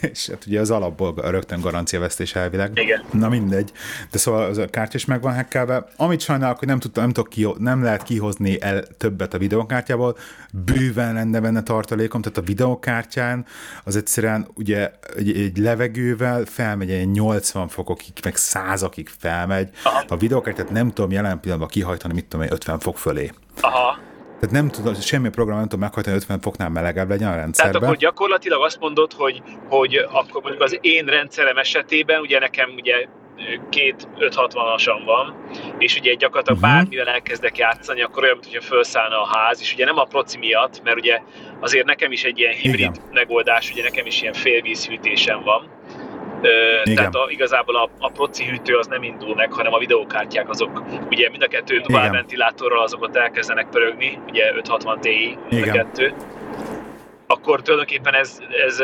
És 0.00 0.28
hát 0.28 0.46
ugye 0.46 0.60
az 0.60 0.70
alapból 0.70 1.14
rögtön 1.14 1.60
garanciavesztés 1.60 2.34
elvileg. 2.34 2.70
Igen. 2.74 3.04
Na 3.12 3.28
mindegy. 3.28 3.72
De 4.10 4.18
szóval 4.18 4.42
az 4.44 4.58
a 4.58 4.66
kártya 4.66 4.96
is 4.96 5.04
meg 5.04 5.22
van 5.22 5.32
hekkelve. 5.32 5.86
Amit 5.96 6.20
sajnálok, 6.20 6.58
hogy 6.58 6.68
nem, 6.68 6.78
tudtam, 6.78 7.02
nem, 7.02 7.12
tudok 7.12 7.30
ki, 7.30 7.48
nem 7.58 7.82
lehet 7.82 8.02
kihozni 8.02 8.60
el 8.60 8.82
többet 8.98 9.34
a 9.34 9.38
videókártyából, 9.38 10.16
bőven 10.52 11.14
lenne 11.14 11.40
benne 11.40 11.62
tartalékom, 11.62 12.22
tehát 12.22 12.38
a 12.38 12.42
videókártyán 12.42 13.46
az 13.84 13.96
egyszerűen 13.96 14.48
ugye 14.54 14.90
egy, 15.16 15.36
egy 15.40 15.56
levegővel 15.56 16.44
felmegy 16.44 16.90
egy 16.90 17.10
80 17.10 17.68
fokokig, 17.68 18.12
meg 18.22 18.36
százakig 18.66 19.08
felmegy. 19.18 19.68
Aha. 19.82 20.04
A 20.08 20.16
videókártyát 20.16 20.70
nem 20.70 20.90
tudom 20.90 21.10
jelen 21.10 21.40
pillanatban 21.40 21.70
kihajtani, 21.70 22.14
mit 22.14 22.24
tudom 22.24 22.46
én, 22.46 22.52
50 22.52 22.78
fok 22.78 22.98
fölé. 22.98 23.30
Aha. 23.60 23.98
Tehát 24.40 24.56
nem 24.56 24.68
tudom, 24.68 24.94
semmi 24.94 25.28
program 25.28 25.56
nem 25.56 25.64
tudom 25.68 25.80
meghajtani, 25.80 26.16
50 26.16 26.40
foknál 26.40 26.68
melegebb 26.68 27.08
legyen 27.08 27.26
a 27.26 27.30
Tehát 27.30 27.44
rendszerben. 27.44 27.82
akkor 27.82 27.96
gyakorlatilag 27.96 28.62
azt 28.62 28.80
mondod, 28.80 29.12
hogy, 29.12 29.42
hogy 29.68 29.96
akkor 29.96 30.42
mondjuk 30.42 30.62
az 30.62 30.78
én 30.80 31.04
rendszerem 31.04 31.56
esetében, 31.56 32.20
ugye 32.20 32.38
nekem 32.38 32.70
ugye 32.76 33.06
két 33.68 34.08
560-asan 34.18 35.02
van, 35.04 35.34
és 35.78 35.96
ugye 35.96 36.14
gyakorlatilag 36.14 36.58
uh-huh. 36.58 36.74
bármivel 36.74 37.08
elkezdek 37.08 37.58
játszani, 37.58 38.02
akkor 38.02 38.22
olyan, 38.22 38.38
mintha 38.40 38.60
felszállna 38.60 39.22
a 39.22 39.36
ház, 39.36 39.60
és 39.60 39.72
ugye 39.72 39.84
nem 39.84 39.98
a 39.98 40.04
proci 40.04 40.38
miatt, 40.38 40.82
mert 40.82 40.96
ugye 40.96 41.20
azért 41.60 41.86
nekem 41.86 42.12
is 42.12 42.24
egy 42.24 42.38
ilyen 42.38 42.52
hibrid 42.52 42.78
Igen. 42.78 42.94
megoldás, 43.12 43.70
ugye 43.70 43.82
nekem 43.82 44.06
is 44.06 44.22
ilyen 44.22 44.32
félvízhűtésem 44.32 45.42
van. 45.42 45.68
Igen. 46.82 46.96
tehát 46.96 47.14
a, 47.14 47.26
igazából 47.28 47.76
a, 47.76 47.88
a 47.98 48.10
proci 48.10 48.44
hűtő 48.44 48.76
az 48.76 48.86
nem 48.86 49.02
indul 49.02 49.34
meg, 49.34 49.52
hanem 49.52 49.72
a 49.72 49.78
videókártyák 49.78 50.48
azok, 50.48 50.82
ugye 51.10 51.30
mind 51.30 51.42
a 51.42 51.46
kettő 51.46 51.78
dual 51.78 52.10
ventilátorral 52.10 52.82
azok 52.82 53.02
ott 53.02 53.16
elkezdenek 53.16 53.66
pörögni, 53.68 54.18
ugye 54.28 54.54
560 54.54 55.00
Ti 55.00 55.38
mind 55.50 55.68
a 55.68 55.72
kettő 55.72 56.14
akkor 57.32 57.62
tulajdonképpen 57.62 58.14
ez, 58.14 58.38
ez 58.66 58.82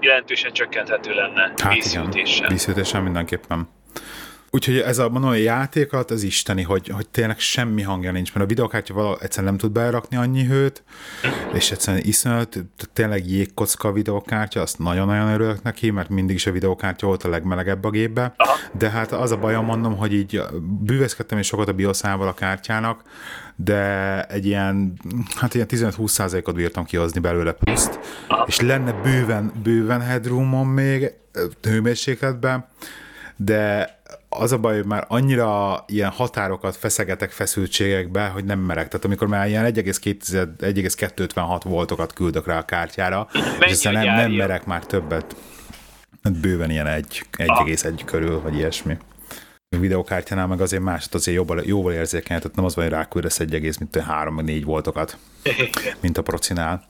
jelentősen 0.00 0.52
csökkenthető 0.52 1.14
lenne 1.14 1.40
Hát 1.40 1.56
igen, 1.58 1.72
vízhűtéssel. 1.72 2.48
vízhűtéssel 2.48 3.02
mindenképpen. 3.02 3.68
Úgyhogy 4.50 4.78
ez 4.78 4.98
a 4.98 5.08
mondom, 5.08 5.30
a 5.30 5.34
játék 5.34 5.92
alatt 5.92 6.10
az 6.10 6.22
isteni, 6.22 6.62
hogy, 6.62 6.88
hogy 6.88 7.08
tényleg 7.08 7.38
semmi 7.38 7.82
hangja 7.82 8.12
nincs, 8.12 8.32
mert 8.34 8.44
a 8.44 8.48
videokártya 8.48 8.94
valahol 8.94 9.18
egyszerűen 9.20 9.52
nem 9.52 9.60
tud 9.60 9.72
berakni 9.72 10.16
annyi 10.16 10.44
hőt, 10.44 10.82
és 11.52 11.70
egyszerűen 11.70 12.02
iszonyat, 12.06 12.58
tényleg 12.92 13.26
jégkocka 13.30 13.88
a 13.88 13.92
videokártya, 13.92 14.60
azt 14.60 14.78
nagyon-nagyon 14.78 15.28
örülök 15.28 15.62
neki, 15.62 15.90
mert 15.90 16.08
mindig 16.08 16.36
is 16.36 16.46
a 16.46 16.52
videokártya 16.52 17.06
volt 17.06 17.22
a 17.22 17.28
legmelegebb 17.28 17.84
a 17.84 17.90
gépbe, 17.90 18.34
Aha. 18.36 18.56
de 18.72 18.90
hát 18.90 19.12
az 19.12 19.30
a 19.30 19.36
bajom 19.36 19.64
mondom, 19.64 19.96
hogy 19.96 20.12
így 20.12 20.42
bűveszkedtem 20.80 21.38
is 21.38 21.46
sokat 21.46 21.68
a 21.68 21.72
bioszával 21.72 22.28
a 22.28 22.34
kártyának, 22.34 23.02
de 23.56 24.22
egy 24.24 24.46
ilyen, 24.46 24.92
hát 25.36 25.54
ilyen 25.54 25.66
15-20%-ot 25.70 26.54
bírtam 26.54 26.84
kihozni 26.84 27.20
belőle 27.20 27.52
pluszt, 27.52 27.98
és 28.46 28.60
lenne 28.60 28.92
bőven, 28.92 29.52
bőven 29.62 30.00
headroomon 30.00 30.66
még 30.66 31.12
hőmérsékletben, 31.62 32.66
de 33.36 33.97
az 34.28 34.52
a 34.52 34.58
baj, 34.58 34.74
hogy 34.74 34.84
már 34.86 35.04
annyira 35.08 35.84
ilyen 35.86 36.10
határokat 36.10 36.76
feszegetek 36.76 37.30
feszültségekbe, 37.30 38.26
hogy 38.26 38.44
nem 38.44 38.58
merek. 38.58 38.88
Tehát 38.88 39.04
amikor 39.04 39.28
már 39.28 39.48
ilyen 39.48 39.64
1,2 39.74 40.48
1,256 40.60 41.62
voltokat 41.62 42.12
küldök 42.12 42.46
rá 42.46 42.58
a 42.58 42.64
kártyára, 42.64 43.28
és 43.60 43.70
aztán 43.72 43.96
hogy 43.96 44.04
nem, 44.06 44.16
nem 44.16 44.30
merek 44.30 44.64
már 44.64 44.86
többet. 44.86 45.36
Hát 46.22 46.40
bőven 46.40 46.70
ilyen 46.70 46.86
egy- 46.86 47.26
1,1 47.38 48.02
körül, 48.04 48.40
vagy 48.40 48.54
ilyesmi. 48.54 48.96
A 49.76 49.78
videokártyánál 49.78 50.46
meg 50.46 50.60
azért 50.60 50.82
más, 50.82 51.06
azért 51.12 51.36
jóval, 51.36 51.62
jóval 51.64 51.92
érzékeny, 51.92 52.38
tehát 52.38 52.56
nem 52.56 52.64
az 52.64 52.74
van, 52.74 52.84
hogy 52.84 52.94
ráküldesz 52.94 53.38
1,3 53.40 54.34
vagy 54.34 54.44
4 54.44 54.64
voltokat 54.64 55.18
mint 56.02 56.18
a 56.18 56.22
procinál. 56.22 56.82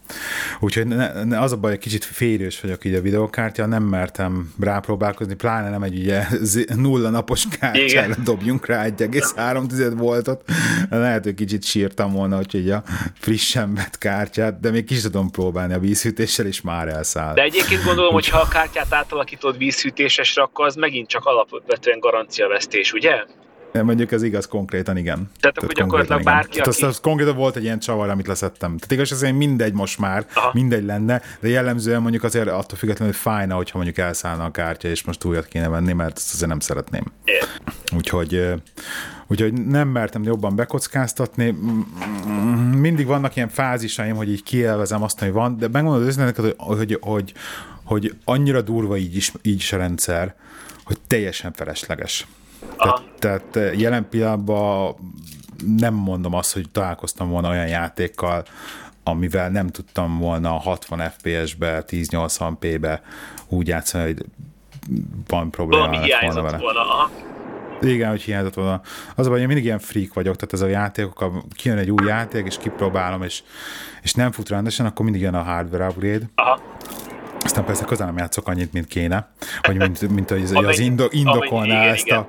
Úgyhogy 0.61 0.87
ne, 0.87 1.25
ne, 1.25 1.41
az 1.41 1.53
a 1.53 1.57
baj, 1.57 1.71
hogy 1.71 1.81
kicsit 1.81 2.05
férős 2.05 2.61
vagyok 2.61 2.85
így 2.85 2.95
a 2.95 3.01
videokártya, 3.01 3.67
nem 3.67 3.83
mertem 3.83 4.55
rápróbálkozni, 4.61 5.35
pláne 5.35 5.71
nem 5.71 5.83
egy 5.83 5.99
ugye 5.99 6.27
nulla 6.75 7.11
napos 7.11 7.45
kártyára 7.61 8.15
dobjunk 8.25 8.67
rá 8.67 8.85
1,3 8.85 9.93
voltot. 9.97 10.43
Lehet, 10.91 11.25
hogy 11.25 11.35
kicsit 11.35 11.65
sírtam 11.65 12.13
volna, 12.13 12.37
hogy 12.37 12.55
így 12.55 12.71
a 12.71 12.83
frissen 13.15 13.75
vett 13.75 13.99
kártyát, 13.99 14.61
de 14.61 14.71
még 14.71 14.85
kis 14.85 15.01
tudom 15.01 15.31
próbálni 15.31 15.75
a 15.75 15.79
vízhűtéssel, 15.79 16.47
és 16.47 16.61
már 16.61 16.89
elszáll. 16.89 17.35
De 17.35 17.43
egyébként 17.43 17.85
gondolom, 17.85 18.13
hogy 18.13 18.29
ha 18.29 18.39
a 18.39 18.49
kártyát 18.49 18.93
átalakítod 18.93 19.59
vízhűtésesre, 19.59 20.43
akkor 20.43 20.67
az 20.67 20.75
megint 20.75 21.09
csak 21.09 21.25
alapvetően 21.25 21.99
garanciavesztés, 21.99 22.93
ugye? 22.93 23.25
Mondjuk 23.73 24.13
ez 24.13 24.23
igaz 24.23 24.47
konkrétan, 24.47 24.97
igen. 24.97 25.31
Tehát 25.41 25.59
akkor 25.59 25.73
gyakorlatilag 25.73 26.23
bárki, 26.23 26.59
Tehát 26.59 26.67
aki... 26.67 26.85
azt, 26.85 27.01
konkrétan 27.01 27.37
volt 27.37 27.57
egy 27.57 27.63
ilyen 27.63 27.79
csavar, 27.79 28.09
amit 28.09 28.27
leszettem. 28.27 28.77
Tehát 28.77 28.93
igaz, 28.93 29.23
ez 29.23 29.37
mindegy 29.37 29.73
most 29.73 29.99
már, 29.99 30.27
Aha. 30.35 30.51
mindegy 30.55 30.85
lenne, 30.85 31.23
de 31.41 31.49
jellemzően 31.49 32.03
mondjuk 32.03 32.23
azért 32.23 32.49
attól 32.49 32.79
függetlenül, 32.79 33.13
hogy 33.15 33.23
fájna, 33.23 33.55
hogyha 33.55 33.77
mondjuk 33.77 33.99
elszállna 33.99 34.45
a 34.45 34.51
kártya, 34.51 34.89
és 34.89 35.05
most 35.05 35.25
újat 35.25 35.47
kéne 35.47 35.69
venni, 35.69 35.93
mert 35.93 36.17
ezt 36.17 36.35
azért 36.35 36.49
nem 36.49 36.61
szeretném. 36.61 37.05
Yeah. 37.25 37.49
Úgyhogy 37.97 38.55
Úgyhogy 39.31 39.53
nem 39.53 39.89
mertem 39.89 40.23
jobban 40.23 40.57
bekockáztatni. 40.57 41.57
Mindig 42.77 43.07
vannak 43.07 43.37
ilyen 43.37 43.49
fázisaim, 43.49 44.17
hogy 44.17 44.31
így 44.31 44.43
kielvezem 44.43 45.03
azt, 45.03 45.19
hogy 45.19 45.33
van, 45.33 45.59
de 45.59 45.69
megmondod 45.69 46.07
őszintén 46.07 46.45
hogy, 46.45 46.55
hogy, 46.57 46.99
hogy, 47.01 47.33
hogy 47.85 48.15
annyira 48.25 48.61
durva 48.61 48.97
így 48.97 49.17
is, 49.17 49.33
így 49.43 49.57
is 49.57 49.73
a 49.73 49.77
rendszer, 49.77 50.35
hogy 50.85 50.97
teljesen 51.07 51.53
felesleges. 51.53 52.27
Tehát, 52.77 53.03
tehát 53.19 53.57
eh, 53.57 53.79
jelen 53.79 54.09
pillanatban 54.09 54.95
nem 55.79 55.95
mondom 55.95 56.35
azt, 56.35 56.53
hogy 56.53 56.71
találkoztam 56.73 57.29
volna 57.29 57.49
olyan 57.49 57.69
játékkal, 57.69 58.45
amivel 59.03 59.51
nem 59.51 59.69
tudtam 59.69 60.19
volna 60.19 60.51
60 60.51 61.11
FPS-be, 61.11 61.85
1080p-be 61.87 63.01
úgy 63.49 63.69
játszani, 63.69 64.05
hogy 64.05 64.25
van 65.27 65.51
probléma 65.51 65.87
Valami 65.87 66.11
volna 66.21 66.43
vele. 66.43 66.59
Volna, 66.59 66.81
aha. 66.81 67.11
Igen, 67.81 68.11
hogy 68.11 68.23
hiányzott 68.23 68.55
volna. 68.55 68.81
Az 69.15 69.27
a 69.27 69.31
baj, 69.31 69.41
én 69.41 69.47
mindig 69.47 69.65
ilyen 69.65 69.79
freak 69.79 70.15
vagyok, 70.15 70.37
tehát 70.37 70.53
ez 70.53 70.61
a 70.61 70.67
játékok, 70.67 71.45
kijön 71.55 71.79
egy 71.79 71.91
új 71.91 72.07
játék, 72.07 72.47
és 72.47 72.57
kipróbálom, 72.57 73.23
és, 73.23 73.43
és 74.03 74.15
nem 74.15 74.33
fut 74.33 74.49
rendesen, 74.49 74.87
akkor 74.87 75.05
mindig 75.05 75.23
jön 75.23 75.35
a 75.35 75.43
hardware 75.43 75.87
upgrade. 75.87 76.31
Aha. 76.35 76.61
Aztán 77.49 77.65
persze 77.65 77.85
közel 77.85 78.07
nem 78.07 78.17
játszok 78.17 78.49
annyit, 78.49 78.73
mint 78.73 78.87
kéne, 78.87 79.29
vagy 79.63 79.77
mint, 79.77 80.09
mint 80.09 80.31
az, 80.31 80.53
az 80.55 80.79
indo, 80.79 81.07
indokolná 81.11 81.83
ezt 81.83 82.07
igen. 82.07 82.19
a 82.19 82.27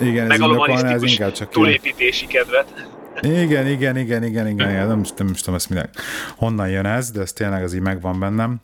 igen, 0.00 0.30
ez 0.30 0.38
indokolná, 0.38 0.92
ez 0.92 1.02
inkább 1.02 1.32
csak... 1.32 1.48
Túlépítési 1.48 2.26
kedvet. 2.26 2.88
Igen, 3.20 3.66
igen, 3.66 3.66
igen, 3.66 3.96
igen, 3.96 4.24
igen, 4.24 4.48
igen. 4.48 4.86
Nem, 4.86 5.04
nem 5.16 5.28
is 5.32 5.40
tudom 5.40 5.54
ezt 5.54 5.68
minek, 5.68 5.88
honnan 6.36 6.68
jön 6.68 6.86
ez, 6.86 7.10
de 7.10 7.20
ez 7.20 7.32
tényleg 7.32 7.62
az 7.62 7.74
így 7.74 7.80
megvan 7.80 8.18
bennem. 8.18 8.60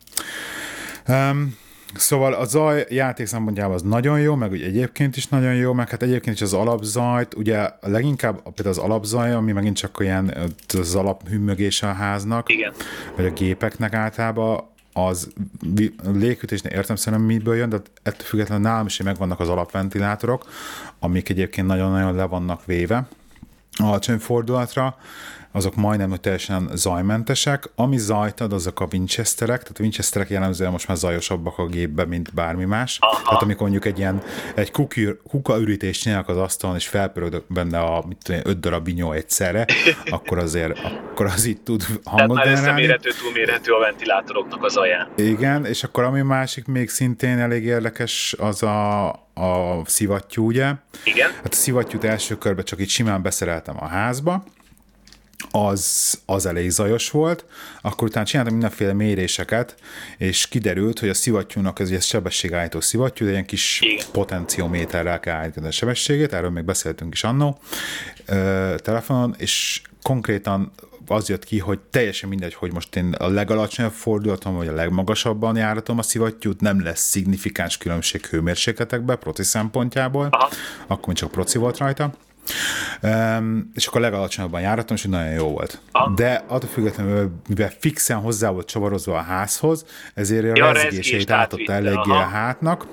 Um, 1.07 1.57
Szóval 1.95 2.33
a 2.33 2.45
zaj 2.45 2.85
játék 2.89 3.25
szempontjából 3.25 3.73
az 3.73 3.81
nagyon 3.81 4.19
jó, 4.19 4.35
meg 4.35 4.51
ugye 4.51 4.65
egyébként 4.65 5.17
is 5.17 5.27
nagyon 5.27 5.55
jó, 5.55 5.73
meg 5.73 5.89
hát 5.89 6.01
egyébként 6.01 6.35
is 6.35 6.41
az 6.41 6.53
alapzajt, 6.53 7.33
ugye 7.33 7.69
leginkább 7.81 8.41
például 8.43 8.69
az 8.69 8.77
alapzaj, 8.77 9.33
ami 9.33 9.51
megint 9.51 9.75
csak 9.75 9.99
olyan 9.99 10.33
az 10.79 10.95
alaphümmögése 10.95 11.87
a 11.87 11.93
háznak, 11.93 12.49
Igen. 12.49 12.73
vagy 13.15 13.25
a 13.25 13.31
gépeknek 13.31 13.93
általában, 13.93 14.69
az 15.05 15.29
légkötésnél 16.03 16.71
értem 16.71 16.95
szerintem 16.95 17.27
miből 17.27 17.55
jön, 17.55 17.69
de 17.69 17.81
ettől 18.03 18.27
függetlenül 18.27 18.63
nálam 18.63 18.85
is 18.85 19.01
megvannak 19.01 19.39
az 19.39 19.49
alapventilátorok, 19.49 20.45
amik 20.99 21.29
egyébként 21.29 21.67
nagyon-nagyon 21.67 22.15
le 22.15 22.23
vannak 22.23 22.65
véve. 22.65 23.07
Alacsony 23.77 24.17
fordulatra, 24.17 24.97
azok 25.51 25.75
majdnem 25.75 26.09
hogy 26.09 26.19
teljesen 26.19 26.69
zajmentesek. 26.73 27.69
Ami 27.75 27.97
zajt 27.97 28.39
ad, 28.39 28.53
azok 28.53 28.79
a 28.79 28.87
Winchesterek, 28.91 29.61
tehát 29.61 29.77
a 29.77 29.81
Winchesterek 29.81 30.29
jellemzően 30.29 30.71
most 30.71 30.87
már 30.87 30.97
zajosabbak 30.97 31.57
a 31.57 31.65
gépbe, 31.65 32.05
mint 32.05 32.33
bármi 32.33 32.65
más. 32.65 32.97
Aha. 32.99 33.21
Tehát 33.23 33.41
amikor 33.41 33.61
mondjuk 33.61 33.85
egy 33.85 33.97
ilyen 33.97 34.21
egy 34.55 34.71
kuka 35.27 35.59
ürítést 35.59 36.01
csinálnak 36.01 36.29
az 36.29 36.37
asztalon, 36.37 36.75
és 36.75 36.87
felpörög 36.87 37.43
benne 37.47 37.79
a 37.79 38.03
mit 38.07 38.17
tudom, 38.23 38.41
öt 38.43 38.59
darab 38.59 38.83
binyó 38.83 39.11
egyszerre, 39.11 39.65
akkor 40.05 40.37
azért 40.37 40.79
akkor 41.19 41.25
az 41.25 41.45
itt 41.45 41.63
tud 41.63 41.83
hangot 42.03 42.35
Tehát 42.35 42.53
már 42.53 42.63
összemérhető, 42.63 43.09
túlmérhető 43.21 43.71
a 43.71 43.79
ventilátoroknak 43.79 44.63
az 44.63 44.71
zaján. 44.71 45.07
Igen, 45.15 45.65
és 45.65 45.83
akkor 45.83 46.03
ami 46.03 46.21
másik 46.21 46.65
még 46.65 46.89
szintén 46.89 47.39
elég 47.39 47.65
érdekes, 47.65 48.35
az 48.37 48.63
a, 48.63 49.07
a 49.33 49.81
szivattyú, 49.85 50.45
ugye? 50.45 50.73
Igen. 51.03 51.29
Hát 51.31 51.53
a 51.53 51.55
szivattyút 51.55 52.03
első 52.03 52.37
körben 52.37 52.65
csak 52.65 52.79
itt 52.79 52.87
simán 52.87 53.21
beszereltem 53.21 53.75
a 53.79 53.85
házba, 53.85 54.43
az, 55.51 56.19
az 56.25 56.45
elég 56.45 56.69
zajos 56.69 57.09
volt, 57.09 57.45
akkor 57.81 58.07
utána 58.07 58.25
csináltam 58.25 58.53
mindenféle 58.53 58.93
méréseket, 58.93 59.75
és 60.17 60.47
kiderült, 60.47 60.99
hogy 60.99 61.09
a 61.09 61.13
szivattyúnak 61.13 61.79
ez 61.79 61.89
egy 61.89 62.01
sebességállító 62.01 62.81
szivattyú, 62.81 63.25
de 63.25 63.31
ilyen 63.31 63.45
kis 63.45 63.79
Igen. 63.81 64.05
potenciométerrel 64.11 65.19
kell 65.19 65.35
állítani 65.35 65.67
a 65.67 65.71
sebességét, 65.71 66.33
erről 66.33 66.49
még 66.49 66.63
beszéltünk 66.63 67.13
is 67.13 67.23
annó 67.23 67.59
telefonon, 68.75 69.35
és 69.37 69.81
konkrétan 70.01 70.71
az 71.07 71.29
jött 71.29 71.43
ki, 71.43 71.59
hogy 71.59 71.79
teljesen 71.79 72.29
mindegy, 72.29 72.53
hogy 72.53 72.73
most 72.73 72.95
én 72.95 73.13
a 73.13 73.27
legalacsonyabb 73.27 73.91
fordulatom, 73.91 74.55
vagy 74.55 74.67
a 74.67 74.73
legmagasabban 74.73 75.55
járatom 75.55 75.97
a 75.97 76.01
szivattyút, 76.01 76.61
nem 76.61 76.83
lesz 76.83 77.09
szignifikáns 77.09 77.77
különbség 77.77 78.25
hőmérsékletekben, 78.25 79.19
proci 79.19 79.43
szempontjából, 79.43 80.27
Aha. 80.31 80.49
akkor 80.87 81.13
csak 81.13 81.31
proci 81.31 81.57
volt 81.57 81.77
rajta 81.77 82.13
Um, 83.01 83.71
és 83.75 83.87
akkor 83.87 84.01
legalacsonyabban 84.01 84.61
járatom, 84.61 84.95
és 84.95 85.03
nagyon 85.03 85.33
jó 85.33 85.47
volt. 85.47 85.81
Ah. 85.91 86.13
De 86.13 86.43
attól 86.47 86.69
függetlenül, 86.69 87.31
mivel 87.47 87.71
fixen 87.79 88.17
hozzá 88.17 88.49
volt 88.49 88.67
csavarozva 88.67 89.17
a 89.17 89.21
házhoz, 89.21 89.85
ezért 90.13 90.43
a 90.43 90.55
ja, 90.55 90.71
rezgését 90.71 91.31
átadta 91.31 91.73
eléggé 91.73 92.11
a 92.11 92.13
hátnak, 92.13 92.85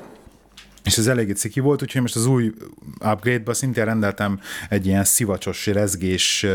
és 0.87 0.99
ez 0.99 1.07
eléggé 1.07 1.33
ciki 1.33 1.61
volt, 1.61 1.83
úgyhogy 1.83 2.01
most 2.01 2.17
az 2.17 2.27
új 2.27 2.53
upgrade-ba 3.01 3.55
szintén 3.55 3.85
rendeltem 3.85 4.41
egy 4.69 4.87
ilyen 4.87 5.05
szivacsos 5.05 5.67
rezgés 5.67 6.47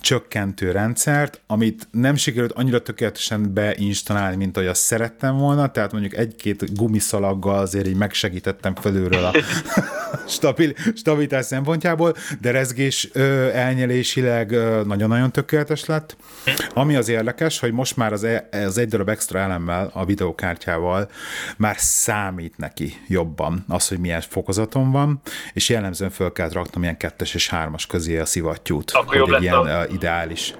csökkentő 0.00 0.70
rendszert, 0.70 1.40
amit 1.46 1.88
nem 1.90 2.16
sikerült 2.16 2.52
annyira 2.52 2.82
tökéletesen 2.82 3.54
beinstalálni, 3.54 4.36
mint 4.36 4.56
ahogy 4.56 4.68
azt 4.68 4.82
szerettem 4.82 5.36
volna, 5.36 5.70
tehát 5.70 5.92
mondjuk 5.92 6.16
egy-két 6.16 6.76
gumiszalaggal 6.76 7.58
azért 7.58 7.86
így 7.86 7.96
megsegítettem 7.96 8.74
felülről 8.74 9.24
a 9.24 9.32
stabil, 10.26 10.72
stabilitás 10.94 11.44
szempontjából, 11.44 12.14
de 12.40 12.50
rezgés 12.50 13.04
elnyelésileg 13.52 14.50
nagyon-nagyon 14.86 15.32
tökéletes 15.32 15.84
lett. 15.84 16.16
Ami 16.74 16.96
az 16.96 17.08
érdekes, 17.08 17.58
hogy 17.58 17.72
most 17.72 17.96
már 17.96 18.12
az, 18.12 18.24
e, 18.24 18.48
az 18.50 18.78
egy 18.78 18.88
darab 18.88 19.08
extra 19.08 19.38
elemmel, 19.38 19.90
a 19.92 20.04
videokártyával 20.04 21.10
már 21.56 21.76
számít 21.78 22.56
neki 22.56 22.94
jobban 23.06 23.49
van, 23.50 23.76
az, 23.76 23.88
hogy 23.88 23.98
milyen 23.98 24.20
fokozaton 24.20 24.92
van, 24.92 25.20
és 25.52 25.68
jellemzően 25.68 26.10
föl 26.10 26.32
kellett 26.32 26.52
raknom 26.52 26.82
ilyen 26.82 26.96
kettes 26.96 27.34
és 27.34 27.48
hármas 27.48 27.86
közé 27.86 28.18
a 28.18 28.24
szivattyút, 28.24 28.90
Akkor 28.90 29.20
hogy 29.20 29.32
egy 29.32 29.42
ilyen 29.42 29.54
a... 29.54 29.86
ideális 29.86 30.54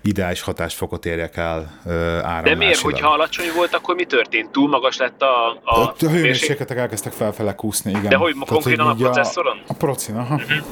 ideális 0.00 0.40
hatásfokot 0.40 1.06
érjek 1.06 1.36
el 1.36 1.80
áramlásilag. 1.84 2.44
De 2.44 2.54
miért, 2.54 2.78
hogyha 2.78 3.08
alacsony 3.08 3.46
volt, 3.54 3.74
akkor 3.74 3.94
mi 3.94 4.04
történt? 4.04 4.50
Túl 4.50 4.68
magas 4.68 4.96
lett 4.96 5.22
a... 5.22 5.60
A, 5.64 5.80
a 5.80 5.94
hőmérsékletek 5.98 6.76
elkezdtek 6.76 7.12
felfele 7.12 7.54
kúszni, 7.54 7.90
igen. 7.90 8.08
De 8.08 8.16
hogy 8.16 8.34
konkrétan 8.46 8.86
a 8.88 8.94
processzoron? 8.94 9.62
A, 9.66 9.72
a 9.72 9.74
procin, 9.74 10.16
aha. 10.16 10.34
Uh-huh. 10.34 10.66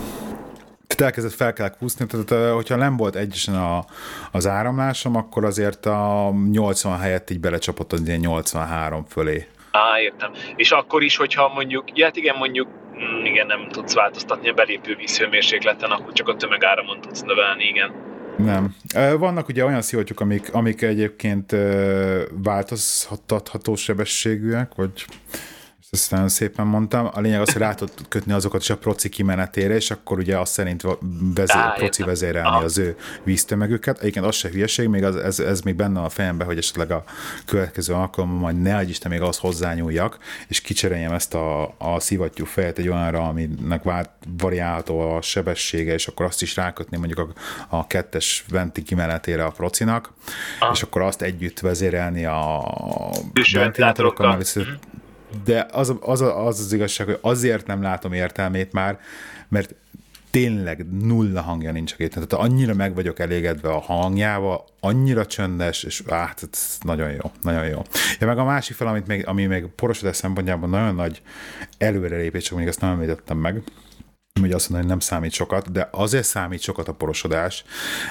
Tehát 0.86 1.02
elkezdett 1.02 1.32
fel 1.32 1.52
kell 1.52 1.76
kúszni, 1.78 2.06
tehát 2.06 2.54
hogyha 2.54 2.76
nem 2.76 2.96
volt 2.96 3.16
egyesen 3.16 3.54
a, 3.54 3.84
az 4.32 4.46
áramlásom, 4.46 5.16
akkor 5.16 5.44
azért 5.44 5.86
a 5.86 6.32
80 6.52 6.98
helyett 6.98 7.30
így 7.30 7.40
belecsapott 7.40 7.92
az 7.92 8.02
ilyen 8.06 8.20
83 8.20 9.04
fölé. 9.08 9.46
Á, 9.78 10.00
értem. 10.00 10.32
És 10.56 10.70
akkor 10.70 11.02
is, 11.02 11.16
hogyha 11.16 11.52
mondjuk, 11.54 11.98
ja, 11.98 12.04
hát 12.04 12.16
igen, 12.16 12.36
mondjuk, 12.36 12.68
mm, 12.68 13.24
igen, 13.24 13.46
nem 13.46 13.68
tudsz 13.68 13.94
változtatni 13.94 14.48
a 14.48 14.52
belépő 14.52 14.94
vízhőmérsékleten, 14.94 15.90
akkor 15.90 16.12
csak 16.12 16.28
a 16.28 16.36
tömegáramon 16.36 17.00
tudsz 17.00 17.22
növelni, 17.22 17.64
igen. 17.64 17.92
Nem. 18.36 18.74
Vannak 19.18 19.48
ugye 19.48 19.64
olyan 19.64 19.82
szivattyúk, 19.82 20.20
amik, 20.20 20.54
amik 20.54 20.82
egyébként 20.82 21.56
változtatható 22.42 23.76
sebességűek, 23.76 24.74
vagy 24.74 25.04
ezt 25.90 26.10
nagyon 26.10 26.28
szépen 26.28 26.66
mondtam. 26.66 27.10
A 27.12 27.20
lényeg 27.20 27.40
az, 27.40 27.52
hogy 27.52 27.62
rá 27.62 27.74
tud 27.74 27.90
kötni 28.08 28.32
azokat 28.32 28.60
is 28.60 28.70
a 28.70 28.76
proci 28.76 29.08
kimenetére, 29.08 29.74
és 29.74 29.90
akkor 29.90 30.18
ugye 30.18 30.38
azt 30.38 30.52
szerint 30.52 30.82
vezér, 31.34 31.56
Á, 31.56 31.74
proci 31.76 32.02
vezérelni 32.02 32.48
Aha. 32.48 32.64
az 32.64 32.78
ő 32.78 32.96
víztömegüket. 33.22 33.98
Egyébként 33.98 34.24
az 34.26 34.34
se 34.34 34.48
hülyeség, 34.48 34.88
még 34.88 35.04
az, 35.04 35.16
ez, 35.16 35.38
ez 35.38 35.60
még 35.60 35.74
benne 35.74 36.00
a 36.00 36.08
fejemben, 36.08 36.46
hogy 36.46 36.58
esetleg 36.58 36.90
a 36.90 37.04
következő 37.44 37.94
alkalommal 37.94 38.38
majd 38.38 38.62
ne 38.62 38.76
adj 38.76 38.90
Isten 38.90 39.10
még 39.10 39.20
az 39.20 39.38
hozzányúljak, 39.38 40.18
és 40.48 40.60
kicseréljem 40.60 41.12
ezt 41.12 41.34
a, 41.34 41.74
a 41.78 42.00
szivattyú 42.00 42.44
fejet 42.44 42.78
egy 42.78 42.88
olyanra, 42.88 43.28
aminek 43.28 43.82
vált, 43.82 44.10
variálható 44.38 45.00
a 45.00 45.22
sebessége, 45.22 45.92
és 45.92 46.06
akkor 46.06 46.26
azt 46.26 46.42
is 46.42 46.56
rákötni 46.56 46.96
mondjuk 46.96 47.18
a, 47.18 47.28
a 47.76 47.86
kettes 47.86 48.44
venti 48.48 48.82
kimenetére 48.82 49.44
a 49.44 49.50
procinak, 49.50 50.12
Aha. 50.60 50.72
és 50.72 50.82
akkor 50.82 51.02
azt 51.02 51.22
együtt 51.22 51.60
vezérelni 51.60 52.24
a 52.24 52.62
ventilátorokkal, 53.52 54.38
de 55.44 55.66
az, 55.72 55.94
az, 56.00 56.20
az 56.20 56.60
az 56.60 56.72
igazság, 56.72 57.06
hogy 57.06 57.18
azért 57.20 57.66
nem 57.66 57.82
látom 57.82 58.12
értelmét 58.12 58.72
már, 58.72 58.98
mert 59.48 59.74
tényleg 60.30 60.86
nulla 61.02 61.40
hangja 61.40 61.72
nincs 61.72 61.92
a 61.92 61.96
gépen. 61.98 62.28
Tehát 62.28 62.44
annyira 62.44 62.74
meg 62.74 62.94
vagyok 62.94 63.18
elégedve 63.18 63.68
a 63.68 63.80
hangjával, 63.80 64.64
annyira 64.80 65.26
csöndes, 65.26 65.82
és 65.82 66.02
hát 66.08 66.48
ez 66.52 66.78
nagyon 66.80 67.10
jó, 67.10 67.30
nagyon 67.42 67.66
jó. 67.66 67.82
Ja, 68.20 68.26
meg 68.26 68.38
a 68.38 68.44
másik 68.44 68.76
fel, 68.76 68.86
amit 68.86 69.06
még, 69.06 69.26
ami 69.26 69.46
még 69.46 69.66
porosodás 69.66 70.16
szempontjában 70.16 70.70
nagyon 70.70 70.94
nagy 70.94 71.22
előrelépés, 71.78 72.44
csak 72.44 72.58
még 72.58 72.66
ezt 72.66 72.80
nem 72.80 72.90
említettem 72.90 73.38
meg, 73.38 73.62
hogy 74.40 74.52
azt 74.52 74.68
mondani, 74.68 74.88
hogy 74.88 74.98
nem 74.98 75.08
számít 75.08 75.32
sokat, 75.32 75.72
de 75.72 75.88
azért 75.90 76.24
számít 76.24 76.60
sokat 76.60 76.88
a 76.88 76.92
porosodás, 76.92 77.64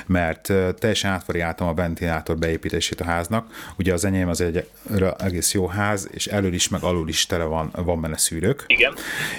mert 0.06 0.54
teljesen 0.80 1.12
átvariáltam 1.12 1.68
a 1.68 1.74
ventilátor 1.74 2.38
beépítését 2.38 3.02
a 3.02 3.06
háznak. 3.06 3.74
Ugye 3.78 3.94
az 3.94 4.06
enyém 4.06 4.30
az 4.30 4.42
egy 4.42 4.70
egész 5.18 5.54
jó 5.54 5.68
ház, 5.68 6.08
és 6.12 6.28
elől 6.28 6.54
is, 6.54 6.70
meg 6.70 6.84
alul 6.84 7.10
is 7.10 7.26
tele 7.26 7.44
van, 7.44 7.72
van 7.76 8.02
benne 8.02 8.18
szűrők. 8.18 8.64
Igen. 8.68 8.94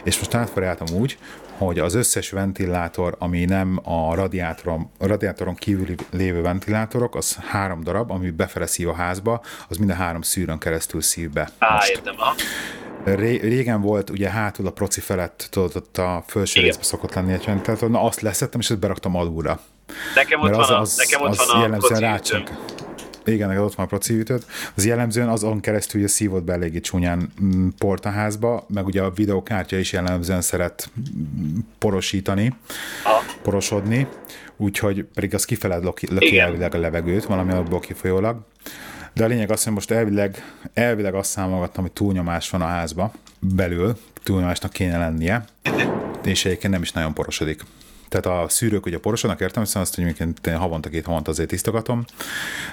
És 0.04 0.18
most 0.18 0.34
átvariáltam 0.34 0.96
úgy, 0.96 1.18
hogy 1.58 1.78
az 1.78 1.94
összes 1.94 2.30
ventilátor, 2.30 3.16
ami 3.18 3.44
nem 3.44 3.80
a 3.82 4.14
radiátoron, 4.14 4.90
a 4.98 5.06
radiátoron 5.06 5.54
kívül 5.54 5.94
lévő 6.10 6.42
ventilátorok, 6.42 7.16
az 7.16 7.34
három 7.34 7.82
darab, 7.82 8.10
ami 8.10 8.30
befele 8.30 8.66
szív 8.66 8.88
a 8.88 8.94
házba, 8.94 9.42
az 9.68 9.76
minden 9.76 9.96
három 9.96 10.22
szűrön 10.22 10.58
keresztül 10.58 11.00
szív 11.00 11.30
be. 11.30 11.48
Á, 11.58 11.74
most. 11.74 11.90
értem, 11.90 12.14
aha. 12.18 12.34
Ré, 13.04 13.36
régen 13.36 13.80
volt 13.80 14.10
ugye 14.10 14.30
hátul 14.30 14.66
a 14.66 14.70
proci 14.70 15.00
felett, 15.00 15.48
tudod, 15.50 15.76
ott 15.76 15.98
a 15.98 16.24
felső 16.26 16.60
részben 16.60 16.84
szokott 16.84 17.14
lenni 17.14 17.32
egy 17.32 17.44
ventilátor, 17.44 17.90
na 17.90 18.02
azt 18.02 18.20
leszettem, 18.20 18.60
és 18.60 18.70
ezt 18.70 18.78
beraktam 18.78 19.16
alulra. 19.16 19.60
Nekem 20.14 20.40
ott 20.40 20.54
az, 20.54 20.68
van 20.68 20.76
a, 20.76 20.80
az, 20.80 20.96
nekem 20.96 21.20
ott 21.20 21.28
az 21.28 21.52
van 21.52 21.72
a 21.72 21.76
proci 21.76 22.04
igen, 23.32 23.48
neked 23.48 23.62
ott 23.62 23.74
van 23.74 23.84
a 23.84 23.88
proci 23.88 24.14
ütőt. 24.14 24.46
Az 24.74 24.86
jellemzően 24.86 25.28
azon 25.28 25.60
keresztül, 25.60 26.00
hogy 26.00 26.10
a 26.10 26.12
szívott 26.12 26.42
be 26.42 26.52
eléggé 26.52 26.80
csúnyán 26.80 27.32
mm, 27.42 27.68
portaházba, 27.78 28.66
meg 28.68 28.86
ugye 28.86 29.02
a 29.02 29.10
videokártya 29.10 29.78
is 29.78 29.92
jellemzően 29.92 30.40
szeret 30.40 30.90
mm, 31.00 31.58
porosítani, 31.78 32.54
ha. 33.02 33.22
porosodni, 33.42 34.06
úgyhogy 34.56 35.04
pedig 35.14 35.34
az 35.34 35.44
kifeled 35.44 35.84
löki, 35.84 36.06
löki 36.10 36.38
elvileg 36.38 36.74
a 36.74 36.78
levegőt, 36.78 37.24
valami 37.24 37.52
abból 37.52 37.80
kifolyólag. 37.80 38.36
De 39.18 39.24
a 39.24 39.26
lényeg 39.26 39.50
az, 39.50 39.64
hogy 39.64 39.72
most 39.72 39.90
elvileg, 39.90 40.44
elvileg 40.74 41.14
azt 41.14 41.30
számolgattam, 41.30 41.82
hogy 41.82 41.92
túlnyomás 41.92 42.50
van 42.50 42.62
a 42.62 42.66
házba 42.66 43.12
belül, 43.40 43.96
túlnyomásnak 44.22 44.72
kéne 44.72 44.98
lennie, 44.98 45.44
és 46.24 46.44
egyébként 46.44 46.72
nem 46.72 46.82
is 46.82 46.92
nagyon 46.92 47.14
porosodik. 47.14 47.62
Tehát 48.08 48.42
a 48.42 48.48
szűrők 48.48 48.86
ugye 48.86 48.98
porosodnak, 48.98 49.40
értem, 49.40 49.62
hiszen 49.62 49.82
azt, 49.82 49.94
hogy 49.94 50.14
én 50.46 50.56
havonta 50.56 50.88
két 50.88 51.04
havonta 51.04 51.30
azért 51.30 51.48
tisztogatom, 51.48 52.04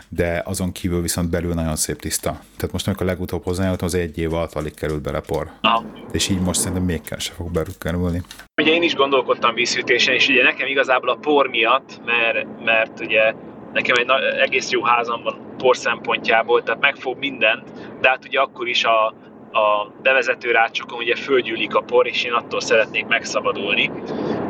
de 0.10 0.42
azon 0.46 0.72
kívül 0.72 1.02
viszont 1.02 1.30
belül 1.30 1.54
nagyon 1.54 1.76
szép 1.76 2.00
tiszta. 2.00 2.30
Tehát 2.30 2.72
most, 2.72 2.88
amikor 2.88 3.06
legutóbb 3.06 3.44
hozzájöttem, 3.44 3.88
az 3.88 3.96
egy 3.96 4.18
év 4.18 4.34
alatt 4.34 4.54
alig 4.54 4.74
került 4.74 5.02
bele 5.02 5.20
por. 5.20 5.52
Aha. 5.62 5.86
És 6.12 6.30
így 6.30 6.40
most 6.40 6.60
szerintem 6.60 6.86
még 6.86 7.02
kell 7.02 7.20
se 7.20 7.34
fog 7.34 7.66
kerülni. 7.80 8.22
Ugye 8.62 8.72
én 8.72 8.84
is 8.84 8.94
gondolkodtam 8.94 9.54
vízhűtésen, 9.54 10.14
és 10.14 10.28
ugye 10.28 10.44
nekem 10.44 10.68
igazából 10.68 11.10
a 11.10 11.16
por 11.16 11.48
miatt, 11.48 12.02
mert, 12.06 12.64
mert 12.64 13.00
ugye 13.00 13.34
nekem 13.76 13.96
egy 13.98 14.10
egész 14.40 14.70
jó 14.70 14.84
házam 14.84 15.24
van 15.24 15.56
por 15.58 15.78
szempontjából, 15.78 16.64
tehát 16.64 16.82
megfog 16.82 17.18
mindent, 17.18 17.64
de 18.02 18.10
hát 18.10 18.26
ugye 18.26 18.40
akkor 18.40 18.68
is 18.68 18.84
a, 18.84 19.06
a 19.52 19.92
bevezető 20.02 20.52
rácsokon 20.52 20.98
ugye 20.98 21.16
földgyűlik 21.16 21.76
a 21.76 21.82
por, 21.82 22.08
és 22.08 22.24
én 22.24 22.34
attól 22.34 22.62
szeretnék 22.62 23.06
megszabadulni 23.06 23.92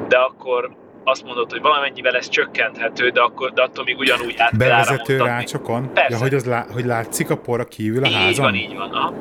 de 0.07 0.17
akkor 0.17 0.75
azt 1.03 1.23
mondod, 1.23 1.51
hogy 1.51 1.61
valamennyivel 1.61 2.15
ez 2.15 2.29
csökkenthető, 2.29 3.09
de, 3.09 3.21
akkor, 3.21 3.53
de 3.53 3.61
attól 3.61 3.83
még 3.83 3.97
ugyanúgy 3.97 4.35
át 4.37 4.57
Bevezető 4.57 5.17
rácsokon? 5.17 5.93
Persze. 5.93 6.13
Ja, 6.13 6.21
hogy, 6.21 6.33
az 6.33 6.45
lá, 6.45 6.65
hogy 6.73 6.85
látszik 6.85 7.29
a 7.29 7.37
por 7.37 7.59
a 7.59 7.63
kívül 7.63 8.03
a 8.03 8.07
így 8.07 8.13
házon? 8.13 8.29
Így 8.29 8.39
van, 8.39 8.55
így 8.55 8.75
van. 8.75 8.91
Aha. 8.91 9.13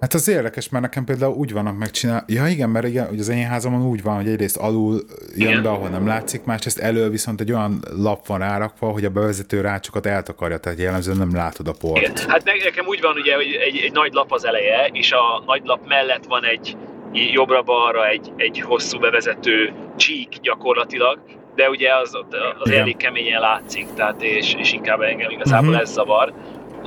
Hát 0.00 0.14
az 0.14 0.28
érdekes, 0.28 0.68
mert 0.68 0.84
nekem 0.84 1.04
például 1.04 1.34
úgy 1.34 1.52
vannak 1.52 1.78
megcsinálva. 1.78 2.24
Ja 2.26 2.46
igen, 2.46 2.70
mert 2.70 2.86
igen, 2.86 3.08
hogy 3.08 3.18
az 3.18 3.28
én 3.28 3.46
házamon 3.46 3.86
úgy 3.86 4.02
van, 4.02 4.14
hogy 4.16 4.28
egyrészt 4.28 4.56
alul 4.56 5.00
jön 5.36 5.48
igen. 5.48 5.62
be, 5.62 5.68
ahol 5.70 5.88
nem 5.88 6.06
látszik, 6.06 6.44
másrészt 6.44 6.78
elő 6.78 7.08
viszont 7.08 7.40
egy 7.40 7.52
olyan 7.52 7.82
lap 7.96 8.26
van 8.26 8.38
rárakva, 8.38 8.90
hogy 8.90 9.04
a 9.04 9.10
bevezető 9.10 9.60
rácsokat 9.60 10.06
eltakarja, 10.06 10.58
tehát 10.58 10.78
jellemzően 10.78 11.16
nem 11.16 11.34
látod 11.34 11.68
a 11.68 11.74
port. 11.80 12.00
Igen. 12.00 12.12
Hát 12.28 12.44
nekem 12.44 12.86
úgy 12.86 13.00
van 13.00 13.16
ugye, 13.16 13.34
hogy 13.34 13.58
egy, 13.66 13.76
egy 13.76 13.92
nagy 13.92 14.12
lap 14.12 14.32
az 14.32 14.44
eleje, 14.44 14.88
és 14.92 15.12
a 15.12 15.42
nagy 15.46 15.62
lap 15.64 15.86
mellett 15.88 16.24
van 16.28 16.44
egy 16.44 16.76
jobbra-balra 17.12 18.08
egy, 18.08 18.32
egy 18.36 18.60
hosszú 18.60 18.98
bevezető 18.98 19.72
csík 19.96 20.28
gyakorlatilag, 20.42 21.18
de 21.54 21.68
ugye 21.68 21.94
az, 21.94 22.18
az 22.58 22.70
elég 22.70 22.96
keményen 22.96 23.40
látszik, 23.40 23.86
tehát 23.94 24.22
és, 24.22 24.54
és 24.54 24.72
inkább 24.72 25.00
engem 25.00 25.30
igazából 25.30 25.68
uh-huh. 25.68 25.82
ez 25.82 25.92
zavar. 25.92 26.32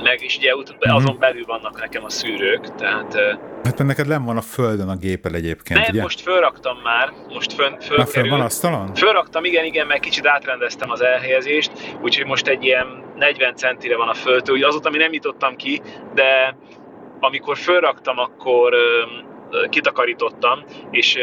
Meg 0.02 0.22
is 0.22 0.36
ugye 0.36 0.54
uh-huh. 0.54 0.94
azon 0.94 1.16
belül 1.18 1.44
vannak 1.46 1.80
nekem 1.80 2.04
a 2.04 2.10
szűrők, 2.10 2.74
tehát... 2.74 3.16
Hát 3.64 3.78
neked 3.78 4.06
nem 4.06 4.24
van 4.24 4.36
a 4.36 4.40
földön 4.40 4.88
a 4.88 4.96
gépel 4.96 5.34
egyébként, 5.34 5.80
Nem, 5.80 5.88
ugye? 5.90 6.02
most 6.02 6.20
fölraktam 6.20 6.78
már, 6.82 7.12
most 7.28 7.52
fön, 7.52 7.80
föl, 7.80 8.04
föl 8.04 8.28
van 8.28 8.40
asztalon? 8.40 8.94
Fölraktam, 8.94 9.44
igen, 9.44 9.64
igen, 9.64 9.86
meg 9.86 10.00
kicsit 10.00 10.26
átrendeztem 10.26 10.90
az 10.90 11.02
elhelyezést, 11.02 11.72
úgyhogy 12.00 12.26
most 12.26 12.46
egy 12.46 12.64
ilyen 12.64 12.86
40 13.16 13.56
centire 13.56 13.96
van 13.96 14.08
a 14.08 14.14
földtől, 14.14 14.56
ugye 14.56 14.66
azóta, 14.66 14.88
ami 14.88 14.98
nem 14.98 15.10
nyitottam 15.10 15.56
ki, 15.56 15.82
de 16.14 16.56
amikor 17.20 17.56
fölraktam, 17.56 18.18
akkor 18.18 18.74
kitakarítottam, 19.68 20.64
és 20.90 21.18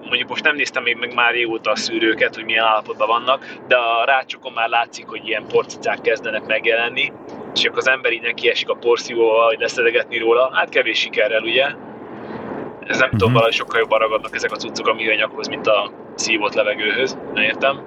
mondjuk 0.00 0.28
most 0.28 0.44
nem 0.44 0.56
néztem 0.56 0.82
még 0.82 0.96
meg 0.96 1.14
már 1.14 1.32
régóta 1.32 1.70
a 1.70 1.76
szűrőket, 1.76 2.34
hogy 2.34 2.44
milyen 2.44 2.64
állapotban 2.64 3.06
vannak, 3.08 3.56
de 3.68 3.76
a 3.76 4.04
rácsokon 4.04 4.52
már 4.52 4.68
látszik, 4.68 5.06
hogy 5.06 5.28
ilyen 5.28 5.46
porcicák 5.48 6.00
kezdenek 6.00 6.46
megjelenni, 6.46 7.12
és 7.56 7.64
akkor 7.64 7.78
az 7.78 7.88
ember 7.88 8.12
így 8.12 8.22
neki 8.22 8.52
a 8.66 8.76
porszívóval, 8.80 9.46
hogy 9.46 9.58
leszedegetni 9.58 10.18
róla, 10.18 10.50
hát 10.52 10.68
kevés 10.68 10.98
sikerrel, 10.98 11.42
ugye? 11.42 11.64
Ez 11.64 12.98
nem 12.98 13.04
uh-huh. 13.04 13.10
tudom, 13.10 13.32
valahogy 13.32 13.54
sokkal 13.54 13.80
jobban 13.80 13.98
ragadnak 13.98 14.34
ezek 14.34 14.52
a 14.52 14.56
cuccok 14.56 14.86
a 14.86 14.94
műanyaghoz, 14.94 15.48
mint 15.48 15.66
a 15.66 15.90
szívott 16.14 16.54
levegőhöz, 16.54 17.18
nem 17.34 17.42
értem. 17.42 17.84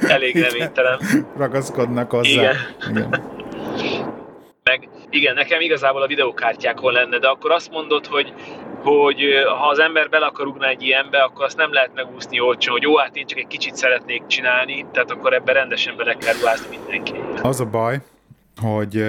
Elég 0.08 0.36
reménytelen. 0.36 0.98
Ragaszkodnak 1.36 2.10
hozzá. 2.10 2.30
Igen. 2.30 2.56
Igen. 2.90 3.40
Meg 4.72 4.88
igen, 5.10 5.34
nekem 5.34 5.60
igazából 5.60 6.02
a 6.02 6.06
videokártyákon 6.06 6.92
lenne, 6.92 7.18
de 7.18 7.28
akkor 7.28 7.50
azt 7.50 7.70
mondod, 7.70 8.06
hogy, 8.06 8.32
hogy 8.82 9.20
ha 9.58 9.68
az 9.68 9.78
ember 9.78 10.08
bele 10.08 10.26
akar 10.26 10.46
ugni 10.46 10.66
egy 10.66 10.82
ilyenbe, 10.82 11.22
akkor 11.22 11.44
azt 11.44 11.56
nem 11.56 11.72
lehet 11.72 11.90
megúszni 11.94 12.40
olcsó, 12.40 12.72
hogy 12.72 12.82
jó, 12.82 12.96
hát 12.96 13.16
én 13.16 13.26
csak 13.26 13.38
egy 13.38 13.46
kicsit 13.46 13.76
szeretnék 13.76 14.26
csinálni, 14.26 14.86
tehát 14.92 15.10
akkor 15.10 15.34
ebben 15.34 15.54
rendesen 15.54 15.96
bele 15.96 16.14
kell 16.14 16.34
ruházni 16.40 16.76
mindenki. 16.76 17.14
Az 17.42 17.60
a 17.60 17.64
baj, 17.64 17.98
hogy, 18.60 19.04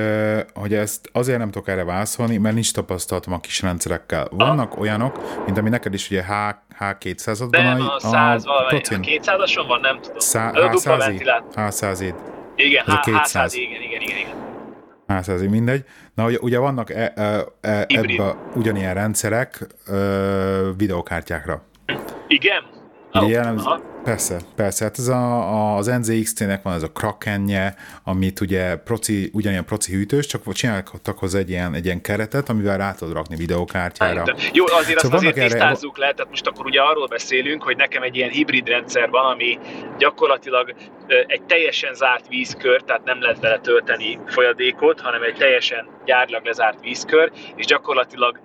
hogy 0.53 0.73
ezt 0.73 1.09
azért 1.13 1.37
nem 1.37 1.51
tudok 1.51 1.67
erre 1.67 1.83
válaszolni, 1.83 2.37
mert 2.37 2.53
nincs 2.53 2.73
tapasztalatom 2.73 3.33
a 3.33 3.39
kis 3.39 3.61
rendszerekkel. 3.61 4.27
Vannak 4.31 4.71
Aha. 4.71 4.81
olyanok, 4.81 5.43
mint 5.45 5.57
ami 5.57 5.69
neked 5.69 5.93
is 5.93 6.09
ugye 6.09 6.23
H, 6.23 6.31
H200-ad 6.79 7.47
van. 7.51 7.63
Nem, 7.63 7.81
a, 7.81 7.95
a 7.95 7.99
100 7.99 8.45
valamely, 8.45 8.81
a 8.89 8.97
200-ason 8.99 9.63
van, 9.67 9.79
nem 9.79 9.99
tudom. 10.01 10.19
Szá, 10.19 10.51
H100-id. 10.53 11.43
H100-id. 11.55 12.15
Igen, 12.55 12.83
H, 12.85 12.99
200. 12.99 13.53
H100, 13.53 13.57
igen, 13.57 13.81
igen, 13.81 14.01
igen. 14.01 14.43
Igen. 15.07 15.21
100 15.21 15.47
mindegy. 15.47 15.85
Na, 16.13 16.25
ugye, 16.25 16.37
ugye 16.41 16.57
vannak 16.57 16.89
e, 16.89 17.13
e, 17.15 17.45
e, 17.61 17.85
ebbe 17.87 18.35
ugyanilyen 18.55 18.93
rendszerek 18.93 19.67
e, 19.87 19.93
videokártyákra. 20.77 21.61
Igen? 22.27 22.63
Oh, 23.13 23.29
jellemz, 23.29 23.63
persze, 24.03 24.37
persze. 24.55 24.83
Hát 24.83 24.97
ez 24.97 25.07
a, 25.07 25.75
az 25.75 25.85
NZXT-nek 25.85 26.61
van 26.61 26.73
ez 26.73 26.83
a 26.83 26.91
Krakenje, 26.91 27.75
amit 28.03 28.39
ugye 28.39 28.75
proci, 28.75 29.29
ugyanilyen 29.33 29.65
proci 29.65 29.93
hűtős, 29.93 30.25
csak 30.25 30.53
csináltak 30.53 31.17
hozzá 31.17 31.39
egy 31.39 31.49
ilyen, 31.49 31.73
egy 31.73 31.85
ilyen 31.85 32.01
keretet, 32.01 32.49
amivel 32.49 32.77
rá 32.77 32.93
tudod 32.93 33.13
rakni 33.13 33.35
videokártyára. 33.35 34.19
Hát, 34.19 34.49
jó, 34.53 34.65
azért 34.65 34.99
szóval 34.99 35.17
azt 35.17 35.27
azért 35.27 35.49
tisztázzuk 35.49 35.97
erre... 35.97 36.07
le, 36.07 36.13
tehát 36.13 36.29
most 36.29 36.47
akkor 36.47 36.65
ugye 36.65 36.81
arról 36.81 37.07
beszélünk, 37.07 37.63
hogy 37.63 37.75
nekem 37.75 38.03
egy 38.03 38.15
ilyen 38.15 38.29
hibrid 38.29 38.67
rendszer 38.67 39.09
van, 39.09 39.31
ami 39.31 39.59
gyakorlatilag 39.97 40.75
egy 41.27 41.43
teljesen 41.43 41.93
zárt 41.93 42.27
vízkör, 42.27 42.81
tehát 42.81 43.03
nem 43.03 43.21
lehet 43.21 43.39
vele 43.39 43.59
tölteni 43.59 44.19
folyadékot, 44.25 45.01
hanem 45.01 45.23
egy 45.23 45.35
teljesen 45.35 45.87
gyárlag 46.05 46.45
lezárt 46.45 46.81
vízkör, 46.81 47.31
és 47.55 47.65
gyakorlatilag 47.65 48.39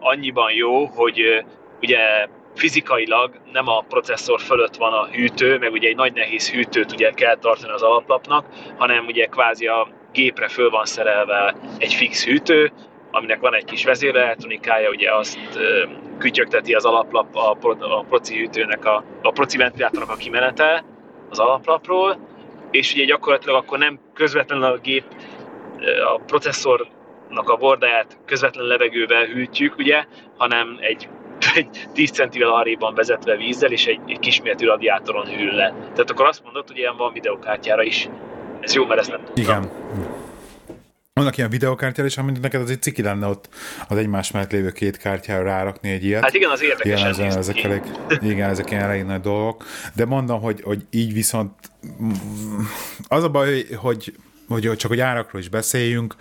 annyiban 0.00 0.52
jó, 0.52 0.84
hogy 0.86 1.44
ugye 1.80 1.98
fizikailag 2.56 3.40
nem 3.52 3.68
a 3.68 3.80
processzor 3.80 4.40
fölött 4.40 4.76
van 4.76 4.92
a 4.92 5.06
hűtő, 5.06 5.58
meg 5.58 5.72
ugye 5.72 5.88
egy 5.88 5.96
nagy 5.96 6.12
nehéz 6.12 6.50
hűtőt 6.50 6.92
ugye 6.92 7.10
kell 7.10 7.36
tartani 7.36 7.72
az 7.72 7.82
alaplapnak, 7.82 8.46
hanem 8.76 9.06
ugye 9.06 9.26
kvázi 9.26 9.66
a 9.66 9.88
gépre 10.12 10.48
föl 10.48 10.70
van 10.70 10.84
szerelve 10.84 11.54
egy 11.78 11.94
fix 11.94 12.24
hűtő, 12.24 12.72
aminek 13.10 13.40
van 13.40 13.54
egy 13.54 13.64
kis 13.64 13.84
vezérelektronikája, 13.84 14.90
ugye 14.90 15.14
azt 15.14 15.38
kütyögteti 16.18 16.74
az 16.74 16.84
alaplap 16.84 17.36
a, 17.36 17.56
a 17.80 18.04
proci 18.08 18.38
hűtőnek, 18.38 18.84
a, 18.84 19.04
a 19.22 19.30
proci 19.30 19.56
ventilátornak 19.56 20.10
a 20.10 20.16
kimenete 20.16 20.84
az 21.30 21.38
alaplapról, 21.38 22.18
és 22.70 22.92
ugye 22.94 23.04
gyakorlatilag 23.04 23.56
akkor 23.56 23.78
nem 23.78 24.00
közvetlenül 24.14 24.64
a 24.64 24.78
gép 24.78 25.04
a 26.14 26.18
processzornak 26.18 27.48
a 27.48 27.56
bordáját 27.56 28.18
közvetlen 28.26 28.66
levegővel 28.66 29.24
hűtjük, 29.24 29.76
ugye, 29.76 30.04
hanem 30.36 30.76
egy 30.80 31.08
egy 31.54 31.88
10 31.92 32.10
centivel 32.10 32.48
arréban 32.48 32.94
vezetve 32.94 33.36
vízzel, 33.36 33.72
és 33.72 33.86
egy, 33.86 34.00
egy 34.06 34.18
kisméretű 34.18 34.66
radiátoron 34.66 35.26
hűl 35.26 35.52
le. 35.52 35.68
Tehát 35.68 36.10
akkor 36.10 36.26
azt 36.26 36.42
mondod, 36.44 36.66
hogy 36.66 36.78
ilyen 36.78 36.96
van 36.96 37.12
videokártyára 37.12 37.82
is. 37.82 38.08
Ez 38.60 38.74
jó, 38.74 38.86
mert 38.86 39.00
ezt 39.00 39.10
nem 39.10 39.24
tudtam. 39.24 39.44
Igen. 39.44 39.70
Vannak 41.20 41.36
ilyen 41.36 41.50
videokártyára 41.50 42.08
is, 42.08 42.18
amit 42.18 42.40
neked 42.40 42.70
egy 42.70 42.82
ciki 42.82 43.02
lenne 43.02 43.26
ott 43.26 43.48
az 43.88 43.96
egymás 43.96 44.30
mellett 44.30 44.52
lévő 44.52 44.70
két 44.70 44.96
kártyára 44.96 45.42
rárakni 45.42 45.90
egy 45.90 46.04
ilyet. 46.04 46.22
Hát 46.22 46.34
igen, 46.34 46.50
az 46.50 46.62
érdekes. 46.62 47.00
Igen, 47.00 47.10
ezek, 47.10 47.34
ezek 47.34 47.62
elég, 47.62 47.82
igen, 48.20 48.50
ezek 48.50 48.70
ilyen 48.70 48.82
elég 48.82 49.04
nagy 49.04 49.20
dolgok. 49.20 49.64
De 49.94 50.04
mondom, 50.04 50.40
hogy, 50.40 50.60
hogy 50.62 50.86
így 50.90 51.12
viszont 51.12 51.52
az 53.08 53.24
a 53.24 53.28
baj, 53.28 53.66
hogy 53.74 54.12
hogy 54.48 54.76
csak 54.76 54.90
hogy 54.90 55.00
árakról 55.00 55.40
is 55.40 55.48
beszéljünk, 55.48 56.14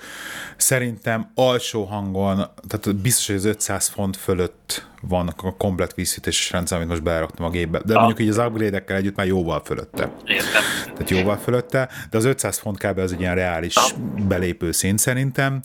szerintem 0.57 1.31
alsó 1.35 1.83
hangon, 1.83 2.35
tehát 2.67 2.95
biztos, 2.95 3.27
hogy 3.27 3.35
az 3.35 3.45
500 3.45 3.87
font 3.87 4.17
fölött 4.17 4.87
van 5.01 5.27
a 5.37 5.55
komplet 5.57 5.93
vízhűtéses 5.93 6.51
rendszer, 6.51 6.77
amit 6.77 6.89
most 6.89 7.03
beraktam 7.03 7.45
a 7.45 7.49
gépbe. 7.49 7.81
De 7.85 7.93
ah. 7.93 7.99
mondjuk 7.99 8.19
így 8.19 8.37
az 8.37 8.47
upgrade-ekkel 8.47 8.95
együtt 8.95 9.15
már 9.15 9.25
jóval 9.25 9.61
fölötte. 9.65 10.11
Értem. 10.25 10.61
Tehát 10.83 11.09
jóval 11.09 11.37
fölötte, 11.37 11.89
de 12.09 12.17
az 12.17 12.25
500 12.25 12.57
font 12.57 12.77
kb. 12.77 12.97
az 12.97 13.11
egy 13.11 13.19
ilyen 13.19 13.35
reális 13.35 13.75
ah. 13.75 13.91
belépő 14.27 14.71
szint 14.71 14.99
szerintem. 14.99 15.61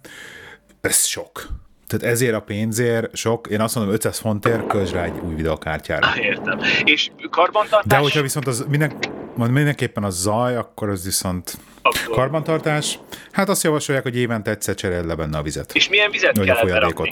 Ez 0.80 1.04
sok. 1.04 1.48
Tehát 1.86 2.14
ezért 2.14 2.34
a 2.34 2.40
pénzért 2.40 3.16
sok, 3.16 3.46
én 3.46 3.60
azt 3.60 3.74
mondom 3.74 3.94
500 3.94 4.18
fontért 4.18 4.66
költs 4.66 4.90
rá 4.90 5.04
egy 5.04 5.18
új 5.22 5.34
videokártyára. 5.34 6.08
Értem. 6.20 6.60
És 6.84 7.10
karbantartás? 7.30 7.86
De 7.86 7.96
hogyha 7.96 8.22
viszont 8.22 8.46
az 8.46 8.64
minden, 8.68 8.92
mindenképpen 9.34 10.04
az 10.04 10.20
zaj, 10.20 10.56
akkor 10.56 10.88
az 10.88 11.04
viszont 11.04 11.58
akkor. 11.82 12.14
karbantartás. 12.14 12.98
Hát 13.30 13.48
azt 13.48 13.62
javasolják, 13.62 14.04
hogy 14.04 14.16
évente 14.16 14.50
egyszer 14.50 14.74
cserél 14.74 15.06
le 15.06 15.14
benne 15.14 15.38
a 15.38 15.42
vizet. 15.42 15.74
És 15.74 15.88
milyen 15.88 16.10
vizet 16.10 16.40
kell 16.40 16.64
berakni? 16.64 17.10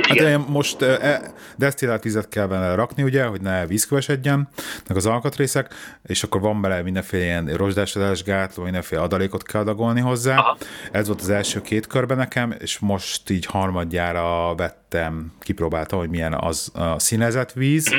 Hát 0.00 0.16
én 0.16 0.44
most 0.48 0.82
e, 0.82 1.32
desztillált 1.56 2.02
vizet 2.02 2.28
kell 2.28 2.46
bele 2.46 2.74
rakni, 2.74 3.02
ugye, 3.02 3.24
hogy 3.24 3.40
ne 3.40 3.66
vízkövesedjen, 3.66 4.48
meg 4.88 4.96
az 4.96 5.06
alkatrészek, 5.06 5.74
és 6.06 6.22
akkor 6.22 6.40
van 6.40 6.60
bele 6.60 6.82
mindenféle 6.82 7.24
ilyen 7.24 7.46
rozsdásodás 7.46 8.22
gátló, 8.22 8.62
mindenféle 8.64 9.00
adalékot 9.00 9.42
kell 9.42 9.60
adagolni 9.60 10.00
hozzá. 10.00 10.36
Aha. 10.36 10.56
Ez 10.92 11.06
volt 11.06 11.20
az 11.20 11.30
első 11.30 11.60
két 11.60 11.86
körben 11.86 12.16
nekem, 12.16 12.54
és 12.58 12.78
most 12.78 13.30
így 13.30 13.46
harmadjára 13.46 14.54
vettem, 14.92 15.32
kipróbáltam, 15.40 15.98
hogy 15.98 16.08
milyen 16.08 16.34
az 16.34 16.70
a 16.74 16.98
színezett 16.98 17.52
víz. 17.52 17.94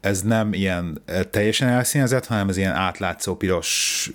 Ez 0.00 0.22
nem 0.22 0.52
ilyen 0.52 1.02
teljesen 1.30 1.68
elszínezett, 1.68 2.26
hanem 2.26 2.48
ez 2.48 2.56
ilyen 2.56 2.72
átlátszó 2.72 3.36
piros 3.36 4.10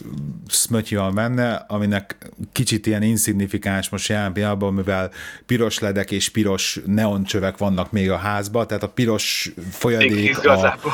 szmötyi 0.48 0.96
van 0.96 1.16
benne, 1.16 1.66
aminek 1.68 2.16
kicsit 2.52 2.86
ilyen 2.86 3.02
insignifikáns 3.02 3.90
most 3.90 4.10
jelen 4.10 4.34
pillanatban, 4.34 4.74
mivel 4.74 5.12
piros 5.46 5.80
ledek 5.80 6.12
és 6.12 6.30
piros 6.30 6.80
neoncsövek 6.86 7.58
vannak 7.58 7.92
még 7.92 8.12
a 8.12 8.18
házban, 8.18 8.68
tehát 8.68 8.84
a 8.84 8.90
piros 8.90 9.52
folyadék 9.72 10.38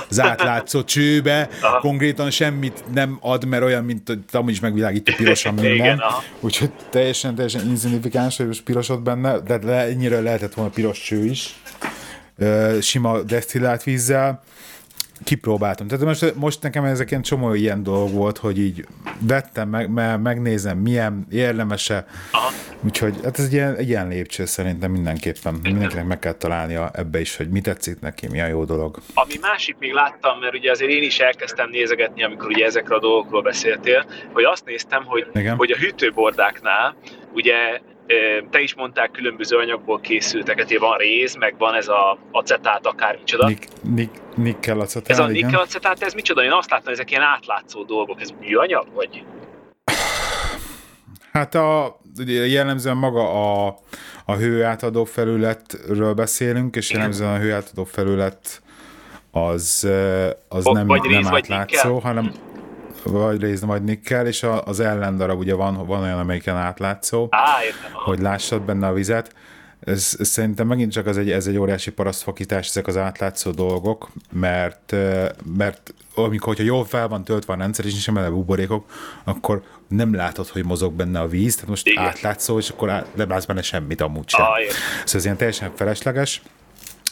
az 0.10 0.20
átlátszó 0.20 0.84
csőbe 0.84 1.50
aha. 1.62 1.80
konkrétan 1.80 2.30
semmit 2.30 2.84
nem 2.94 3.18
ad, 3.22 3.46
mert 3.46 3.64
olyan, 3.64 3.84
mint 3.84 4.08
hogy 4.08 4.20
amúgy 4.32 4.52
is 4.52 4.60
megvilágítja 4.60 5.16
pirosan 5.16 5.54
minden. 5.54 5.74
Igen, 5.74 6.02
Úgyhogy 6.40 6.72
teljesen, 6.90 7.36
teljesen 7.36 7.70
insignifikáns, 7.70 8.38
hogy 8.38 8.48
most 8.48 8.64
pirosod 8.64 9.02
benne, 9.02 9.40
de 9.40 9.60
le, 9.64 9.86
ennyire 9.86 10.22
lehetett 10.22 10.54
volna 10.58 10.72
piros 10.72 11.00
cső 11.00 11.26
is 11.26 11.56
sima 12.82 13.22
desztillált 13.22 13.84
vízzel, 13.84 14.44
kipróbáltam. 15.24 15.88
Tehát 15.88 16.06
most, 16.06 16.36
most 16.36 16.62
nekem 16.62 16.84
ezek 16.84 17.10
ilyen 17.10 17.22
csomó 17.22 17.54
ilyen 17.54 17.84
dolog 17.84 18.12
volt, 18.12 18.38
hogy 18.38 18.60
így 18.60 18.86
vettem, 19.20 19.70
meg, 19.70 19.90
meg, 19.90 20.22
megnézem, 20.22 20.78
milyen 20.78 21.28
érlemese. 21.32 22.06
Aha. 22.32 22.52
Úgyhogy 22.84 23.16
hát 23.24 23.40
ez 23.40 23.46
egy 23.46 23.54
ilyen, 23.54 23.76
egy 23.76 23.90
ilyen 23.90 24.08
lépcső 24.08 24.46
szerintem 24.46 24.92
mindenképpen. 24.92 25.60
Mindenkinek 25.64 26.06
meg 26.06 26.20
kell 26.20 26.34
találnia 26.34 26.92
ebbe 26.94 27.20
is, 27.20 27.36
hogy 27.36 27.50
mi 27.50 27.62
tetszik 27.62 28.00
neki, 28.00 28.28
mi 28.28 28.42
a 28.42 28.48
jó 28.48 28.66
dolog. 28.66 29.00
Ami 29.14 29.34
másik 29.42 29.76
még 29.80 29.94
láttam, 29.94 30.40
mert 30.40 30.54
ugye 30.54 30.72
azért 30.72 30.92
én 30.92 31.04
is 31.04 31.20
elkezdtem 31.20 31.70
nézegetni, 31.70 32.24
amikor 32.24 32.48
ugye 32.48 32.66
ezekről 32.66 32.98
a 32.98 33.02
dolgokról 33.02 33.42
beszéltél, 33.42 34.06
hogy 34.34 34.44
azt 34.44 34.66
néztem, 34.66 35.04
hogy, 35.06 35.28
hogy 35.58 35.72
a 35.72 35.78
hűtőbordáknál 35.78 36.96
ugye 37.34 37.56
te 38.50 38.60
is 38.60 38.76
mondták, 38.76 39.12
különböző 39.12 39.58
anyagból 39.58 40.00
készültek, 40.00 40.58
hát 40.60 40.78
van 40.78 40.98
réz, 40.98 41.36
meg 41.36 41.56
van 41.58 41.74
ez 41.74 41.88
a 41.88 42.18
acetát, 42.32 42.86
akármicsoda. 42.86 43.48
Nik, 43.48 43.68
nik, 43.82 44.10
nikkel 44.36 44.80
acetát, 44.80 45.10
Ez 45.10 45.20
a 45.20 45.28
nikkel 45.28 45.60
acetát, 45.60 46.02
ez 46.04 46.14
micsoda? 46.14 46.44
Én 46.44 46.52
azt 46.52 46.70
láttam, 46.70 46.94
ezek 46.94 47.12
ilyen 47.12 47.24
átlátszó 47.24 47.84
dolgok. 47.84 48.22
Ez 48.22 48.30
műanyag, 48.40 48.88
vagy? 48.94 49.24
Hát 51.32 51.56
a, 51.56 52.00
jellemzően 52.26 52.98
maga 52.98 53.30
a, 53.66 53.78
a 54.26 54.34
hőátadó 54.34 55.04
felületről 55.04 56.14
beszélünk, 56.14 56.76
és 56.76 56.92
jellemzően 56.92 57.34
a 57.34 57.38
hőátadó 57.38 57.84
felület 57.84 58.62
az, 59.32 59.88
az 60.48 60.66
nem, 60.66 60.88
vagy 60.88 61.02
nem 61.10 61.28
átlátszó, 61.28 62.00
hanem 62.00 62.32
vagy 63.12 63.42
rész, 63.42 63.60
vagy 63.60 63.84
nikkel, 63.84 64.28
és 64.28 64.46
az 64.66 64.80
ellendarab 64.80 65.40
ugye 65.40 65.54
van, 65.54 65.86
van 65.86 66.04
olyan, 66.04 66.20
amelyiken 66.20 66.56
átlátszó, 66.56 67.28
Á, 67.30 67.64
értem. 67.64 67.92
hogy 67.94 68.20
lássad 68.20 68.62
benne 68.62 68.88
a 68.88 68.94
vizet. 68.94 69.34
Ez, 69.80 70.16
ez 70.20 70.28
szerintem 70.28 70.68
megint 70.68 70.92
csak 70.92 71.06
az 71.06 71.18
egy, 71.18 71.32
ez 71.32 71.48
egy 71.48 71.58
óriási 71.58 71.92
parasztfakítás, 71.92 72.68
ezek 72.68 72.88
az 72.88 72.98
átlátszó 72.98 73.52
dolgok, 73.52 74.10
mert, 74.32 74.96
mert 75.58 75.94
amikor, 76.16 76.48
hogyha 76.48 76.64
jól 76.64 76.86
fel 76.86 77.08
van 77.08 77.24
töltve 77.24 77.54
a 77.54 77.58
rendszer, 77.58 77.86
és 77.86 77.92
nincs 77.92 78.12
benne 78.12 78.30
buborékok, 78.30 78.86
akkor 79.24 79.64
nem 79.88 80.16
látod, 80.16 80.48
hogy 80.48 80.66
mozog 80.66 80.94
benne 80.94 81.20
a 81.20 81.28
víz, 81.28 81.54
tehát 81.56 81.70
most 81.70 81.88
Igen. 81.88 82.04
átlátszó, 82.04 82.58
és 82.58 82.70
akkor 82.70 82.90
át, 82.90 83.16
nem 83.16 83.30
látsz 83.30 83.46
benne 83.46 83.62
semmit 83.62 84.02
amúgy 84.02 84.30
sem. 84.30 84.46
Ah, 84.46 84.48
szóval 84.70 85.14
ez 85.14 85.24
ilyen 85.24 85.38
teljesen 85.38 85.72
felesleges. 85.76 86.42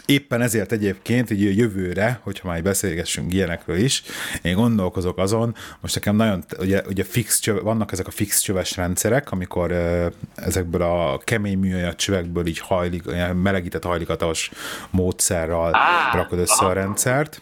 Éppen 0.06 0.42
ezért 0.42 0.72
egyébként 0.72 1.30
így 1.30 1.46
a 1.46 1.62
jövőre, 1.62 2.20
hogyha 2.24 2.48
már 2.48 2.64
beszélgessünk 2.64 3.34
ilyenekről 3.34 3.78
is, 3.78 4.04
én 4.42 4.56
gondolkozok 4.56 5.18
azon, 5.18 5.56
most 5.82 5.96
nekem 5.96 6.16
nagyon, 6.16 6.44
ugye, 6.60 6.82
ugye 6.88 7.04
fix 7.04 7.40
csöve, 7.40 7.60
vannak 7.60 7.92
ezek 7.92 8.08
a 8.08 8.12
fix 8.12 8.40
csöves 8.40 8.76
rendszerek, 8.76 9.32
amikor 9.32 9.72
ezekből 10.36 10.82
a 10.82 11.18
kemény 11.24 11.58
műanyag 11.58 11.96
csövekből 11.96 12.46
így 12.46 12.60
hajlik, 12.60 13.04
melegített 13.44 13.84
hajlikatos 13.84 14.52
módszerrel 14.90 15.70
ah, 15.74 16.16
rakod 16.16 16.40
össze 16.40 16.54
aha. 16.54 16.70
a 16.70 16.74
rendszert, 16.74 17.42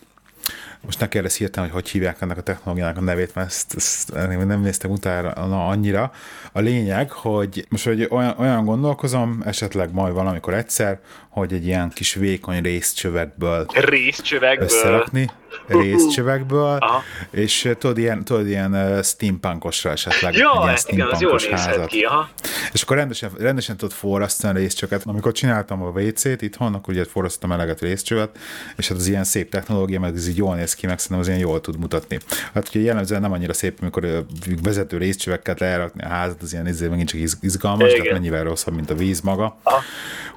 most 0.85 0.99
ne 0.99 1.07
kérdezz 1.07 1.37
hirtelen, 1.37 1.69
hogy 1.69 1.81
hogy 1.81 1.91
hívják 1.91 2.21
ennek 2.21 2.37
a 2.37 2.41
technológiának 2.41 2.97
a 2.97 3.01
nevét, 3.01 3.35
mert 3.35 3.47
ezt, 3.47 3.75
ezt 3.75 4.13
nem 4.45 4.61
néztem 4.61 4.91
utána 4.91 5.67
annyira. 5.67 6.11
A 6.51 6.59
lényeg, 6.59 7.11
hogy 7.11 7.65
most 7.69 7.85
hogy 7.85 8.07
olyan, 8.09 8.35
olyan 8.37 8.65
gondolkozom, 8.65 9.41
esetleg 9.45 9.93
majd 9.93 10.13
valamikor 10.13 10.53
egyszer, 10.53 10.99
hogy 11.33 11.53
egy 11.53 11.65
ilyen 11.65 11.89
kis 11.89 12.13
vékony 12.13 12.61
részcsövekből 12.61 13.65
részcsövekből 13.73 14.65
összerakni, 14.65 15.29
részcsövekből, 15.67 16.77
Aha. 16.79 17.03
és 17.31 17.69
tudod, 17.77 17.97
ilyen, 17.97 18.23
tudod, 18.23 18.47
ilyen 18.47 19.03
steampunkosra 19.03 19.91
esetleg. 19.91 20.33
Jó, 20.33 20.51
ilyen 20.63 20.77
igen, 20.85 21.07
az 21.07 21.21
jól 21.21 21.39
házat. 21.51 21.85
ki, 21.87 22.01
aha. 22.01 22.29
És 22.73 22.81
akkor 22.81 22.97
rendesen, 22.97 23.31
rendesen 23.37 23.77
tudod 23.77 23.93
forrasztani 23.93 24.53
a 24.53 24.61
részcsövet. 24.61 25.01
Amikor 25.05 25.31
csináltam 25.31 25.81
a 25.81 25.89
WC-t 25.89 26.41
itthon, 26.41 26.73
akkor 26.73 26.93
ugye 26.93 27.05
forrasztottam 27.05 27.51
eleget 27.51 27.81
részcsövet, 27.81 28.37
és 28.75 28.87
hát 28.87 28.97
az 28.97 29.07
ilyen 29.07 29.23
szép 29.23 29.49
technológia, 29.49 29.99
meg 29.99 30.15
ez 30.15 30.27
így 30.27 30.37
jól 30.37 30.55
néz 30.55 30.73
ki, 30.73 30.87
meg 30.87 30.99
szerintem 30.99 31.19
az 31.19 31.27
ilyen 31.27 31.39
jól 31.39 31.61
tud 31.61 31.79
mutatni. 31.79 32.17
Hát 32.53 32.69
ugye 32.69 32.79
jellemzően 32.79 33.21
nem 33.21 33.31
annyira 33.31 33.53
szép, 33.53 33.77
amikor 33.81 34.25
vezető 34.63 34.97
részcsöveket 34.97 35.59
lerakni 35.59 36.03
a 36.03 36.07
házat, 36.07 36.41
az 36.41 36.53
ilyen 36.53 36.67
izé 36.67 36.87
megint 36.87 37.09
csak 37.09 37.19
izgalmas, 37.41 37.89
igen. 37.89 38.01
tehát 38.01 38.13
mennyivel 38.19 38.43
rosszabb, 38.43 38.73
mint 38.73 38.89
a 38.89 38.95
víz 38.95 39.21
maga. 39.21 39.57
Aha. 39.63 39.81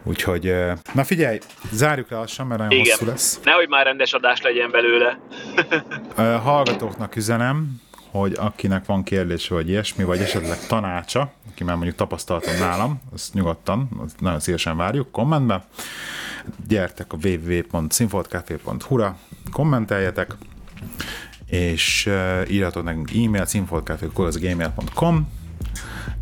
Úgyhogy, 0.03 0.55
na 0.95 1.05
figyelj, 1.05 1.39
zárjuk 1.71 2.11
le 2.11 2.17
lassan, 2.17 2.47
mert 2.47 2.61
nagyon 2.61 2.79
Igen. 2.79 2.97
hosszú 2.99 3.11
lesz. 3.11 3.41
Nehogy 3.45 3.69
már 3.69 3.85
rendes 3.85 4.13
adás 4.13 4.41
legyen 4.41 4.71
belőle. 4.71 5.19
Hallgatóknak 6.43 7.17
üzenem, 7.17 7.81
hogy 8.11 8.33
akinek 8.39 8.87
van 8.87 9.03
kérdése 9.03 9.55
vagy 9.55 9.69
ilyesmi, 9.69 10.05
vagy 10.05 10.21
esetleg 10.21 10.67
tanácsa, 10.67 11.33
aki 11.51 11.65
már 11.65 11.75
mondjuk 11.75 11.97
tapasztaltam 11.97 12.59
nálam, 12.59 13.01
azt 13.13 13.35
nyugodtan, 13.35 13.89
azt 14.05 14.21
nagyon 14.21 14.41
szívesen 14.41 14.77
várjuk 14.77 15.11
kommentbe. 15.11 15.65
Gyertek 16.69 17.13
a 17.13 17.17
www.színfoltcafé.hu-ra, 17.23 19.17
kommenteljetek, 19.53 20.37
és 21.47 22.11
írjatok 22.49 22.85
nekünk 22.85 23.11
e-mail 23.11 23.47
színfoltcafé.gmail.com 23.47 25.29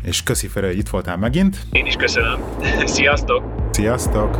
és 0.05 0.23
köszi 0.23 0.47
Feri, 0.47 0.65
hogy 0.65 0.77
itt 0.77 0.89
voltál 0.89 1.17
megint. 1.17 1.57
Én 1.71 1.85
is 1.85 1.95
köszönöm. 1.95 2.39
Sziasztok! 2.85 3.43
Sziasztok! 3.71 4.37